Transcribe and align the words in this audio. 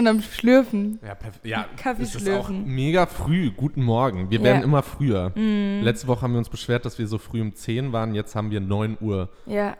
schon 0.00 0.06
am 0.08 0.22
Schlürfen. 0.22 0.98
Ja, 1.06 1.14
perfekt. 1.14 1.44
Ja, 1.44 1.66
Kaffee 1.76 2.02
es 2.02 2.14
ist 2.14 2.22
auch 2.28 2.46
schlürfen. 2.46 2.66
mega 2.74 3.06
früh. 3.06 3.50
Guten 3.50 3.82
Morgen. 3.82 4.30
Wir 4.30 4.38
Ja. 4.38 4.44
werden 4.44 4.62
immer 4.62 4.82
früher. 4.82 5.32
Mhm. 5.36 5.82
Letzte 5.82 6.06
Woche 6.06 6.22
haben 6.22 6.32
wir 6.32 6.38
uns 6.38 6.48
beschwert, 6.48 6.84
dass 6.86 6.98
wir 6.98 7.06
so 7.06 7.18
früh 7.18 7.40
um 7.42 7.54
10 7.54 7.92
waren. 7.92 8.14
Jetzt 8.14 8.34
haben 8.34 8.50
wir 8.50 8.60
9 8.60 8.96
Uhr. 9.00 9.28
Ja. 9.46 9.76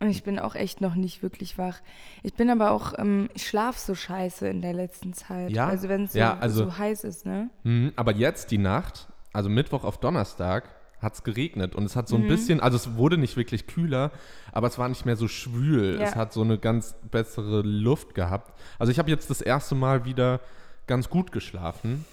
Und 0.00 0.08
ich 0.08 0.22
bin 0.24 0.38
auch 0.38 0.54
echt 0.54 0.80
noch 0.80 0.94
nicht 0.94 1.22
wirklich 1.22 1.56
wach. 1.58 1.78
Ich 2.22 2.34
bin 2.34 2.48
aber 2.50 2.70
auch, 2.70 2.94
ähm, 2.98 3.28
ich 3.34 3.46
schlaf 3.46 3.78
so 3.78 3.94
scheiße 3.94 4.48
in 4.48 4.62
der 4.62 4.72
letzten 4.72 5.12
Zeit. 5.12 5.50
Ja? 5.50 5.68
Also 5.68 5.88
wenn 5.88 6.04
es 6.04 6.14
so, 6.14 6.18
Ja, 6.18 6.36
also- 6.40 6.64
so 6.64 6.78
heiß 6.78 7.04
ist, 7.04 7.26
ne? 7.26 7.50
Mhm, 7.64 7.92
aber 7.96 8.12
jetzt 8.12 8.50
die 8.50 8.58
Nacht, 8.58 9.08
also 9.32 9.48
Mittwoch 9.50 9.84
auf 9.84 10.00
Donnerstag, 10.00 10.64
hat 11.00 11.14
es 11.14 11.22
geregnet. 11.24 11.74
Und 11.74 11.84
es 11.84 11.96
hat 11.96 12.08
so 12.08 12.16
Mhm. 12.18 12.24
ein 12.24 12.28
bisschen, 12.28 12.60
also 12.60 12.76
es 12.76 12.96
wurde 12.96 13.16
nicht 13.18 13.36
wirklich 13.36 13.66
kühler, 13.66 14.10
aber 14.52 14.66
es 14.66 14.78
war 14.78 14.88
nicht 14.88 15.06
mehr 15.06 15.16
so 15.16 15.28
schwül. 15.28 15.98
Ja. 16.00 16.06
Es 16.06 16.16
hat 16.16 16.32
so 16.32 16.42
eine 16.42 16.58
ganz 16.58 16.94
bessere 17.10 17.62
Luft 17.62 18.14
gehabt. 18.14 18.52
Also 18.78 18.92
ich 18.92 18.98
habe 18.98 19.10
jetzt 19.10 19.30
das 19.30 19.40
erste 19.40 19.74
Mal 19.74 20.04
wieder 20.04 20.40
ganz 20.86 21.08
gut 21.08 21.32
geschlafen. 21.32 22.04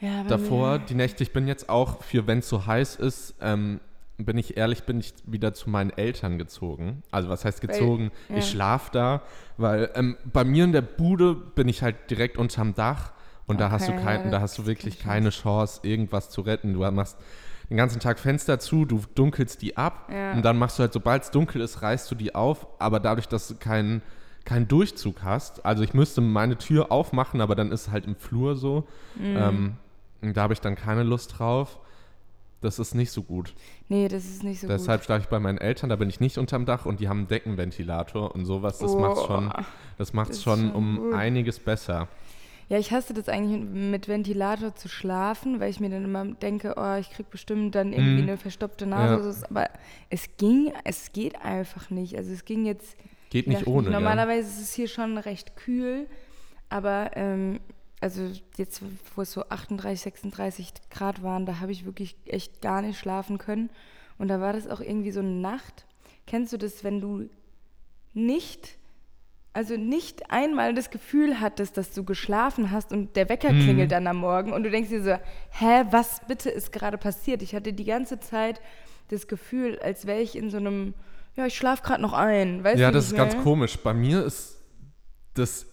Ja, 0.00 0.24
davor, 0.24 0.78
die 0.78 0.94
Nächte, 0.94 1.22
ich 1.22 1.32
bin 1.32 1.46
jetzt 1.48 1.68
auch 1.70 2.02
für, 2.02 2.26
wenn 2.26 2.40
es 2.40 2.48
so 2.48 2.66
heiß 2.66 2.96
ist, 2.96 3.34
ähm, 3.40 3.80
bin 4.18 4.36
ich 4.38 4.56
ehrlich, 4.56 4.84
bin 4.84 4.98
ich 5.00 5.14
wieder 5.26 5.52
zu 5.54 5.68
meinen 5.70 5.90
Eltern 5.90 6.38
gezogen. 6.38 7.02
Also 7.10 7.28
was 7.28 7.44
heißt 7.44 7.60
gezogen? 7.60 8.10
ja. 8.28 8.36
Ich 8.36 8.50
schlaf 8.50 8.90
da, 8.90 9.22
weil 9.58 9.90
ähm, 9.94 10.16
bei 10.32 10.44
mir 10.44 10.64
in 10.64 10.72
der 10.72 10.82
Bude 10.82 11.34
bin 11.34 11.68
ich 11.68 11.82
halt 11.82 12.10
direkt 12.10 12.36
unterm 12.38 12.74
Dach 12.74 13.12
und 13.46 13.60
da 13.60 13.70
hast 13.70 13.88
du 13.88 13.92
Okay, 13.92 14.02
kein, 14.02 14.24
ja, 14.24 14.30
da 14.32 14.40
hast 14.40 14.58
du 14.58 14.66
wirklich 14.66 14.98
keine 14.98 15.30
Chance, 15.30 15.80
irgendwas 15.82 16.30
zu 16.30 16.40
retten. 16.40 16.72
Du 16.74 16.80
machst 16.90 17.16
den 17.70 17.76
ganzen 17.76 18.00
Tag 18.00 18.18
Fenster 18.18 18.58
zu, 18.58 18.84
du 18.84 19.00
dunkelst 19.14 19.60
die 19.62 19.76
ab 19.76 20.08
Ja. 20.12 20.32
und 20.32 20.42
dann 20.44 20.58
machst 20.58 20.78
du 20.78 20.82
halt, 20.82 20.92
sobald 20.92 21.24
es 21.24 21.30
dunkel 21.30 21.60
ist, 21.60 21.82
reißt 21.82 22.10
du 22.10 22.14
die 22.14 22.34
auf, 22.34 22.66
aber 22.78 23.00
dadurch, 23.00 23.28
dass 23.28 23.48
du 23.48 23.54
keinen 23.56 24.02
keinen 24.44 24.68
Durchzug 24.68 25.24
hast, 25.24 25.66
also 25.66 25.82
ich 25.82 25.92
müsste 25.92 26.20
meine 26.20 26.56
Tür 26.56 26.92
aufmachen, 26.92 27.40
aber 27.40 27.56
dann 27.56 27.72
ist 27.72 27.88
es 27.88 27.90
halt 27.90 28.06
im 28.06 28.14
Flur 28.14 28.54
so. 28.54 28.86
Mhm. 29.16 29.36
Ähm, 29.36 29.72
und 30.22 30.36
da 30.36 30.42
habe 30.42 30.52
ich 30.52 30.60
dann 30.60 30.76
keine 30.76 31.02
Lust 31.02 31.38
drauf. 31.40 31.80
Das 32.60 32.78
ist 32.78 32.94
nicht 32.94 33.10
so 33.10 33.22
gut. 33.22 33.54
Nee, 33.88 34.06
das 34.08 34.24
ist 34.24 34.44
nicht 34.44 34.60
so 34.60 34.68
Deshalb 34.68 35.02
schlafe 35.04 35.22
ich 35.22 35.28
bei 35.28 35.40
meinen 35.40 35.58
Eltern, 35.58 35.90
da 35.90 35.96
bin 35.96 36.08
ich 36.08 36.20
nicht 36.20 36.38
unterm 36.38 36.64
Dach 36.64 36.86
und 36.86 37.00
die 37.00 37.08
haben 37.08 37.18
einen 37.18 37.28
Deckenventilator 37.28 38.34
und 38.34 38.46
sowas. 38.46 38.78
Das 38.78 38.92
Oh, 38.92 39.00
macht's 39.00 39.24
schon, 39.24 39.52
das 39.98 40.12
macht's 40.12 40.36
das 40.36 40.42
schon 40.44 40.60
schon 40.60 40.72
um 40.72 40.96
gut. 40.98 41.14
einiges 41.14 41.58
besser. 41.58 42.06
Ja, 42.68 42.78
ich 42.78 42.90
hasse 42.90 43.14
das 43.14 43.28
eigentlich 43.28 43.62
mit 43.62 44.08
Ventilator 44.08 44.74
zu 44.74 44.88
schlafen, 44.88 45.60
weil 45.60 45.70
ich 45.70 45.78
mir 45.78 45.88
dann 45.90 46.04
immer 46.04 46.24
denke, 46.24 46.74
oh, 46.76 46.96
ich 46.98 47.10
krieg 47.10 47.30
bestimmt 47.30 47.74
dann 47.76 47.92
irgendwie 47.92 48.22
Mhm. 48.22 48.28
eine 48.28 48.36
verstopfte 48.38 48.86
Nase. 48.86 49.30
Ja. 49.40 49.46
Aber 49.50 49.70
es 50.10 50.36
ging, 50.36 50.72
es 50.84 51.12
geht 51.12 51.40
einfach 51.42 51.90
nicht. 51.90 52.16
Also 52.16 52.32
es 52.32 52.44
ging 52.44 52.64
jetzt 52.66 52.96
Geht 53.30 53.46
nicht 53.46 53.62
Ja, 53.62 53.66
ohne. 53.68 53.88
Ja. 53.90 53.92
Normalerweise 53.92 54.48
ist 54.48 54.60
es 54.60 54.72
hier 54.74 54.88
schon 54.88 55.16
recht 55.18 55.56
kühl, 55.56 56.06
aber 56.68 57.10
ähm, 57.14 57.60
also 58.00 58.30
jetzt, 58.56 58.82
wo 59.14 59.22
es 59.22 59.32
so 59.32 59.44
38, 59.48 60.00
36 60.00 60.72
Grad 60.90 61.22
waren, 61.22 61.46
da 61.46 61.60
habe 61.60 61.72
ich 61.72 61.84
wirklich 61.84 62.16
echt 62.26 62.60
gar 62.62 62.82
nicht 62.82 62.98
schlafen 62.98 63.38
können. 63.38 63.70
Und 64.18 64.28
da 64.28 64.40
war 64.40 64.52
das 64.52 64.66
auch 64.68 64.80
irgendwie 64.80 65.10
so 65.12 65.20
eine 65.20 65.30
Nacht. 65.30 65.86
Kennst 66.26 66.52
du 66.52 66.56
das, 66.56 66.82
wenn 66.84 67.00
du 67.00 67.28
nicht, 68.14 68.76
also 69.56 69.76
nicht 69.78 70.30
einmal 70.30 70.74
das 70.74 70.90
Gefühl 70.90 71.40
hattest, 71.40 71.78
dass 71.78 71.92
du 71.92 72.04
geschlafen 72.04 72.70
hast 72.70 72.92
und 72.92 73.16
der 73.16 73.30
Wecker 73.30 73.52
Mhm. 73.54 73.62
klingelt 73.62 73.90
dann 73.90 74.06
am 74.06 74.18
Morgen 74.18 74.52
und 74.52 74.64
du 74.64 74.70
denkst 74.70 74.90
dir 74.90 75.02
so, 75.02 75.12
hä, 75.50 75.84
was 75.90 76.20
bitte 76.28 76.50
ist 76.50 76.72
gerade 76.72 76.98
passiert? 76.98 77.40
Ich 77.40 77.54
hatte 77.54 77.72
die 77.72 77.84
ganze 77.86 78.20
Zeit 78.20 78.60
das 79.08 79.26
Gefühl, 79.28 79.78
als 79.78 80.06
wäre 80.06 80.20
ich 80.20 80.36
in 80.36 80.50
so 80.50 80.58
einem, 80.58 80.92
ja, 81.36 81.46
ich 81.46 81.56
schlafe 81.56 81.82
gerade 81.82 82.02
noch 82.02 82.12
ein. 82.12 82.64
Weißt 82.64 82.78
Ja, 82.78 82.90
das 82.90 83.06
ist 83.06 83.16
ganz 83.16 83.34
komisch. 83.38 83.78
Bei 83.78 83.94
mir 83.94 84.24
ist 84.26 84.58
das 85.34 85.66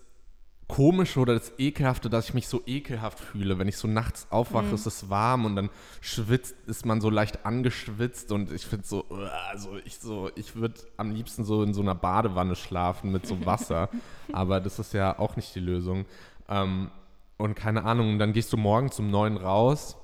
Komische 0.68 1.19
oder 1.19 1.34
das 1.34 1.51
Ekelhafte, 1.59 2.09
dass 2.09 2.29
ich 2.29 2.34
mich 2.34 2.47
so 2.47 2.62
ekelhaft 2.66 3.19
fühle. 3.19 3.59
Wenn 3.59 3.68
ich 3.68 3.78
so 3.78 3.88
nachts 3.88 4.28
aufwache, 4.31 4.68
Mhm. 4.68 4.74
ist 4.75 4.85
es 4.85 5.09
warm 5.09 5.46
und 5.46 5.56
dann 5.56 5.69
schwitzt, 6.01 6.56
ist 6.68 6.85
man 6.85 7.01
so 7.01 7.09
leicht 7.09 7.46
angeschwitzt 7.46 8.31
und 8.31 8.51
ich 8.51 8.66
finde 8.66 8.85
so, 8.88 9.06
also 9.50 9.78
ich 9.85 9.97
so, 10.00 10.31
ich 10.35 10.56
würde 10.56 10.75
am 10.97 11.12
liebsten 11.12 11.44
so 11.44 11.63
in 11.63 11.74
so 11.74 11.81
einer 11.81 11.96
Badewanne 11.96 12.56
schlafen 12.56 13.12
mit 13.12 13.28
so 13.28 13.46
Wasser. 13.46 13.90
Aber 14.34 14.59
das 14.62 14.79
ist 14.79 14.94
ja 14.94 15.19
auch 15.19 15.35
nicht 15.35 15.53
die 15.53 15.59
Lösung. 15.59 16.06
Ähm, 16.47 16.90
und 17.38 17.56
keine 17.56 17.84
Ahnung, 17.84 18.12
und 18.12 18.19
dann 18.19 18.31
gehst 18.34 18.53
du 18.53 18.57
morgen 18.57 18.90
zum 18.91 19.09
Neuen 19.12 19.38
raus 19.38 19.97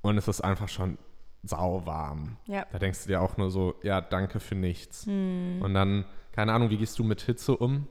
und 0.00 0.16
es 0.16 0.26
ist 0.26 0.40
einfach 0.42 0.68
schon 0.68 0.96
sauwarm. 1.42 2.36
Ja. 2.46 2.64
Da 2.72 2.78
denkst 2.78 3.02
du 3.02 3.08
dir 3.08 3.20
auch 3.20 3.36
nur 3.36 3.50
so, 3.50 3.74
ja, 3.82 4.00
danke 4.00 4.40
für 4.40 4.54
nichts. 4.54 5.06
Hm. 5.06 5.60
Und 5.62 5.74
dann, 5.74 6.04
keine 6.32 6.52
Ahnung, 6.52 6.70
wie 6.70 6.76
gehst 6.78 6.98
du 6.98 7.04
mit 7.04 7.20
Hitze 7.22 7.56
um? 7.56 7.88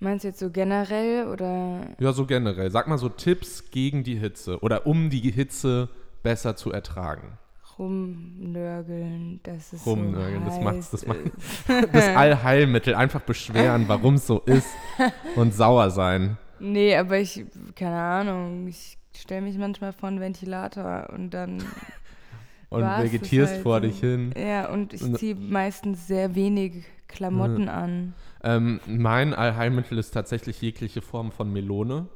Meinst 0.00 0.24
du 0.24 0.28
jetzt 0.28 0.40
so 0.40 0.50
generell 0.50 1.26
oder? 1.28 1.80
Ja, 1.98 2.12
so 2.12 2.24
generell. 2.26 2.70
Sag 2.70 2.88
mal 2.88 2.96
so 2.98 3.08
Tipps 3.10 3.70
gegen 3.70 4.02
die 4.02 4.16
Hitze 4.16 4.58
oder 4.60 4.86
um 4.86 5.10
die 5.10 5.30
Hitze 5.30 5.88
besser 6.22 6.56
zu 6.56 6.72
ertragen. 6.72 7.38
Rumnörgeln, 7.78 9.40
dass 9.42 9.72
es 9.72 9.86
Rumnörgeln, 9.86 10.40
so 10.44 10.50
das 10.50 10.60
macht's- 10.60 10.90
das 10.90 11.06
macht- 11.06 11.18
ist. 11.20 11.32
Das 11.92 12.08
Allheilmittel, 12.08 12.94
einfach 12.94 13.20
beschweren, 13.20 13.84
warum 13.88 14.14
es 14.14 14.26
so 14.26 14.40
ist 14.40 14.68
und 15.36 15.54
sauer 15.54 15.90
sein. 15.90 16.36
Nee, 16.58 16.94
aber 16.96 17.18
ich, 17.18 17.44
keine 17.74 17.96
Ahnung, 17.96 18.68
ich 18.68 18.98
stelle 19.16 19.42
mich 19.42 19.56
manchmal 19.56 19.92
vor 19.92 20.08
einen 20.08 20.20
Ventilator 20.20 21.08
und 21.14 21.30
dann 21.30 21.62
Und 22.68 22.82
das 22.82 23.02
vegetierst 23.02 23.54
halt 23.54 23.62
vor 23.62 23.80
dich 23.80 23.98
hin. 23.98 24.32
Ja, 24.38 24.70
und 24.70 24.92
ich 24.92 25.02
ziehe 25.14 25.34
meistens 25.34 26.06
sehr 26.06 26.36
wenig 26.36 26.84
Klamotten 27.10 27.68
an. 27.68 28.14
Ähm, 28.42 28.80
mein 28.86 29.34
Allheilmittel 29.34 29.98
ist 29.98 30.12
tatsächlich 30.12 30.60
jegliche 30.62 31.02
Form 31.02 31.32
von 31.32 31.52
Melone. 31.52 32.08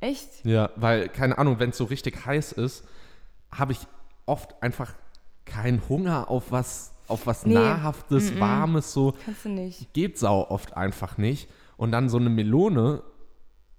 Echt? 0.00 0.44
Ja, 0.44 0.70
weil, 0.76 1.08
keine 1.08 1.38
Ahnung, 1.38 1.58
wenn 1.58 1.70
es 1.70 1.76
so 1.76 1.84
richtig 1.84 2.24
heiß 2.26 2.52
ist, 2.52 2.84
habe 3.52 3.72
ich 3.72 3.80
oft 4.26 4.62
einfach 4.62 4.94
keinen 5.44 5.88
Hunger 5.88 6.30
auf 6.30 6.52
was, 6.52 6.92
auf 7.08 7.26
was 7.26 7.46
Nee. 7.46 7.54
Nahrhaftes, 7.54 8.32
Mm-mm. 8.32 8.40
Warmes, 8.40 8.92
so. 8.92 9.14
Kannst 9.24 9.44
du 9.44 9.48
nicht. 9.48 9.92
Geht 9.92 10.18
sau 10.18 10.48
oft 10.48 10.76
einfach 10.76 11.18
nicht. 11.18 11.48
Und 11.76 11.92
dann 11.92 12.08
so 12.08 12.18
eine 12.18 12.30
Melone 12.30 13.02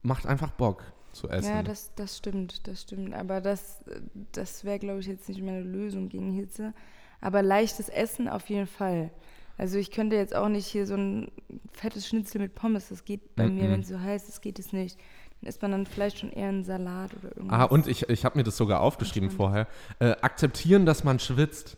macht 0.02 0.26
einfach 0.26 0.52
Bock 0.52 0.84
zu 1.12 1.30
essen. 1.30 1.50
Ja, 1.54 1.64
das, 1.64 1.94
das 1.96 2.18
stimmt, 2.18 2.68
das 2.68 2.82
stimmt. 2.82 3.14
Aber 3.14 3.42
das, 3.42 3.84
das 4.32 4.64
wäre, 4.64 4.80
glaube 4.80 5.00
ich, 5.00 5.08
jetzt 5.08 5.28
nicht 5.30 5.42
meine 5.42 5.62
Lösung 5.62 6.10
gegen 6.10 6.32
Hitze. 6.32 6.74
Aber 7.22 7.42
leichtes 7.44 7.90
Essen 7.90 8.28
auf 8.30 8.50
jeden 8.50 8.68
Fall. 8.68 9.12
Also 9.60 9.78
ich 9.78 9.92
könnte 9.92 10.16
jetzt 10.16 10.34
auch 10.36 10.48
nicht 10.50 10.66
hier 10.66 10.88
so 10.88 10.96
ein 10.96 11.32
fettes 11.74 12.08
Schnitzel 12.08 12.40
mit 12.42 12.56
Pommes, 12.56 12.90
das 12.90 13.04
geht 13.06 13.36
bei 13.36 13.48
mir, 13.48 13.66
Mhm. 13.66 13.72
wenn 13.72 13.80
es 13.82 13.90
so 13.90 14.00
heiß 14.00 14.28
ist, 14.30 14.42
geht 14.42 14.58
es 14.58 14.72
nicht. 14.74 14.98
Dann 15.42 15.50
isst 15.50 15.62
man 15.62 15.72
dann 15.72 15.86
vielleicht 15.86 16.20
schon 16.20 16.32
eher 16.32 16.48
einen 16.50 16.64
Salat 16.64 17.12
oder 17.20 17.36
irgendwas. 17.36 17.60
ah, 17.60 17.64
und 17.66 17.88
ich, 17.88 18.10
ich 18.10 18.26
habe 18.26 18.38
mir 18.38 18.44
das 18.44 18.58
sogar 18.58 18.80
aufgeschrieben 18.82 19.30
vorher. 19.30 19.68
Äh, 20.00 20.12
akzeptieren, 20.22 20.86
dass 20.86 21.04
man 21.04 21.20
schwitzt. 21.20 21.78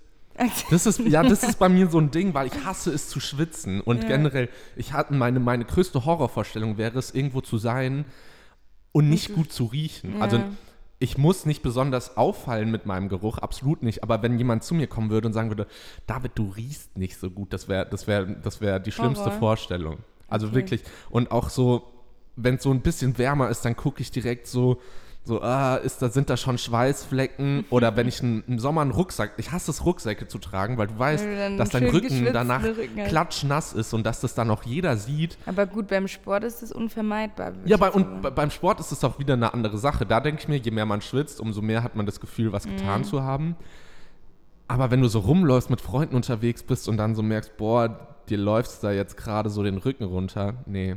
Das 0.71 0.85
ist, 0.85 0.99
ja, 0.99 1.21
das 1.23 1.43
ist 1.43 1.59
bei 1.59 1.69
mir 1.69 1.87
so 1.87 1.99
ein 1.99 2.09
Ding, 2.09 2.33
weil 2.33 2.47
ich 2.47 2.53
hasse 2.65 2.91
es 2.91 3.09
zu 3.09 3.19
schwitzen. 3.19 3.81
Und 3.81 4.03
Ja. 4.03 4.09
generell, 4.09 4.49
ich 4.75 4.93
hatte 4.93 5.13
meine, 5.13 5.39
meine 5.39 5.65
größte 5.65 6.05
Horrorvorstellung 6.05 6.77
wäre 6.77 6.97
es, 6.99 7.11
irgendwo 7.13 7.41
zu 7.41 7.57
sein 7.57 8.05
und 8.91 9.09
nicht 9.09 9.33
gut 9.33 9.51
zu 9.51 9.65
riechen. 9.65 10.15
Ja. 10.15 10.21
Also 10.21 10.43
ich 11.01 11.17
muss 11.17 11.47
nicht 11.47 11.63
besonders 11.63 12.15
auffallen 12.15 12.69
mit 12.69 12.85
meinem 12.85 13.09
Geruch, 13.09 13.39
absolut 13.39 13.81
nicht. 13.81 14.03
Aber 14.03 14.21
wenn 14.21 14.37
jemand 14.37 14.63
zu 14.63 14.75
mir 14.75 14.85
kommen 14.85 15.09
würde 15.09 15.27
und 15.27 15.33
sagen 15.33 15.49
würde, 15.49 15.65
David, 16.05 16.33
du 16.35 16.49
riechst 16.49 16.95
nicht 16.95 17.17
so 17.17 17.31
gut, 17.31 17.53
das 17.53 17.67
wäre 17.67 17.87
das 17.89 18.05
wär, 18.05 18.23
das 18.25 18.61
wär 18.61 18.79
die 18.79 18.91
schlimmste 18.91 19.25
Horror. 19.25 19.39
Vorstellung. 19.39 19.97
Also 20.27 20.45
Okay. 20.47 20.55
wirklich. 20.57 20.83
Und 21.09 21.31
auch 21.31 21.49
so, 21.49 21.91
wenn 22.35 22.55
es 22.55 22.63
so 22.63 22.69
ein 22.69 22.81
bisschen 22.81 23.17
wärmer 23.17 23.49
ist, 23.49 23.65
dann 23.65 23.75
gucke 23.75 23.99
ich 24.01 24.11
direkt 24.11 24.45
so, 24.45 24.79
so, 25.23 25.39
ah, 25.43 25.75
ist 25.75 26.01
da, 26.01 26.09
sind 26.09 26.31
da 26.31 26.35
schon 26.37 26.57
Schweißflecken? 26.57 27.65
Oder 27.69 27.95
wenn 27.95 28.07
ich 28.07 28.21
n- 28.23 28.43
im 28.47 28.57
Sommer 28.57 28.81
einen 28.81 28.89
Rucksack, 28.91 29.33
ich 29.37 29.51
hasse 29.51 29.69
es, 29.69 29.85
Rucksäcke 29.85 30.27
zu 30.27 30.39
tragen, 30.39 30.77
weil 30.79 30.87
du 30.87 30.97
weißt, 30.97 31.23
Weil 31.25 31.51
du 31.51 31.57
dass 31.57 31.69
dein 31.69 31.83
Rücken 31.89 32.29
danach 32.33 32.63
Rücken 32.63 32.95
klatschnass 33.07 33.73
ist 33.73 33.93
und 33.93 34.03
dass 34.05 34.19
das 34.21 34.33
dann 34.33 34.49
auch 34.49 34.63
jeder 34.63 34.97
sieht. 34.97 35.37
Aber 35.45 35.67
gut, 35.67 35.87
beim 35.89 36.07
Sport 36.07 36.43
ist 36.43 36.63
es 36.63 36.71
unvermeidbar. 36.71 37.51
Ja, 37.65 37.77
bei, 37.77 37.91
und 37.91 38.33
beim 38.35 38.49
Sport 38.49 38.79
ist 38.79 38.91
es 38.91 39.03
auch 39.03 39.19
wieder 39.19 39.35
eine 39.35 39.53
andere 39.53 39.77
Sache. 39.77 40.07
Da 40.07 40.19
denke 40.19 40.41
ich 40.41 40.47
mir, 40.47 40.57
je 40.57 40.71
mehr 40.71 40.87
man 40.87 41.01
schwitzt, 41.01 41.39
umso 41.39 41.61
mehr 41.61 41.83
hat 41.83 41.95
man 41.95 42.07
das 42.07 42.19
Gefühl, 42.19 42.51
was 42.51 42.65
Mhm. 42.65 42.77
getan 42.77 43.03
zu 43.03 43.21
haben. 43.21 43.55
Aber 44.67 44.89
wenn 44.89 45.01
du 45.01 45.07
so 45.07 45.19
rumläufst, 45.19 45.69
mit 45.69 45.81
Freunden 45.81 46.15
unterwegs 46.15 46.63
bist 46.63 46.87
und 46.89 46.97
dann 46.97 47.13
so 47.13 47.21
merkst, 47.21 47.57
boah, 47.57 48.07
dir 48.29 48.37
läufst 48.37 48.83
da 48.83 48.91
jetzt 48.91 49.17
gerade 49.17 49.49
so 49.49 49.61
den 49.63 49.77
Rücken 49.77 50.05
runter, 50.05 50.55
nee. 50.65 50.95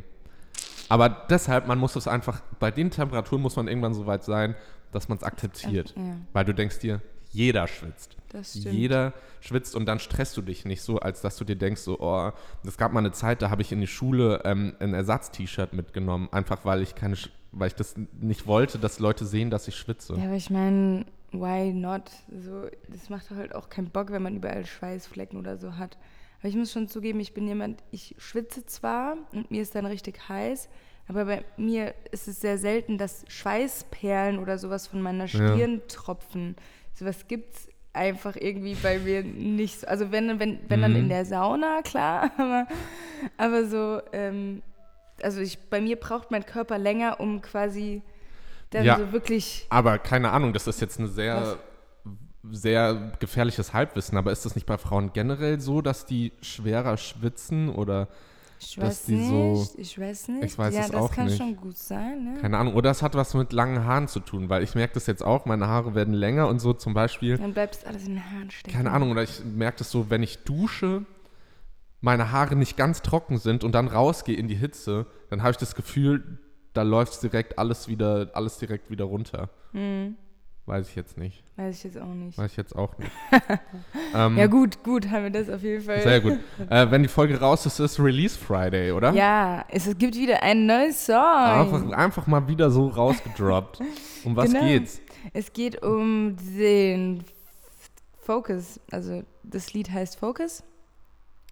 Aber 0.89 1.09
deshalb, 1.09 1.67
man 1.67 1.79
muss 1.79 1.97
es 1.97 2.07
einfach, 2.09 2.41
bei 2.59 2.71
den 2.71 2.91
Temperaturen 2.91 3.43
muss 3.43 3.57
man 3.57 3.69
irgendwann 3.69 3.95
so 3.95 4.07
weit 4.07 4.25
sein, 4.25 4.55
dass 4.93 5.09
man 5.09 5.19
es 5.19 5.25
akzeptiert. 5.25 5.95
Ja, 5.97 6.17
Weil 6.33 6.45
du 6.45 6.55
denkst 6.55 6.79
dir, 6.79 7.01
jeder 7.31 7.67
schwitzt. 7.67 8.17
das 8.29 8.51
stimmt. 8.51 8.75
Jeder 8.75 9.13
schwitzt 9.41 9.75
und 9.75 9.87
dann 9.87 9.99
stresst 9.99 10.37
du 10.37 10.43
dich 10.43 10.65
nicht 10.65 10.83
so, 10.83 11.01
als 11.01 11.21
dass 11.21 11.37
du 11.37 11.45
dir 11.45 11.57
denkst, 11.57 11.81
so, 11.81 11.99
oh, 11.99 12.31
es 12.65 12.77
gab 12.77 12.93
mal 12.93 13.01
eine 13.01 13.11
Zeit, 13.13 13.43
da 13.43 13.51
habe 13.51 13.61
ich 13.63 13.73
in 13.73 13.81
die 13.81 13.89
Schule 13.89 14.41
ähm, 14.45 14.75
ein 14.79 14.95
Ersatz-T-Shirt 14.95 15.73
mitgenommen, 15.73 16.29
einfach 16.31 16.65
weil 16.65 16.81
ich 16.81 16.95
keine, 16.95 17.17
weil 17.51 17.69
ich 17.69 17.75
das 17.75 17.97
nicht 18.21 18.47
wollte, 18.47 18.79
dass 18.79 19.01
Leute 19.01 19.27
sehen, 19.27 19.51
dass 19.51 19.67
ich 19.67 19.75
schwitze. 19.77 20.15
Ja, 20.15 20.25
aber 20.25 20.35
ich 20.37 20.49
meine, 20.49 21.07
why 21.33 21.73
not? 21.73 22.09
So, 22.31 22.69
das 22.89 23.11
macht 23.11 23.29
halt 23.31 23.55
auch 23.55 23.69
keinen 23.69 23.91
Bock, 23.91 24.13
wenn 24.13 24.23
man 24.23 24.37
überall 24.37 24.65
Schweißflecken 24.65 25.37
oder 25.39 25.57
so 25.57 25.77
hat. 25.77 25.99
Aber 26.44 26.50
ich 26.50 26.56
muss 26.56 26.73
schon 26.73 26.88
zugeben, 26.88 27.20
ich 27.20 27.32
bin 27.32 27.49
jemand, 27.49 27.82
ich 27.91 28.14
schwitze 28.19 28.67
zwar 28.67 29.17
und 29.32 29.50
mir 29.50 29.62
ist 29.62 29.75
dann 29.75 29.87
richtig 29.87 30.29
heiß, 30.29 30.69
aber 31.08 31.25
bei 31.25 31.43
mir 31.56 31.94
ist 32.11 32.29
es 32.29 32.38
sehr 32.43 32.58
selten, 32.58 32.99
dass 32.99 33.25
Schweißperlen 33.29 34.38
oder 34.38 34.58
sowas 34.58 34.87
von 34.87 35.00
meiner 35.00 35.26
Stirn 35.26 35.81
tropfen. 35.88 36.55
Sowas 36.93 37.29
gibt 37.29 37.55
es 37.55 37.69
einfach 37.94 38.37
irgendwie 38.37 38.75
bei 38.75 38.99
mir 38.99 39.23
nicht 39.25 39.81
so. 39.81 39.87
Also 39.87 40.12
wenn, 40.12 40.38
wenn, 40.38 40.58
wenn 40.69 40.82
dann 40.82 40.94
in 40.94 41.06
Mhm. 41.06 41.08
der 41.08 41.25
Sauna, 41.25 41.81
klar, 41.81 42.31
aber, 42.37 42.67
aber 43.38 43.64
so, 43.64 44.02
ähm, 44.12 44.61
also 45.23 45.41
ich, 45.41 45.58
bei 45.70 45.81
mir 45.81 45.96
braucht 45.96 46.31
mein 46.31 46.44
Körper 46.44 46.76
länger, 46.76 47.20
um 47.20 47.41
quasi 47.41 48.02
dann 48.69 48.85
Ja. 48.85 48.99
so 48.99 49.12
wirklich. 49.12 49.64
Aber 49.70 49.96
keine 49.99 50.31
Ahnung, 50.31 50.52
das 50.52 50.67
ist 50.67 50.82
jetzt 50.82 50.99
ein 51.00 51.06
sehr, 51.06 51.58
sehr 52.50 53.12
gefährliches 53.20 53.73
Halbwissen. 53.73 54.17
Aber 54.19 54.32
ist 54.32 54.44
das 54.44 54.55
nicht 54.55 54.67
bei 54.67 54.79
Frauen 54.79 55.12
generell 55.12 55.61
so, 55.61 55.81
dass 55.82 56.06
die 56.06 56.32
schwerer 56.43 56.96
schwitzen 56.96 57.69
oder 57.70 58.08
Ich 58.61 58.76
dass 58.76 58.85
weiß 59.00 59.05
die 59.06 59.14
nicht, 59.17 59.29
so- 59.29 59.69
ich 59.79 59.99
weiß 59.99 60.29
nicht. 60.29 60.44
Ich 60.44 60.58
weiß 60.58 60.75
ja, 60.75 60.81
es 60.82 60.91
das 60.91 60.96
auch 61.00 61.11
kann 61.12 61.26
nicht. 61.26 61.37
schon 61.38 61.56
gut 61.56 61.76
sein, 61.76 62.25
ne? 62.35 62.41
keine 62.41 62.58
Ahnung? 62.58 62.75
Oder 62.75 62.91
es 62.91 63.02
hat 63.02 63.14
was 63.14 63.35
mit 63.35 63.52
langen 63.52 63.85
Haaren 63.85 64.08
zu 64.08 64.20
tun, 64.20 64.49
weil 64.49 64.62
ich 64.62 64.75
merke 64.75 64.94
das 64.94 65.06
jetzt 65.06 65.23
auch, 65.23 65.46
meine 65.46 65.67
Haare 65.69 65.94
werden 65.94 66.14
länger 66.14 66.49
und 66.49 66.58
so 66.61 66.73
zum 66.73 66.94
Beispiel. 66.94 67.38
Dann 67.38 67.52
bleibt 67.55 67.76
es 67.76 67.85
alles 67.85 68.06
in 68.06 68.14
den 68.14 68.31
Haaren 68.31 68.50
stecken. 68.50 68.76
Keine 68.76 68.91
Ahnung, 68.93 69.11
oder 69.11 69.23
ich 69.23 69.43
merke 69.44 69.79
das 69.79 69.91
so, 69.91 70.11
wenn 70.11 70.23
ich 70.23 70.38
dusche, 70.44 71.05
meine 72.00 72.31
Haare 72.32 72.55
nicht 72.56 72.76
ganz 72.76 73.00
trocken 73.02 73.38
sind 73.38 73.64
und 73.64 73.73
dann 73.73 73.88
rausgehe 73.88 74.37
in 74.37 74.49
die 74.49 74.55
Hitze, 74.55 75.06
dann 75.31 75.41
habe 75.43 75.52
ich 75.52 75.56
das 75.56 75.75
Gefühl, 75.75 76.38
da 76.75 76.82
läuft 76.82 77.23
direkt 77.23 77.58
alles 77.58 77.88
wieder, 77.88 78.31
alles 78.35 78.58
direkt 78.58 78.91
wieder 78.91 79.05
runter. 79.06 79.49
Hm, 79.73 80.17
Weiß 80.67 80.89
ich 80.89 80.97
jetzt 80.97 81.19
nicht. 81.19 81.45
weiß 81.57 81.77
ich 81.77 81.85
jetzt 81.85 81.99
auch 81.99 82.07
nicht. 82.15 82.39
Weiß 82.39 82.51
ich 82.53 82.57
jetzt 82.57 82.75
auch 82.75 82.97
nicht. 82.97 83.11
ähm, 84.15 84.39
Ja, 84.39 84.47
gut, 84.47 84.83
gut, 84.83 85.11
haben 85.11 85.25
wir 85.25 85.31
das 85.31 85.51
auf 85.51 85.63
jeden 85.63 85.83
Fall. 85.85 86.01
Sehr 86.01 86.21
gut. 86.21 86.39
Äh, 86.71 86.91
wenn 86.91 87.03
die 87.03 87.09
Folge 87.09 87.39
raus 87.39 87.67
ist, 87.67 87.79
ist 87.81 88.01
Release 88.01 88.39
Friday, 88.39 88.91
oder? 88.93 89.13
Ja, 89.13 89.67
es, 89.69 89.85
gibt 89.99 90.15
wieder 90.15 90.43
einen 90.43 90.65
neuen 90.67 90.93
Song. 90.95 91.15
Einfach, 91.17 91.91
einfach 91.93 92.27
mal 92.27 92.49
wieder 92.49 92.71
so 92.71 92.89
rausgedroppt. 92.89 93.81
Um 94.25 94.35
was 94.37 94.51
Genau. 94.51 94.65
geht's? 94.65 95.03
Es 95.35 95.53
geht 95.53 95.83
um 95.83 96.35
den 96.57 97.25
Focus. 98.23 98.81
Also 98.91 99.23
das 99.43 99.75
Lied 99.75 99.91
heißt 99.91 100.17
Focus. 100.19 100.63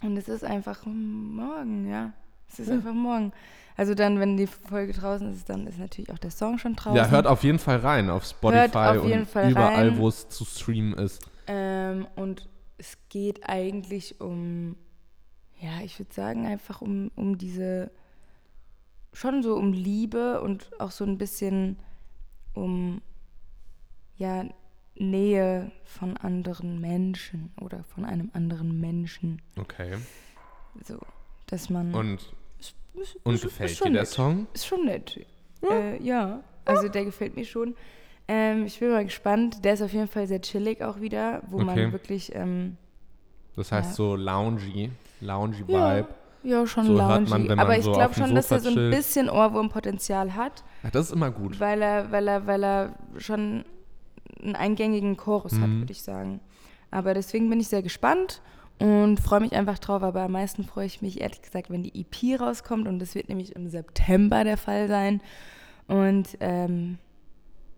Und 0.03 0.17
es 0.17 0.27
ist 0.29 0.43
einfach 0.43 0.87
morgen, 0.87 1.87
ja. 1.91 2.15
Es 2.51 2.61
ist 2.61 2.69
Ja. 2.69 2.75
einfach 2.77 2.95
morgen. 2.95 3.33
Also 3.77 3.95
dann, 3.95 4.21
wenn 4.21 4.37
die 4.37 4.47
Folge 4.47 4.93
draußen 4.93 5.33
ist, 5.33 5.49
dann 5.49 5.67
ist 5.67 5.79
natürlich 5.79 6.11
auch 6.11 6.19
der 6.19 6.31
Song 6.31 6.59
schon 6.59 6.75
draußen. 6.75 6.97
Ja, 6.97 7.09
hört 7.09 7.27
auf 7.27 7.43
jeden 7.43 7.59
Fall 7.59 7.79
rein 7.79 8.11
auf 8.11 8.25
Spotify 8.25 8.79
auf 8.79 9.05
und 9.05 9.27
Fall 9.27 9.51
überall, 9.51 9.97
wo 9.97 10.09
es 10.09 10.29
zu 10.29 10.45
streamen 10.45 10.95
ist. 10.95 11.27
Ähm, 11.47 12.07
und 12.17 12.49
es 12.79 12.99
geht 13.09 13.49
eigentlich 13.49 14.21
um, 14.21 14.77
ja, 15.61 15.81
ich 15.85 15.99
würde 15.99 16.13
sagen, 16.13 16.47
einfach 16.47 16.83
um, 16.83 17.11
um 17.17 17.39
diese, 17.39 17.91
schon 19.13 19.43
so 19.43 19.55
um 19.57 19.73
Liebe 19.73 20.41
und 20.41 20.71
auch 20.81 20.91
so 20.91 21.05
ein 21.05 21.19
bisschen 21.19 21.79
um, 22.55 23.01
ja, 24.17 24.45
Nähe 24.95 25.73
von 25.85 26.17
anderen 26.19 26.81
Menschen 26.81 27.53
oder 27.61 27.83
von 27.85 28.05
einem 28.05 28.31
anderen 28.35 28.81
Menschen. 28.81 29.41
Okay. 29.59 29.97
So, 30.85 30.99
dass 31.47 31.71
man. 31.71 31.95
Und, 31.95 32.35
und 33.25 33.35
ist- 33.35 33.43
gefällt 33.43 33.71
ist 33.71 33.81
dir 33.81 33.85
schon 33.85 33.93
der 33.93 34.03
nett. 34.03 34.11
Song? 34.11 34.47
Ist 34.53 34.67
schon 34.67 34.85
nett. 34.85 35.21
Ja, 35.63 35.71
äh, 35.71 36.03
ja. 36.03 36.41
also 36.65 36.89
der 36.89 37.05
gefällt 37.05 37.37
mir 37.37 37.45
schon. 37.45 37.75
Ähm, 38.29 38.67
ich 38.67 38.79
bin 38.79 38.91
mal 38.91 39.05
gespannt. 39.05 39.65
Der 39.65 39.75
ist 39.75 39.83
auf 39.83 39.93
jeden 39.93 40.09
Fall 40.09 40.27
sehr 40.27 40.41
chillig 40.41 40.83
auch 40.83 41.01
wieder, 41.01 41.43
wo 41.49 41.57
Okay. 41.57 41.65
man 41.65 41.93
wirklich, 41.93 42.35
ähm, 42.35 42.77
Das 43.57 43.71
heißt 43.71 43.91
Ja. 43.91 43.95
so 43.95 44.17
loungy, 44.17 44.91
loungy 45.21 45.67
Vibe. 45.69 46.07
ja, 46.43 46.67
schon 46.67 46.87
So 46.87 46.97
loungy. 46.97 47.29
man, 47.29 47.59
Aber 47.59 47.77
ich 47.77 47.85
so 47.85 47.93
glaube 47.93 48.15
schon, 48.15 48.35
dass 48.35 48.51
er 48.51 48.61
so 48.61 48.71
ein 48.71 48.91
bisschen 48.91 49.29
Ohrwurmpotenzial 49.29 50.35
hat, 50.35 50.65
Ja, 50.83 50.91
das 50.91 51.07
ist 51.07 51.13
immer 51.13 51.31
gut. 51.31 51.61
weil 51.61 51.83
er, 51.83 52.11
weil 52.11 52.29
er, 52.29 52.47
weil 52.47 52.65
er 52.65 52.95
schon 53.19 53.65
einen 54.43 54.57
eingängigen 54.57 55.17
Chorus 55.17 55.53
hat, 55.59 55.69
Mhm. 55.69 55.81
würde 55.81 55.93
ich 55.93 56.03
sagen. 56.03 56.41
Aber 56.91 57.13
deswegen 57.15 57.49
bin 57.51 57.61
ich 57.61 57.69
sehr 57.69 57.83
gespannt 57.83 58.41
und 58.83 59.21
freue 59.21 59.41
mich 59.41 59.53
einfach 59.53 59.79
drauf. 59.79 60.03
Aber 60.03 60.23
am 60.23 60.33
meisten 60.33 60.65
freue 60.65 60.87
ich 60.87 61.03
mich 61.03 61.21
ehrlich 61.21 61.41
gesagt, 61.43 61.71
wenn 61.71 61.83
die 61.83 62.01
EP 62.01 62.41
rauskommt 62.41 62.89
und 62.89 62.99
das 62.99 63.15
wird 63.15 63.29
nämlich 63.29 63.55
im 63.55 63.69
September 63.69 64.43
der 64.45 64.57
Fall 64.57 64.89
sein. 64.89 65.21
Und 65.87 66.37
ähm, 66.41 66.99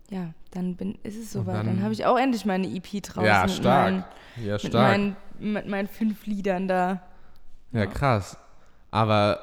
ja, 0.09 0.33
dann 0.51 0.75
bin, 0.75 0.97
ist 1.03 1.17
es 1.17 1.31
soweit. 1.31 1.57
Dann, 1.57 1.65
dann- 1.67 1.83
habe 1.83 1.93
ich 1.93 2.05
auch 2.05 2.17
endlich 2.17 2.45
meine 2.45 2.67
EP 2.67 3.01
draußen. 3.03 3.25
Ja, 3.25 3.43
mit 3.43 3.51
stark. 3.51 3.85
Meinen, 3.91 4.03
Ja, 4.43 4.53
mit, 4.53 4.61
stark. 4.61 4.73
meinen, 4.91 5.15
mit 5.39 5.67
meinen 5.67 5.87
fünf 5.87 6.25
Liedern 6.25 6.67
da. 6.67 7.01
Ja, 7.71 7.85
krass. 7.85 8.37
Aber 8.91 9.39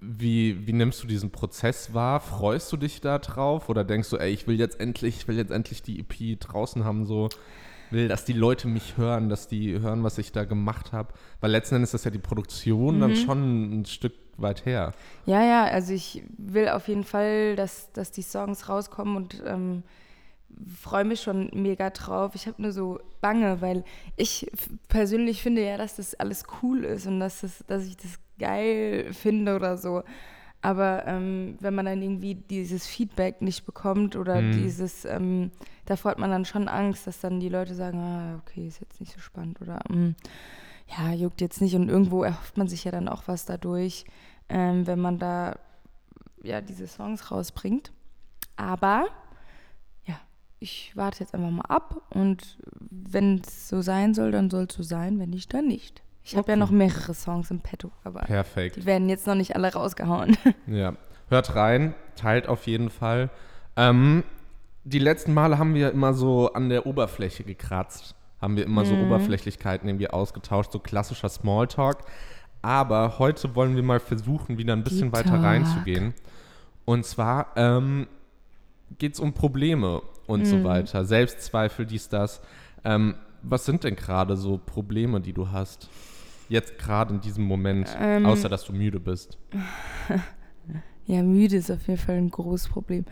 wie, 0.00 0.66
wie 0.66 0.72
nimmst 0.72 1.02
du 1.02 1.06
diesen 1.06 1.30
Prozess 1.30 1.94
wahr? 1.94 2.20
Freust 2.20 2.70
du 2.72 2.76
dich 2.76 3.00
da 3.00 3.18
drauf? 3.18 3.68
Oder 3.68 3.84
denkst 3.84 4.10
du, 4.10 4.16
ey, 4.18 4.30
ich 4.32 4.46
will 4.46 4.58
jetzt 4.58 4.78
endlich, 4.80 5.16
ich 5.16 5.28
will 5.28 5.36
jetzt 5.36 5.50
endlich 5.52 5.82
die 5.82 6.00
EP 6.00 6.38
draußen 6.40 6.84
haben, 6.84 7.06
so 7.06 7.28
will, 7.92 8.08
dass 8.08 8.24
die 8.24 8.32
Leute 8.32 8.68
mich 8.68 8.96
hören, 8.96 9.28
dass 9.28 9.48
die 9.48 9.78
hören, 9.80 10.02
was 10.02 10.18
ich 10.18 10.32
da 10.32 10.44
gemacht 10.44 10.92
habe? 10.92 11.12
Weil 11.40 11.50
letzten 11.50 11.76
Endes 11.76 11.94
ist 11.94 12.04
ja 12.04 12.10
die 12.10 12.18
Produktion 12.18 13.00
dann 13.00 13.10
Mhm. 13.10 13.16
schon 13.16 13.80
ein 13.80 13.84
Stück 13.86 14.14
weit 14.38 14.64
her. 14.66 14.92
Ja, 15.26 15.42
ja, 15.44 15.64
also 15.64 15.92
ich 15.92 16.22
will 16.38 16.68
auf 16.68 16.88
jeden 16.88 17.04
Fall, 17.04 17.54
dass, 17.56 17.92
dass 17.92 18.10
die 18.10 18.22
Songs 18.22 18.68
rauskommen 18.68 19.16
und 19.16 19.42
ähm, 19.46 19.82
freue 20.80 21.04
mich 21.04 21.20
schon 21.22 21.50
mega 21.54 21.90
drauf. 21.90 22.34
Ich 22.34 22.46
habe 22.46 22.60
nur 22.60 22.72
so 22.72 22.98
Bange, 23.20 23.60
weil 23.60 23.84
ich 24.16 24.50
persönlich 24.88 25.42
finde 25.42 25.64
ja, 25.64 25.76
dass 25.76 25.96
das 25.96 26.14
alles 26.14 26.44
cool 26.62 26.84
ist 26.84 27.06
und 27.06 27.20
dass, 27.20 27.40
das, 27.42 27.64
dass 27.66 27.86
ich 27.86 27.96
das 27.96 28.18
geil 28.38 29.12
finde 29.12 29.54
oder 29.56 29.76
so. 29.78 30.02
Aber 30.64 31.04
ähm, 31.06 31.56
wenn 31.60 31.74
man 31.74 31.86
dann 31.86 32.02
irgendwie 32.02 32.34
dieses 32.36 32.86
Feedback 32.86 33.42
nicht 33.42 33.66
bekommt 33.66 34.14
oder 34.16 34.40
Mhm. 34.42 34.52
dieses, 34.52 35.04
ähm, 35.04 35.50
davor 35.84 36.12
hat 36.12 36.18
man 36.18 36.30
dann 36.30 36.44
schon 36.44 36.68
Angst, 36.68 37.06
dass 37.06 37.20
dann 37.20 37.40
die 37.40 37.48
Leute 37.48 37.74
sagen, 37.74 37.98
ah, 37.98 38.40
okay, 38.40 38.66
ist 38.66 38.80
jetzt 38.80 39.00
nicht 39.00 39.12
so 39.12 39.20
spannend 39.20 39.60
oder 39.60 39.80
mm, 39.88 40.14
ja, 40.96 41.12
juckt 41.12 41.40
jetzt 41.40 41.60
nicht. 41.60 41.74
Und 41.74 41.88
irgendwo 41.88 42.22
erhofft 42.22 42.56
man 42.56 42.68
sich 42.68 42.84
ja 42.84 42.90
dann 42.90 43.08
auch 43.08 43.22
was 43.26 43.44
dadurch, 43.46 44.04
ähm, 44.48 44.86
wenn 44.86 45.00
man 45.00 45.18
da 45.18 45.56
ja 46.42 46.60
diese 46.60 46.86
Songs 46.86 47.30
rausbringt. 47.30 47.92
Aber 48.56 49.06
ja, 50.06 50.14
ich 50.58 50.92
warte 50.96 51.20
jetzt 51.20 51.34
einfach 51.34 51.50
mal 51.50 51.62
ab 51.68 52.02
und 52.10 52.58
wenn 52.90 53.40
es 53.46 53.68
so 53.68 53.80
sein 53.82 54.14
soll, 54.14 54.30
dann 54.32 54.50
soll 54.50 54.64
es 54.68 54.74
so 54.74 54.82
sein, 54.82 55.18
wenn 55.18 55.30
nicht, 55.30 55.52
dann 55.54 55.66
nicht. 55.66 56.02
Ich 56.24 56.36
habe 56.36 56.48
ja 56.48 56.54
Okay. 56.54 56.60
noch 56.60 56.70
mehrere 56.70 57.14
Songs 57.14 57.50
im 57.50 57.60
Petto, 57.60 57.90
aber 58.04 58.20
Perfekt. 58.20 58.76
die 58.76 58.84
werden 58.86 59.08
jetzt 59.08 59.26
noch 59.26 59.34
nicht 59.34 59.56
alle 59.56 59.72
rausgehauen. 59.72 60.36
Ja, 60.68 60.94
hört 61.28 61.56
rein, 61.56 61.94
teilt 62.14 62.46
auf 62.46 62.66
jeden 62.66 62.90
Fall. 62.90 63.30
Ähm, 63.76 64.22
die 64.84 64.98
letzten 64.98 65.32
Male 65.34 65.58
haben 65.58 65.74
wir 65.74 65.90
immer 65.92 66.12
so 66.14 66.52
an 66.52 66.68
der 66.68 66.86
Oberfläche 66.86 67.44
gekratzt, 67.44 68.14
haben 68.40 68.56
wir 68.56 68.64
immer 68.64 68.84
so 68.84 68.96
Mhm. 68.96 69.02
Oberflächlichkeiten 69.02 69.88
irgendwie 69.88 70.08
ausgetauscht, 70.10 70.72
so 70.72 70.78
klassischer 70.80 71.28
Smalltalk. 71.28 71.98
Aber 72.62 73.18
heute 73.18 73.54
wollen 73.54 73.74
wir 73.76 73.82
mal 73.82 74.00
versuchen, 74.00 74.58
wieder 74.58 74.72
ein 74.72 74.84
bisschen 74.84 75.10
Deep 75.10 75.18
weiter 75.18 75.30
Talk. 75.30 75.42
reinzugehen. 75.42 76.14
Und 76.84 77.04
zwar 77.06 77.48
ähm, 77.56 78.06
geht 78.98 79.14
es 79.14 79.20
um 79.20 79.32
Probleme 79.32 80.02
und 80.26 80.46
so 80.46 80.56
Mhm. 80.56 80.64
weiter, 80.64 81.04
Selbstzweifel, 81.04 81.86
dies, 81.86 82.08
das. 82.08 82.40
Ähm, 82.84 83.14
was 83.42 83.64
sind 83.64 83.82
denn 83.84 83.96
gerade 83.96 84.36
so 84.36 84.58
Probleme, 84.58 85.20
die 85.20 85.32
du 85.32 85.50
hast? 85.50 85.88
Jetzt 86.48 86.78
gerade 86.78 87.14
in 87.14 87.20
diesem 87.20 87.44
Moment, 87.44 87.88
Ähm. 88.00 88.26
außer 88.26 88.48
dass 88.48 88.64
du 88.64 88.72
müde 88.72 89.00
bist. 89.00 89.38
Ja, 91.06 91.22
müde 91.22 91.56
ist 91.56 91.70
auf 91.70 91.86
jeden 91.88 91.98
Fall 91.98 92.16
ein 92.16 92.30
großes 92.30 92.68
Problem. 92.68 93.04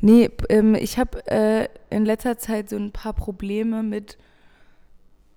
Nee, 0.00 0.30
ähm, 0.48 0.74
ich 0.74 0.98
habe 0.98 1.26
äh, 1.26 1.68
in 1.90 2.04
letzter 2.06 2.38
Zeit 2.38 2.70
so 2.70 2.76
ein 2.76 2.90
paar 2.90 3.12
Probleme 3.12 3.82
mit, 3.82 4.16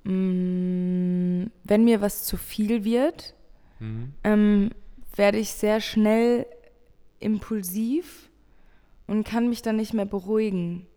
mh, 0.03 1.47
wenn 1.63 1.83
mir 1.83 2.01
was 2.01 2.23
zu 2.23 2.37
viel 2.37 2.83
wird, 2.83 3.33
Mhm. 3.79 4.13
ähm, 4.23 4.69
werde 5.15 5.37
ich 5.37 5.51
sehr 5.51 5.81
schnell 5.81 6.45
impulsiv 7.19 8.29
und 9.05 9.23
kann 9.27 9.49
mich 9.49 9.61
dann 9.61 9.75
nicht 9.75 9.93
mehr 9.93 10.05
beruhigen. 10.05 10.87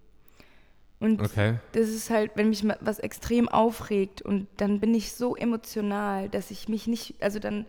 Und 0.98 1.20
Okay. 1.20 1.58
das 1.72 1.88
ist 1.88 2.10
halt, 2.10 2.32
wenn 2.36 2.50
mich 2.50 2.64
was 2.80 2.98
extrem 2.98 3.48
aufregt 3.48 4.22
und 4.22 4.46
dann 4.58 4.80
bin 4.80 4.94
ich 4.94 5.12
so 5.12 5.34
emotional, 5.36 6.28
dass 6.28 6.50
ich 6.50 6.68
mich 6.68 6.86
nicht, 6.86 7.14
also 7.20 7.38
dann 7.38 7.64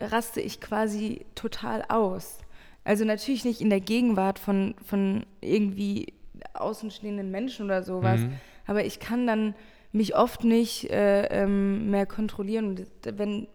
raste 0.00 0.40
ich 0.40 0.60
quasi 0.60 1.26
total 1.34 1.84
aus. 1.88 2.38
Also 2.84 3.04
natürlich 3.04 3.44
nicht 3.44 3.60
in 3.60 3.70
der 3.70 3.80
Gegenwart 3.80 4.38
von, 4.38 4.74
von 4.84 5.24
irgendwie 5.40 6.14
außenstehenden 6.54 7.30
Menschen 7.30 7.66
oder 7.66 7.82
sowas, 7.82 8.20
Mhm. 8.20 8.32
aber 8.66 8.84
ich 8.84 8.98
kann 9.00 9.26
dann 9.26 9.54
mich 9.92 10.16
oft 10.16 10.44
nicht 10.44 10.88
äh, 10.90 11.24
ähm, 11.26 11.90
mehr 11.90 12.06
kontrollieren. 12.06 12.66
Und 12.68 12.86
wenn, 13.18 13.48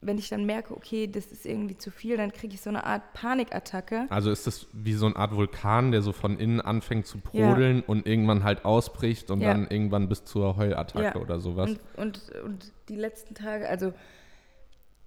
wenn 0.00 0.18
ich 0.18 0.28
dann 0.30 0.44
merke, 0.46 0.74
okay, 0.74 1.06
das 1.06 1.26
ist 1.26 1.44
irgendwie 1.46 1.76
zu 1.76 1.90
viel, 1.90 2.16
dann 2.16 2.32
kriege 2.32 2.54
ich 2.54 2.60
so 2.62 2.70
eine 2.70 2.84
Art 2.84 3.12
Panikattacke. 3.12 4.06
Also 4.08 4.30
ist 4.30 4.46
das 4.46 4.66
wie 4.72 4.94
so 4.94 5.06
eine 5.06 5.16
Art 5.16 5.34
Vulkan, 5.36 5.92
der 5.92 6.02
so 6.02 6.12
von 6.12 6.38
innen 6.38 6.60
anfängt 6.60 7.06
zu 7.06 7.18
Ja. 7.32 7.46
brodeln 7.46 7.82
und 7.82 8.06
irgendwann 8.06 8.42
halt 8.42 8.64
ausbricht 8.64 9.30
und 9.30 9.40
Ja. 9.42 9.52
dann 9.52 9.68
irgendwann 9.68 10.08
bis 10.08 10.24
zur 10.24 10.56
Heulattacke 10.56 11.18
Ja. 11.18 11.22
oder 11.22 11.38
sowas. 11.40 11.70
Und, 11.70 11.80
und, 11.96 12.20
und 12.44 12.72
die 12.88 12.96
letzten 12.96 13.34
Tage, 13.34 13.68
also 13.68 13.92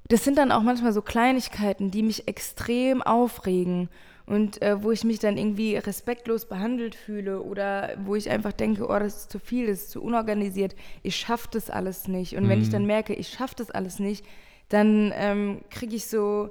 das 0.09 0.23
sind 0.23 0.37
dann 0.37 0.51
auch 0.51 0.63
manchmal 0.63 0.91
so 0.91 1.01
Kleinigkeiten, 1.01 1.91
die 1.91 2.03
mich 2.03 2.27
extrem 2.27 3.01
aufregen 3.01 3.89
und 4.25 4.61
äh, 4.61 4.83
wo 4.83 4.91
ich 4.91 5.03
mich 5.03 5.19
dann 5.19 5.37
irgendwie 5.37 5.75
respektlos 5.75 6.47
behandelt 6.47 6.95
fühle 6.95 7.41
oder 7.41 7.95
wo 8.03 8.15
ich 8.15 8.29
einfach 8.29 8.51
denke, 8.51 8.87
oh, 8.87 8.99
das 8.99 9.17
ist 9.17 9.31
zu 9.31 9.39
viel, 9.39 9.67
das 9.67 9.79
ist 9.79 9.91
zu 9.91 10.03
unorganisiert, 10.03 10.75
ich 11.03 11.15
schaffe 11.15 11.47
das 11.51 11.69
alles 11.69 12.07
nicht. 12.07 12.35
Und 12.35 12.45
mhm. 12.45 12.49
wenn 12.49 12.61
ich 12.61 12.69
dann 12.69 12.83
mhm. 12.83 12.87
merke, 12.87 13.13
ich 13.13 13.29
schaffe 13.29 13.55
das 13.57 13.71
alles 13.71 13.99
nicht, 13.99 14.25
dann 14.67 15.13
ähm, 15.15 15.61
kriege 15.69 15.95
ich 15.95 16.07
so 16.07 16.49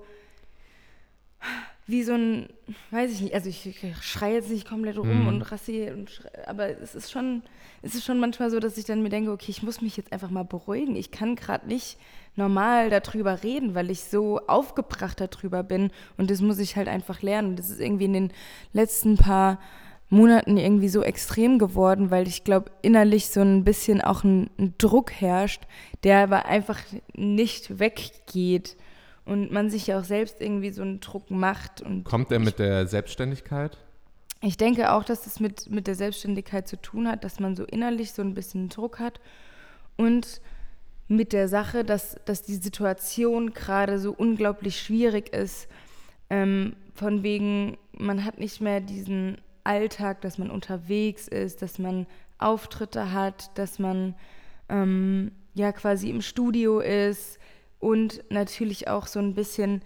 wie 1.89 2.03
so 2.03 2.13
ein, 2.13 2.51
weiß 2.91 3.11
ich 3.11 3.23
nicht, 3.23 3.35
also 3.35 3.49
ich, 3.49 3.67
ich 3.67 3.97
schreie 4.03 4.35
jetzt 4.35 4.51
nicht 4.51 4.69
komplett 4.69 4.99
rum 4.99 5.23
mhm. 5.23 5.27
und 5.29 5.43
rassiere, 5.43 5.95
und 5.95 6.21
aber 6.47 6.69
es 6.69 6.95
ist 6.95 7.11
schon, 7.11 7.43
es 7.81 7.95
ist 7.95 8.05
schon 8.05 8.21
manchmal 8.21 8.51
so, 8.51 8.61
dass 8.61 8.77
ich 8.77 8.85
dann 8.85 9.03
mir 9.03 9.09
denke, 9.09 9.33
okay, 9.33 9.51
ich 9.51 9.63
muss 9.63 9.81
mich 9.81 9.97
jetzt 9.97 10.13
einfach 10.13 10.29
mal 10.29 10.45
beruhigen. 10.45 10.97
Ich 10.97 11.11
kann 11.11 11.35
gerade 11.35 11.67
nicht 11.67 11.97
normal 12.37 12.91
darüber 12.91 13.43
reden, 13.43 13.75
weil 13.75 13.91
ich 13.91 14.05
so 14.05 14.39
aufgebracht 14.47 15.19
darüber 15.19 15.63
bin 15.63 15.91
und 16.19 16.31
das 16.31 16.43
muss 16.43 16.59
ich 16.59 16.77
halt 16.77 16.89
einfach 16.89 17.23
lernen. 17.23 17.57
Das 17.57 17.71
ist 17.71 17.81
irgendwie 17.81 18.05
in 18.05 18.13
den 18.13 18.33
letzten 18.75 19.17
paar 19.17 19.59
Monaten 20.11 20.59
irgendwie 20.59 20.91
so 20.91 21.03
extrem 21.03 21.59
geworden, 21.59 22.11
weil 22.11 22.29
ich 22.29 22.45
glaube, 22.45 22.71
innerlich 22.83 23.31
so 23.31 23.41
ein 23.41 23.65
bisschen 23.65 24.03
auch 24.03 24.25
ein, 24.25 24.51
ein 24.59 24.75
Druck 24.77 25.11
herrscht, 25.11 25.63
der 26.05 26.19
aber 26.19 26.45
einfach 26.45 26.81
nicht 27.15 27.79
weggeht 27.79 28.77
und 29.29 29.53
man 29.53 29.69
sich 29.69 29.87
ja 29.87 30.01
auch 30.01 30.05
selbst 30.05 30.41
irgendwie 30.41 30.71
so 30.71 30.83
einen 30.83 31.01
Druck 31.01 31.31
macht. 31.31 31.83
Und 31.83 32.05
Kommt 32.05 32.31
der 32.31 32.39
mit 32.39 32.59
der 32.59 32.87
Selbstständigkeit? 32.87 33.77
Ich 34.41 34.57
denke 34.57 34.93
auch, 34.93 35.05
dass 35.05 35.23
das 35.25 35.39
mit, 35.39 35.69
mit 35.71 35.87
der 35.87 35.95
Selbstständigkeit 35.95 36.67
zu 36.67 36.81
tun 36.81 37.09
hat, 37.09 37.25
dass 37.25 37.39
man 37.39 37.55
so 37.55 37.65
innerlich 37.65 38.13
so 38.13 38.23
ein 38.23 38.35
bisschen 38.35 38.69
Druck 38.69 39.01
hat 39.01 39.21
und 39.97 40.41
mit 41.09 41.33
der 41.33 41.49
Sache, 41.49 41.85
dass, 41.85 42.17
dass 42.25 42.43
die 42.43 42.55
Situation 42.55 43.53
gerade 43.53 43.99
so 43.99 44.13
unglaublich 44.13 44.81
schwierig 44.81 45.35
ist. 45.35 45.69
Ähm, 46.31 46.77
von 46.95 47.23
wegen, 47.23 47.79
man 47.93 48.25
hat 48.25 48.39
nicht 48.39 48.61
mehr 48.61 48.81
diesen 48.81 49.39
Alltag, 49.65 50.21
dass 50.21 50.39
man 50.39 50.51
unterwegs 50.51 51.29
ist, 51.29 51.63
dass 51.63 51.79
man 51.79 52.07
Auftritte 52.39 53.13
hat, 53.13 53.51
dass 53.59 53.79
man 53.79 54.15
ähm, 54.69 55.33
ja 55.55 55.73
quasi 55.73 56.11
im 56.11 56.23
Studio 56.23 56.81
ist, 56.81 57.39
und 57.79 58.23
natürlich 58.31 58.89
auch 58.89 59.07
so 59.07 59.19
ein 59.19 59.35
bisschen, 59.35 59.83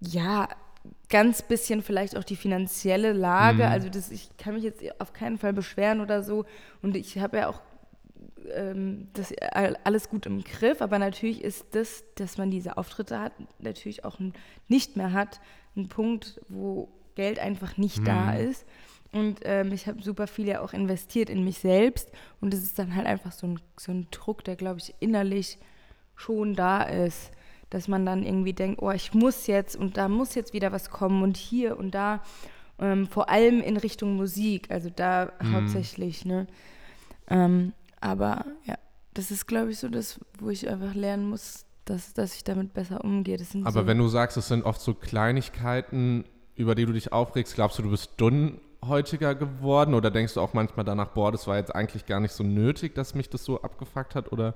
ja, 0.00 0.48
ganz 1.08 1.42
bisschen 1.42 1.82
vielleicht 1.82 2.16
auch 2.16 2.24
die 2.24 2.36
finanzielle 2.36 3.12
Lage. 3.12 3.64
Mhm. 3.64 3.70
Also 3.70 3.88
das, 3.88 4.10
ich 4.10 4.30
kann 4.38 4.54
mich 4.54 4.62
jetzt 4.62 4.82
auf 5.00 5.12
keinen 5.12 5.38
Fall 5.38 5.52
beschweren 5.52 6.00
oder 6.00 6.22
so. 6.22 6.44
Und 6.82 6.96
ich 6.96 7.18
habe 7.18 7.38
ja 7.38 7.48
auch 7.48 7.60
ähm, 8.54 9.08
das 9.12 9.34
alles 9.84 10.08
gut 10.08 10.26
im 10.26 10.42
Griff, 10.42 10.80
aber 10.80 10.98
natürlich 10.98 11.42
ist 11.42 11.66
das, 11.72 12.04
dass 12.14 12.38
man 12.38 12.50
diese 12.50 12.76
Auftritte 12.76 13.18
hat, 13.20 13.32
natürlich 13.58 14.04
auch 14.04 14.18
nicht 14.68 14.96
mehr 14.96 15.12
hat, 15.12 15.40
ein 15.76 15.88
Punkt, 15.88 16.40
wo 16.48 16.88
Geld 17.14 17.38
einfach 17.38 17.76
nicht 17.76 18.00
mhm. 18.00 18.04
da 18.04 18.32
ist. 18.34 18.64
Und 19.12 19.40
ähm, 19.42 19.72
ich 19.72 19.88
habe 19.88 20.02
super 20.02 20.28
viel 20.28 20.46
ja 20.46 20.60
auch 20.60 20.72
investiert 20.72 21.30
in 21.30 21.44
mich 21.44 21.58
selbst. 21.58 22.10
Und 22.40 22.54
es 22.54 22.62
ist 22.62 22.78
dann 22.78 22.94
halt 22.94 23.06
einfach 23.06 23.32
so 23.32 23.48
ein, 23.48 23.60
so 23.76 23.90
ein 23.90 24.06
Druck, 24.12 24.44
der, 24.44 24.54
glaube 24.54 24.78
ich, 24.78 24.94
innerlich 25.00 25.58
schon 26.20 26.54
da 26.54 26.82
ist. 26.82 27.30
Dass 27.70 27.86
man 27.86 28.04
dann 28.04 28.24
irgendwie 28.24 28.52
denkt, 28.52 28.82
oh, 28.82 28.90
ich 28.90 29.14
muss 29.14 29.46
jetzt 29.46 29.76
und 29.76 29.96
da 29.96 30.08
muss 30.08 30.34
jetzt 30.34 30.52
wieder 30.52 30.72
was 30.72 30.90
kommen 30.90 31.22
und 31.22 31.36
hier 31.36 31.78
und 31.78 31.92
da. 31.94 32.20
Ähm, 32.80 33.06
vor 33.06 33.28
allem 33.28 33.60
in 33.60 33.76
Richtung 33.76 34.16
Musik, 34.16 34.70
also 34.70 34.90
da 34.90 35.32
mhm. 35.40 35.54
hauptsächlich, 35.54 36.24
ne? 36.24 36.46
Ähm, 37.28 37.72
aber 38.00 38.44
ja, 38.64 38.76
das 39.14 39.30
ist, 39.30 39.46
glaube 39.46 39.70
ich, 39.70 39.78
so 39.78 39.88
das, 39.88 40.18
wo 40.38 40.50
ich 40.50 40.68
einfach 40.68 40.94
lernen 40.94 41.28
muss, 41.28 41.66
dass, 41.84 42.14
dass 42.14 42.34
ich 42.34 42.44
damit 42.44 42.72
besser 42.72 43.04
umgehe. 43.04 43.38
aber 43.62 43.70
so 43.70 43.86
wenn 43.86 43.98
du 43.98 44.08
sagst, 44.08 44.36
es 44.36 44.48
sind 44.48 44.64
oft 44.64 44.80
so 44.80 44.94
Kleinigkeiten, 44.94 46.24
über 46.54 46.74
die 46.74 46.86
du 46.86 46.92
dich 46.92 47.12
aufregst, 47.12 47.54
glaubst 47.54 47.78
du, 47.78 47.82
du 47.82 47.90
bist 47.90 48.20
dünnhäutiger 48.20 49.34
geworden 49.34 49.94
oder 49.94 50.10
denkst 50.10 50.34
du 50.34 50.40
auch 50.40 50.54
manchmal 50.54 50.84
danach, 50.84 51.08
boah, 51.08 51.32
das 51.32 51.46
war 51.46 51.56
jetzt 51.56 51.74
eigentlich 51.74 52.06
gar 52.06 52.20
nicht 52.20 52.32
so 52.32 52.44
nötig, 52.44 52.94
dass 52.94 53.14
mich 53.14 53.28
das 53.28 53.44
so 53.44 53.62
abgefuckt 53.62 54.14
hat 54.14 54.32
oder, 54.32 54.54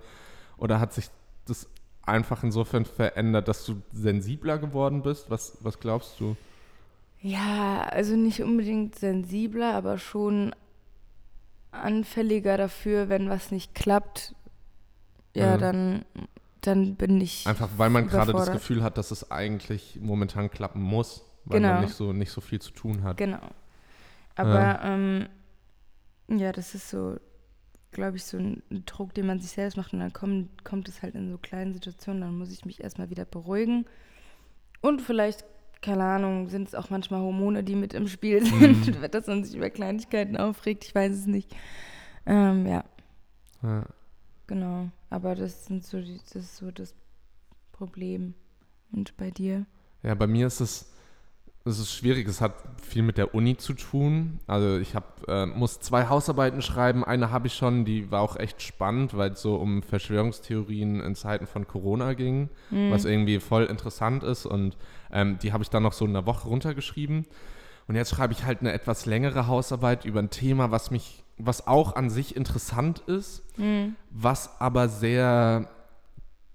oder 0.57 0.81
hat 0.81 0.93
sich 0.93 1.09
das 1.47 1.69
einfach 2.03 2.43
insofern 2.43 2.85
verändert, 2.85 3.49
dass 3.49 3.65
du 3.65 3.83
sensibler 3.93 4.59
geworden 4.59 5.03
bist? 5.03 5.31
Was, 5.31 5.59
was 5.61 5.81
glaubst 5.81 6.21
du? 6.21 6.37
Ja, 7.21 7.83
also 7.91 8.17
nicht 8.17 8.43
unbedingt 8.43 8.97
sensibler, 8.97 9.75
aber 9.75 9.99
schon 9.99 10.55
anfälliger 11.71 12.57
dafür, 12.57 13.09
wenn 13.09 13.29
was 13.29 13.51
nicht 13.51 13.75
klappt. 13.75 14.35
Ja, 15.35 15.57
mhm. 15.57 15.61
dann, 15.61 16.05
dann 16.61 16.95
bin 16.97 17.21
ich. 17.21 17.47
Einfach 17.47 17.71
weil 17.77 17.91
man 17.91 18.07
gerade 18.09 18.33
das 18.33 18.53
Gefühl 18.53 18.83
hat, 18.83 18.99
dass 18.99 19.11
es 19.11 19.31
eigentlich 19.31 19.99
momentan 20.01 20.51
klappen 20.51 20.83
muss, 20.83 21.25
weil 21.45 21.61
genau. 21.61 21.75
man 21.75 21.85
nicht 21.85 21.95
so, 21.95 22.13
nicht 22.13 22.31
so 22.31 22.41
viel 22.41 22.61
zu 22.61 22.71
tun 22.73 23.03
hat. 23.03 23.17
Genau. 23.17 23.41
Aber 24.37 24.61
ja, 24.61 24.85
ähm, 24.85 25.29
ja 26.29 26.53
das 26.53 26.75
ist 26.75 26.91
so 26.91 27.17
glaube 27.95 28.19
ich, 28.19 28.25
so 28.25 28.37
ein 28.37 28.63
Druck, 28.85 29.15
den 29.15 29.27
man 29.27 29.41
sich 29.41 29.53
selbst 29.53 29.77
macht 29.77 29.93
und 29.93 30.01
dann 30.01 30.13
kommt, 30.13 30.65
kommt 30.65 30.89
es 30.89 31.03
halt 31.03 31.15
in 31.15 31.31
so 31.31 31.39
kleinen 31.39 31.73
Situationen, 31.73 32.21
dann 32.21 32.37
muss 32.37 32.53
ich 32.53 32.67
mich 32.67 32.83
erstmal 32.83 33.09
wieder 33.09 33.25
beruhigen. 33.25 33.87
Und 34.83 35.01
vielleicht, 35.01 35.45
keine 35.81 36.05
Ahnung, 36.05 36.51
sind 36.51 36.69
es 36.69 36.75
auch 36.75 36.91
manchmal 36.91 37.21
Hormone, 37.21 37.65
die 37.65 37.75
mit 37.75 37.95
im 37.95 38.07
Spiel 38.07 38.41
mhm. 38.41 38.59
sind, 38.59 39.01
mhm. 39.01 39.09
dass 39.11 39.27
man 39.27 39.45
sich 39.45 39.57
über 39.57 39.71
Kleinigkeiten 39.71 40.37
aufregt, 40.37 40.85
ich 40.85 40.95
weiß 40.95 41.13
es 41.13 41.27
nicht. 41.27 41.55
Ähm, 42.27 42.67
ja. 42.67 42.85
ja. 43.63 43.87
Genau, 44.47 44.91
aber 45.09 45.35
das, 45.35 45.65
sind 45.65 45.87
so 45.87 46.01
die, 46.01 46.19
das 46.19 46.43
ist 46.43 46.57
so 46.57 46.71
das 46.71 46.95
Problem. 47.73 48.35
Und 48.93 49.17
bei 49.17 49.31
dir? 49.31 49.67
Ja, 50.03 50.15
bei 50.15 50.27
mir 50.27 50.47
ist 50.47 50.61
es 50.61 50.94
es 51.67 51.79
ist 51.79 51.95
schwierig, 51.95 52.29
es 52.29 52.43
hat 52.43 52.55
viel 52.83 53.03
mit 53.03 53.17
der 53.17 53.35
Uni 53.35 53.57
zu 53.57 53.73
tun. 53.73 54.39
Also 54.47 54.77
ich 54.79 54.95
hab, 54.95 55.27
äh, 55.29 55.47
muss 55.47 55.81
zwei 55.81 56.09
Hausarbeiten 56.09 56.61
schreiben. 56.61 57.05
Eine 57.05 57.31
habe 57.31 57.47
ich 57.47 57.55
schon, 57.55 57.87
die 57.87 58.11
war 58.11 58.21
auch 58.21 58.37
echt 58.37 58.61
spannend, 58.61 59.17
weil 59.17 59.31
es 59.31 59.41
so 59.41 59.57
um 59.57 59.83
Verschwörungstheorien 59.83 61.01
in 61.01 61.15
Zeiten 61.15 61.47
von 61.47 61.67
Corona 61.67 62.13
ging, 62.13 62.51
mhm. 62.71 62.91
was 62.91 63.07
irgendwie 63.07 63.41
voll 63.41 63.65
interessant 63.65 64.23
ist. 64.23 64.45
Und 64.45 64.77
ähm, 65.11 65.39
die 65.39 65.55
habe 65.55 65.63
ich 65.63 65.71
dann 65.71 65.83
noch 65.83 65.95
so 65.95 66.05
in 66.05 66.11
einer 66.11 66.27
Woche 66.27 66.49
runtergeschrieben. 66.49 67.25
Und 67.89 67.95
jetzt 67.95 68.11
schreibe 68.11 68.35
ich 68.35 68.45
halt 68.45 68.61
eine 68.61 68.73
etwas 68.73 69.07
längere 69.07 69.47
Hausarbeit 69.47 70.05
über 70.05 70.21
ein 70.21 70.31
Thema, 70.31 70.71
was 70.71 70.91
mich, 70.91 71.25
was 71.39 71.67
auch 71.67 71.97
an 71.97 72.11
sich 72.11 72.37
interessant 72.37 73.01
ist, 73.07 73.43
mhm. 73.59 73.97
was 74.11 74.61
aber 74.61 74.89
sehr 74.89 75.71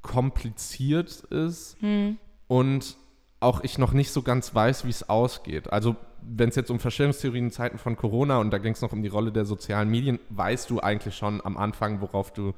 kompliziert 0.03 1.21
ist 1.31 1.81
mhm. 1.81 2.19
und 2.47 2.95
auch 3.39 3.61
ich 3.63 3.77
noch 3.77 3.93
nicht 3.93 4.11
so 4.11 4.21
ganz 4.21 4.53
weiß, 4.53 4.85
wie 4.85 4.89
es 4.89 5.09
ausgeht. 5.09 5.71
Also 5.71 5.95
wenn 6.21 6.49
es 6.49 6.55
jetzt 6.55 6.69
um 6.69 6.79
Verschwörungstheorien 6.79 7.45
in 7.45 7.51
Zeiten 7.51 7.77
von 7.77 7.95
Corona 7.95 8.39
und 8.39 8.51
da 8.51 8.57
ging 8.57 8.73
es 8.73 8.81
noch 8.81 8.91
um 8.91 9.01
die 9.01 9.07
Rolle 9.07 9.31
der 9.31 9.45
sozialen 9.45 9.89
Medien, 9.89 10.19
weißt 10.29 10.69
du 10.69 10.81
eigentlich 10.81 11.15
schon 11.15 11.43
am 11.45 11.57
Anfang, 11.57 12.01
worauf 12.01 12.33
du, 12.33 12.53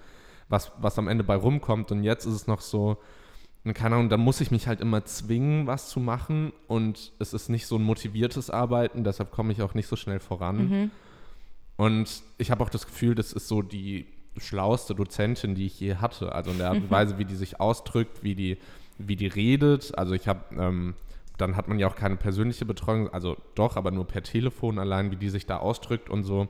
was, 0.49 0.71
was 0.79 0.97
am 0.97 1.07
Ende 1.07 1.23
bei 1.23 1.35
rumkommt. 1.35 1.91
Und 1.91 2.03
jetzt 2.03 2.25
ist 2.25 2.33
es 2.33 2.47
noch 2.47 2.61
so, 2.61 2.97
keine 3.73 3.95
Ahnung, 3.95 4.09
da 4.09 4.17
muss 4.17 4.41
ich 4.41 4.49
mich 4.49 4.67
halt 4.67 4.81
immer 4.81 5.05
zwingen, 5.05 5.67
was 5.67 5.89
zu 5.89 5.99
machen. 5.99 6.51
Und 6.67 7.11
es 7.19 7.33
ist 7.33 7.49
nicht 7.49 7.67
so 7.67 7.75
ein 7.75 7.83
motiviertes 7.83 8.49
Arbeiten, 8.49 9.03
deshalb 9.03 9.31
komme 9.31 9.51
ich 9.51 9.61
auch 9.61 9.75
nicht 9.75 9.87
so 9.87 9.95
schnell 9.95 10.19
voran. 10.19 10.69
Mhm. 10.69 10.91
Und 11.77 12.23
ich 12.37 12.49
habe 12.49 12.63
auch 12.63 12.69
das 12.69 12.87
Gefühl, 12.87 13.13
das 13.13 13.33
ist 13.33 13.47
so 13.47 13.61
die 13.61 14.07
schlauste 14.37 14.95
Dozentin, 14.95 15.55
die 15.55 15.67
ich 15.67 15.79
je 15.79 15.95
hatte. 15.95 16.33
Also 16.33 16.51
in 16.51 16.57
der 16.57 16.69
Art 16.69 16.77
und 16.77 16.89
Weise, 16.89 17.17
wie 17.17 17.25
die 17.25 17.35
sich 17.35 17.59
ausdrückt, 17.59 18.23
wie 18.23 18.33
die 18.33 18.57
wie 18.97 19.15
die 19.15 19.27
redet. 19.27 19.97
Also 19.97 20.13
ich 20.13 20.27
habe, 20.27 20.41
ähm, 20.57 20.95
dann 21.37 21.55
hat 21.55 21.67
man 21.67 21.79
ja 21.79 21.87
auch 21.87 21.95
keine 21.95 22.15
persönliche 22.15 22.65
Betreuung, 22.65 23.09
also 23.09 23.37
doch, 23.55 23.75
aber 23.77 23.91
nur 23.91 24.05
per 24.05 24.23
Telefon 24.23 24.79
allein, 24.79 25.11
wie 25.11 25.15
die 25.15 25.29
sich 25.29 25.45
da 25.45 25.57
ausdrückt 25.57 26.09
und 26.09 26.23
so. 26.23 26.47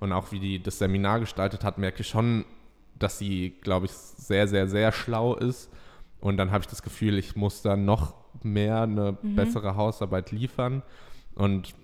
Und 0.00 0.12
auch 0.12 0.32
wie 0.32 0.40
die 0.40 0.62
das 0.62 0.78
Seminar 0.78 1.20
gestaltet 1.20 1.64
hat, 1.64 1.78
merke 1.78 2.00
ich 2.00 2.08
schon, 2.08 2.44
dass 2.98 3.18
sie, 3.18 3.54
glaube 3.60 3.86
ich, 3.86 3.92
sehr, 3.92 4.48
sehr, 4.48 4.66
sehr 4.68 4.92
schlau 4.92 5.34
ist. 5.36 5.70
Und 6.20 6.36
dann 6.36 6.50
habe 6.50 6.62
ich 6.62 6.68
das 6.68 6.82
Gefühl, 6.82 7.18
ich 7.18 7.36
muss 7.36 7.62
da 7.62 7.76
noch 7.76 8.14
mehr 8.42 8.82
eine 8.82 9.16
mhm. 9.22 9.36
bessere 9.36 9.76
Hausarbeit 9.76 10.32
liefern. 10.32 10.82
Und 11.34 11.74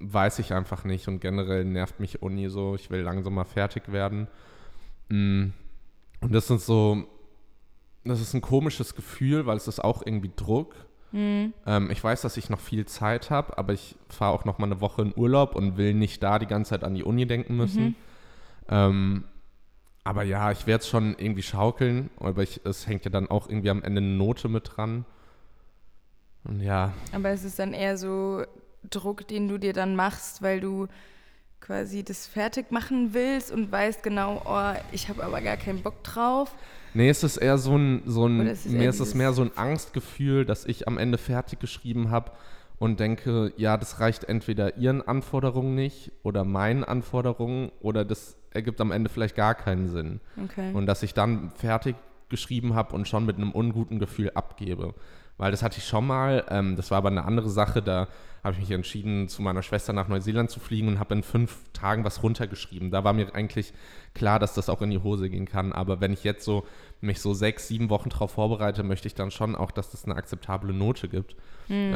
weiß 0.00 0.38
ich 0.38 0.52
einfach 0.52 0.84
nicht. 0.84 1.06
Und 1.08 1.20
generell 1.20 1.64
nervt 1.64 2.00
mich 2.00 2.22
Uni 2.22 2.48
so. 2.48 2.74
Ich 2.74 2.90
will 2.90 3.00
langsam 3.00 3.34
mal 3.34 3.44
fertig 3.44 3.92
werden. 3.92 4.26
Mm. 5.08 5.48
Und 6.20 6.34
das 6.34 6.48
sind 6.48 6.60
so 6.60 7.04
das 8.10 8.20
ist 8.20 8.34
ein 8.34 8.40
komisches 8.40 8.94
Gefühl, 8.94 9.46
weil 9.46 9.56
es 9.56 9.68
ist 9.68 9.82
auch 9.82 10.04
irgendwie 10.04 10.30
Druck. 10.34 10.74
Mhm. 11.12 11.52
Ähm, 11.66 11.90
ich 11.90 12.02
weiß, 12.02 12.20
dass 12.22 12.36
ich 12.36 12.50
noch 12.50 12.60
viel 12.60 12.86
Zeit 12.86 13.30
habe, 13.30 13.58
aber 13.58 13.72
ich 13.72 13.96
fahre 14.08 14.32
auch 14.32 14.44
noch 14.44 14.58
mal 14.58 14.66
eine 14.66 14.80
Woche 14.80 15.02
in 15.02 15.12
Urlaub 15.16 15.54
und 15.56 15.76
will 15.76 15.94
nicht 15.94 16.22
da 16.22 16.38
die 16.38 16.46
ganze 16.46 16.70
Zeit 16.70 16.84
an 16.84 16.94
die 16.94 17.04
Uni 17.04 17.26
denken 17.26 17.56
müssen. 17.56 17.84
Mhm. 17.84 17.94
Ähm, 18.68 19.24
aber 20.04 20.22
ja, 20.22 20.50
ich 20.50 20.66
werde 20.66 20.82
es 20.82 20.88
schon 20.88 21.16
irgendwie 21.18 21.42
schaukeln, 21.42 22.10
aber 22.18 22.42
ich, 22.42 22.60
es 22.64 22.86
hängt 22.86 23.04
ja 23.04 23.10
dann 23.10 23.28
auch 23.28 23.48
irgendwie 23.48 23.70
am 23.70 23.82
Ende 23.82 24.00
eine 24.00 24.16
Note 24.16 24.48
mit 24.48 24.76
dran. 24.76 25.04
Und 26.44 26.60
ja. 26.60 26.92
Aber 27.12 27.30
es 27.30 27.44
ist 27.44 27.58
dann 27.58 27.74
eher 27.74 27.98
so 27.98 28.44
Druck, 28.88 29.28
den 29.28 29.48
du 29.48 29.58
dir 29.58 29.72
dann 29.72 29.94
machst, 29.94 30.42
weil 30.42 30.60
du 30.60 30.88
quasi 31.60 32.02
das 32.02 32.26
fertig 32.26 32.70
machen 32.70 33.12
willst 33.12 33.52
und 33.52 33.70
weißt 33.70 34.02
genau, 34.02 34.42
oh, 34.44 34.72
ich 34.92 35.08
habe 35.08 35.24
aber 35.24 35.40
gar 35.40 35.56
keinen 35.56 35.82
Bock 35.82 36.02
drauf. 36.02 36.54
Nee, 36.94 37.08
es 37.08 37.22
ist 37.22 37.36
eher 37.36 37.58
so 37.58 37.76
ein, 37.76 38.02
so 38.06 38.26
ein 38.26 38.46
ist 38.46 38.66
es 38.66 38.72
mir 38.72 38.90
ist 38.90 39.00
es 39.00 39.14
mehr 39.14 39.32
so 39.32 39.42
ein 39.42 39.56
Angstgefühl, 39.56 40.44
dass 40.44 40.64
ich 40.64 40.88
am 40.88 40.98
Ende 40.98 41.18
fertig 41.18 41.60
geschrieben 41.60 42.10
habe 42.10 42.32
und 42.78 42.98
denke, 42.98 43.52
ja, 43.56 43.76
das 43.76 44.00
reicht 44.00 44.24
entweder 44.24 44.76
ihren 44.78 45.02
Anforderungen 45.02 45.74
nicht 45.74 46.12
oder 46.22 46.44
meinen 46.44 46.82
Anforderungen 46.82 47.70
oder 47.80 48.04
das 48.04 48.36
ergibt 48.52 48.80
am 48.80 48.90
Ende 48.90 49.10
vielleicht 49.10 49.36
gar 49.36 49.54
keinen 49.54 49.86
Sinn. 49.86 50.20
Okay. 50.42 50.72
Und 50.72 50.86
dass 50.86 51.02
ich 51.02 51.14
dann 51.14 51.50
fertig 51.50 51.94
geschrieben 52.30 52.74
habe 52.74 52.94
und 52.94 53.06
schon 53.06 53.26
mit 53.26 53.36
einem 53.36 53.52
unguten 53.52 53.98
Gefühl 53.98 54.30
abgebe. 54.30 54.94
Weil 55.40 55.52
das 55.52 55.62
hatte 55.62 55.78
ich 55.78 55.86
schon 55.86 56.06
mal, 56.06 56.44
ähm, 56.50 56.76
das 56.76 56.90
war 56.90 56.98
aber 56.98 57.08
eine 57.08 57.24
andere 57.24 57.48
Sache, 57.48 57.80
da 57.80 58.08
habe 58.44 58.52
ich 58.52 58.60
mich 58.60 58.70
entschieden, 58.72 59.26
zu 59.26 59.40
meiner 59.40 59.62
Schwester 59.62 59.94
nach 59.94 60.06
Neuseeland 60.06 60.50
zu 60.50 60.60
fliegen 60.60 60.86
und 60.88 60.98
habe 60.98 61.14
in 61.14 61.22
fünf 61.22 61.62
Tagen 61.72 62.04
was 62.04 62.22
runtergeschrieben. 62.22 62.90
Da 62.90 63.04
war 63.04 63.14
mir 63.14 63.34
eigentlich 63.34 63.72
klar, 64.12 64.38
dass 64.38 64.52
das 64.52 64.68
auch 64.68 64.82
in 64.82 64.90
die 64.90 64.98
Hose 64.98 65.30
gehen 65.30 65.46
kann. 65.46 65.72
Aber 65.72 66.02
wenn 66.02 66.12
ich 66.12 66.24
jetzt 66.24 66.44
so 66.44 66.66
mich 67.00 67.22
so 67.22 67.32
sechs, 67.32 67.68
sieben 67.68 67.88
Wochen 67.88 68.10
darauf 68.10 68.32
vorbereite, 68.32 68.82
möchte 68.82 69.08
ich 69.08 69.14
dann 69.14 69.30
schon 69.30 69.56
auch, 69.56 69.70
dass 69.70 69.90
das 69.90 70.04
eine 70.04 70.14
akzeptable 70.14 70.74
Note 70.74 71.08
gibt. 71.08 71.36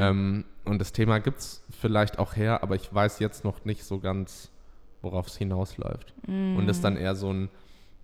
Ähm, 0.00 0.44
und 0.64 0.78
das 0.78 0.92
Thema 0.92 1.18
gibt 1.18 1.40
es 1.40 1.62
vielleicht 1.78 2.18
auch 2.18 2.36
her, 2.36 2.62
aber 2.62 2.76
ich 2.76 2.94
weiß 2.94 3.18
jetzt 3.18 3.44
noch 3.44 3.66
nicht 3.66 3.84
so 3.84 3.98
ganz, 3.98 4.50
worauf 5.02 5.26
es 5.26 5.36
hinausläuft. 5.36 6.14
Und 6.56 6.66
ist 6.70 6.82
dann 6.82 6.96
eher 6.96 7.14
so 7.14 7.30
ein, 7.30 7.50